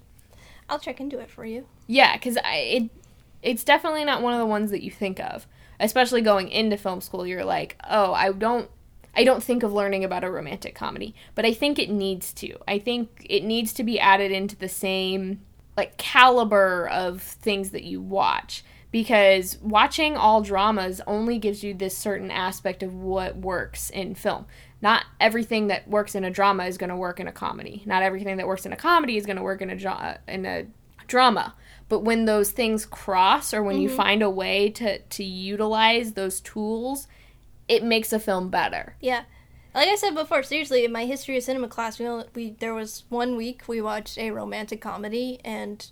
[0.67, 1.67] I'll check into it for you.
[1.87, 2.89] Yeah, because I it
[3.43, 5.45] it's definitely not one of the ones that you think of,
[5.79, 7.27] especially going into film school.
[7.27, 8.69] You're like, oh, I don't.
[9.17, 12.57] I don't think of learning about a romantic comedy, but I think it needs to.
[12.67, 15.41] I think it needs to be added into the same
[15.77, 18.63] like caliber of things that you watch
[18.95, 24.45] because watching all dramas only gives you this certain aspect of what works in film.
[24.81, 27.83] Not everything that works in a drama is going to work in a comedy.
[27.85, 30.45] Not everything that works in a comedy is going to work in a dra- in
[30.45, 30.67] a
[31.07, 31.55] drama.
[31.89, 33.97] But when those things cross or when you mm-hmm.
[33.97, 37.09] find a way to, to utilize those tools,
[37.67, 38.95] it makes a film better.
[39.01, 39.23] Yeah.
[39.73, 43.03] Like I said before, seriously, in my history of cinema class, we, we there was
[43.09, 45.85] one week we watched a romantic comedy, and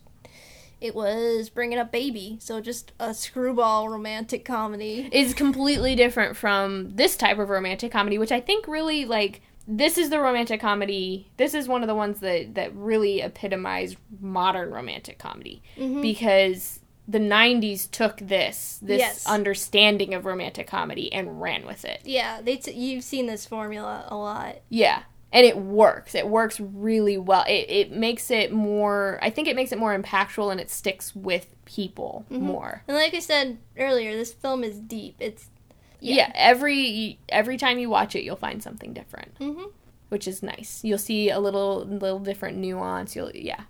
[0.84, 2.38] it was Bringing Up Baby.
[2.42, 5.10] So just a screwball romantic comedy.
[5.12, 9.98] Is completely different from this type of romantic comedy, which I think really like this
[9.98, 11.32] is the romantic comedy.
[11.38, 16.02] This is one of the ones that that really epitomized modern romantic comedy mm-hmm.
[16.02, 19.26] because the 90s took this this Yes.
[19.26, 22.02] understanding of romantic comedy and ran with it.
[22.04, 24.58] Yeah, they t- you've seen this formula a lot.
[24.70, 25.04] Yeah.
[25.34, 26.14] And it works.
[26.14, 27.44] It works really well.
[27.48, 31.14] It, it makes it more, I think it makes it more impactful and it sticks
[31.16, 32.84] with people more.
[32.88, 35.16] And like I said earlier, this film is deep.
[35.20, 35.50] It's
[36.00, 36.32] Yeah.
[36.36, 39.72] every every time you watch it, you'll find something different, Mhm.
[40.10, 40.82] which is nice.
[40.84, 43.16] You'll see a little little different nuance.
[43.16, 43.62] You'll yeah.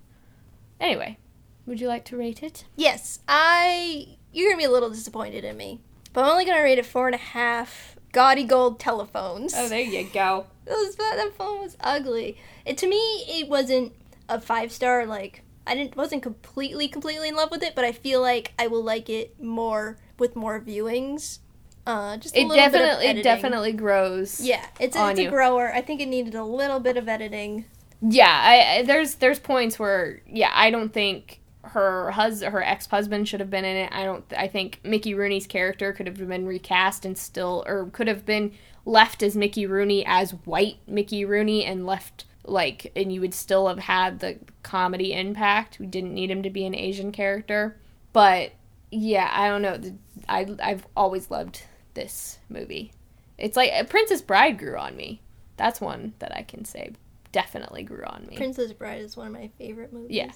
[0.82, 1.18] Anyway,
[1.66, 2.66] would you like to rate it?
[2.76, 5.80] yes, I you're gonna be a little disappointed in me,
[6.12, 7.96] but I'm only gonna rate it four and a half.
[8.12, 9.54] Gaudy gold telephones.
[9.56, 10.48] Oh, there you go.
[10.66, 12.38] Those that phone was ugly.
[12.66, 13.94] It to me it wasn't
[14.30, 17.92] a five star like I didn't wasn't completely completely in love with it, but I
[17.92, 21.40] feel like I will like it more with more viewings.
[21.86, 23.24] Uh, just a It little bit of definitely editing.
[23.24, 24.40] definitely grows.
[24.40, 24.66] yeah.
[24.80, 25.30] It's a, it's a you.
[25.30, 25.74] grower.
[25.74, 27.66] I think it needed a little bit of editing.
[28.02, 32.86] Yeah, I, I there's there's points where yeah, I don't think her hus her ex
[32.88, 33.90] husband should have been in it.
[33.94, 34.26] I don't.
[34.38, 38.54] I think Mickey Rooney's character could have been recast and still, or could have been
[38.86, 43.68] left as Mickey Rooney as white Mickey Rooney and left like, and you would still
[43.68, 45.80] have had the comedy impact.
[45.80, 47.78] We didn't need him to be an Asian character,
[48.12, 48.52] but
[48.92, 49.80] yeah, I don't know.
[50.28, 52.92] I I've always loved this movie.
[53.38, 55.22] It's like uh, Princess Bride grew on me.
[55.58, 56.94] That's one that I can say
[57.32, 58.36] definitely grew on me.
[58.38, 60.12] Princess Bride is one of my favorite movies.
[60.16, 60.32] Yeah.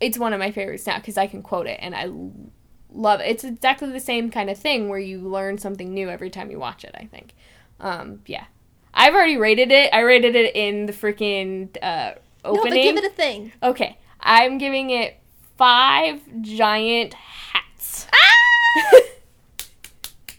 [0.00, 2.10] it's one of my favorites now because I can quote it and I
[2.90, 3.28] love it.
[3.28, 6.58] It's exactly the same kind of thing where you learn something new every time you
[6.58, 6.94] watch it.
[6.98, 7.34] I think.
[7.80, 8.44] Um, yeah,
[8.92, 9.90] I've already rated it.
[9.92, 12.14] I rated it in the freaking uh,
[12.44, 13.52] No, but give it a thing.
[13.62, 15.18] okay, I'm giving it
[15.56, 18.06] five giant hats.
[18.12, 19.00] Ah!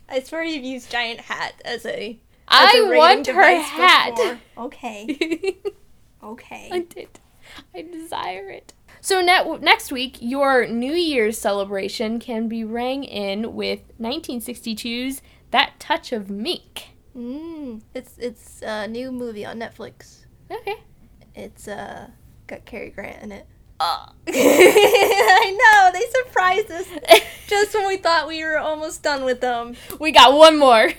[0.10, 2.20] I swear you've used giant hat as a.
[2.48, 4.16] as I a want her hat.
[4.16, 4.40] before.
[4.66, 5.57] Okay.
[6.24, 6.70] Okay.
[6.74, 7.20] I did.
[7.76, 8.74] I desire it.
[8.99, 15.22] So ne- next week, your New Year's celebration can be rang in with 1962's
[15.52, 20.26] "That Touch of Mink." Mm, it's it's a new movie on Netflix.
[20.52, 20.76] Okay.
[21.34, 22.10] It's uh
[22.48, 23.46] got Cary Grant in it.
[23.80, 24.08] Oh.
[24.28, 26.88] I know they surprised us
[27.48, 29.76] just when we thought we were almost done with them.
[30.00, 30.92] we got one more.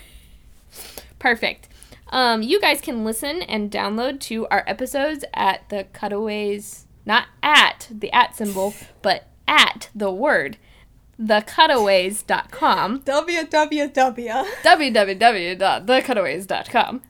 [1.18, 1.68] Perfect.
[2.08, 7.88] Um, you guys can listen and download to our episodes at the Cutaways, not at
[7.90, 10.56] the at symbol, but at the word,
[11.20, 13.00] thecutaways.com.
[13.00, 14.46] www.
[14.62, 17.02] www.thecutaways.com.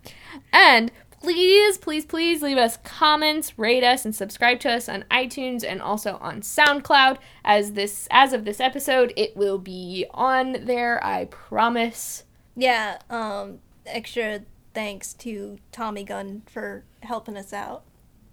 [0.53, 5.65] And please, please, please leave us comments, rate us, and subscribe to us on iTunes
[5.69, 7.19] and also on SoundCloud.
[7.45, 12.23] As this as of this episode, it will be on there, I promise.
[12.55, 12.99] Yeah.
[13.11, 13.59] Um.
[13.87, 14.43] Extra
[14.75, 17.83] thanks to Tommy Gunn for helping us out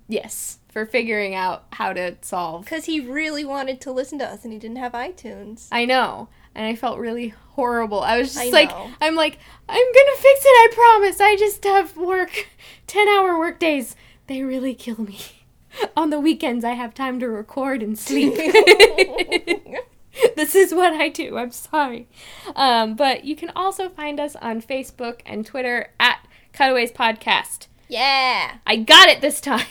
[0.07, 2.65] Yes, for figuring out how to solve.
[2.65, 5.67] because he really wanted to listen to us and he didn't have iTunes.
[5.71, 6.29] I know.
[6.55, 8.01] And I felt really horrible.
[8.01, 8.91] I was just I like, know.
[9.01, 11.19] I'm like, I'm gonna fix it, I promise.
[11.19, 12.47] I just have work,
[12.87, 13.95] 10 hour work days.
[14.27, 15.19] They really kill me.
[15.97, 18.35] On the weekends, I have time to record and sleep.
[20.35, 21.37] this is what I do.
[21.37, 22.07] I'm sorry.
[22.55, 27.67] Um, but you can also find us on Facebook and Twitter at Cutaways Podcast.
[27.87, 28.57] yeah.
[28.67, 29.65] I got it this time.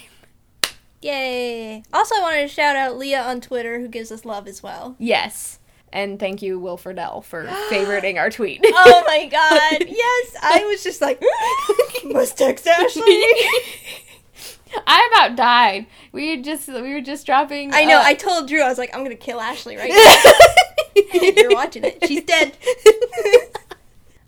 [1.03, 1.83] Yay.
[1.91, 4.95] Also, I wanted to shout out Leah on Twitter who gives us love as well.
[4.99, 5.59] Yes.
[5.91, 8.61] And thank you, Will Friedle, for favoriting our tweet.
[8.65, 9.85] Oh my god.
[9.87, 10.35] Yes.
[10.41, 11.21] I was just like,
[12.05, 13.03] must text Ashley.
[14.87, 15.85] I about died.
[16.13, 17.73] We were just we were just dropping.
[17.75, 17.99] I know.
[17.99, 19.91] uh, I told Drew, I was like, I'm going to kill Ashley right
[21.13, 21.21] now.
[21.21, 21.99] You're watching it.
[22.07, 22.57] She's dead.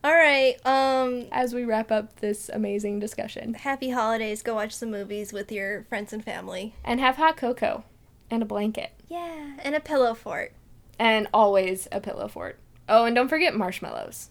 [0.05, 0.55] All right.
[0.67, 1.25] Um.
[1.31, 4.43] As we wrap up this amazing discussion, Happy holidays.
[4.43, 6.75] Go watch some movies with your friends and family.
[6.83, 7.83] and have hot cocoa,
[8.29, 10.53] and a blanket, Yeah, and a pillow fort.
[10.99, 12.59] and always a pillow fort.
[12.87, 14.29] Oh, and don't forget marshmallows.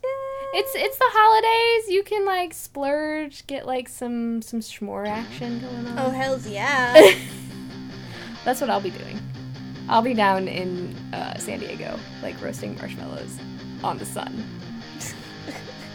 [0.54, 1.90] It's it's the holidays.
[1.92, 5.98] You can like splurge, get like some some s'more action going on.
[5.98, 6.92] Oh hell's yeah.
[8.44, 9.18] That's what I'll be doing.
[9.88, 13.36] I'll be down in uh, San Diego, like roasting marshmallows
[13.82, 14.44] on the sun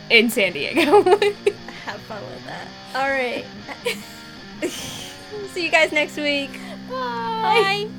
[0.10, 1.04] in San Diego.
[1.86, 2.68] Have fun with that.
[2.96, 3.46] All right.
[5.52, 6.52] See you guys next week.
[6.90, 7.88] Bye.
[7.88, 7.90] Bye.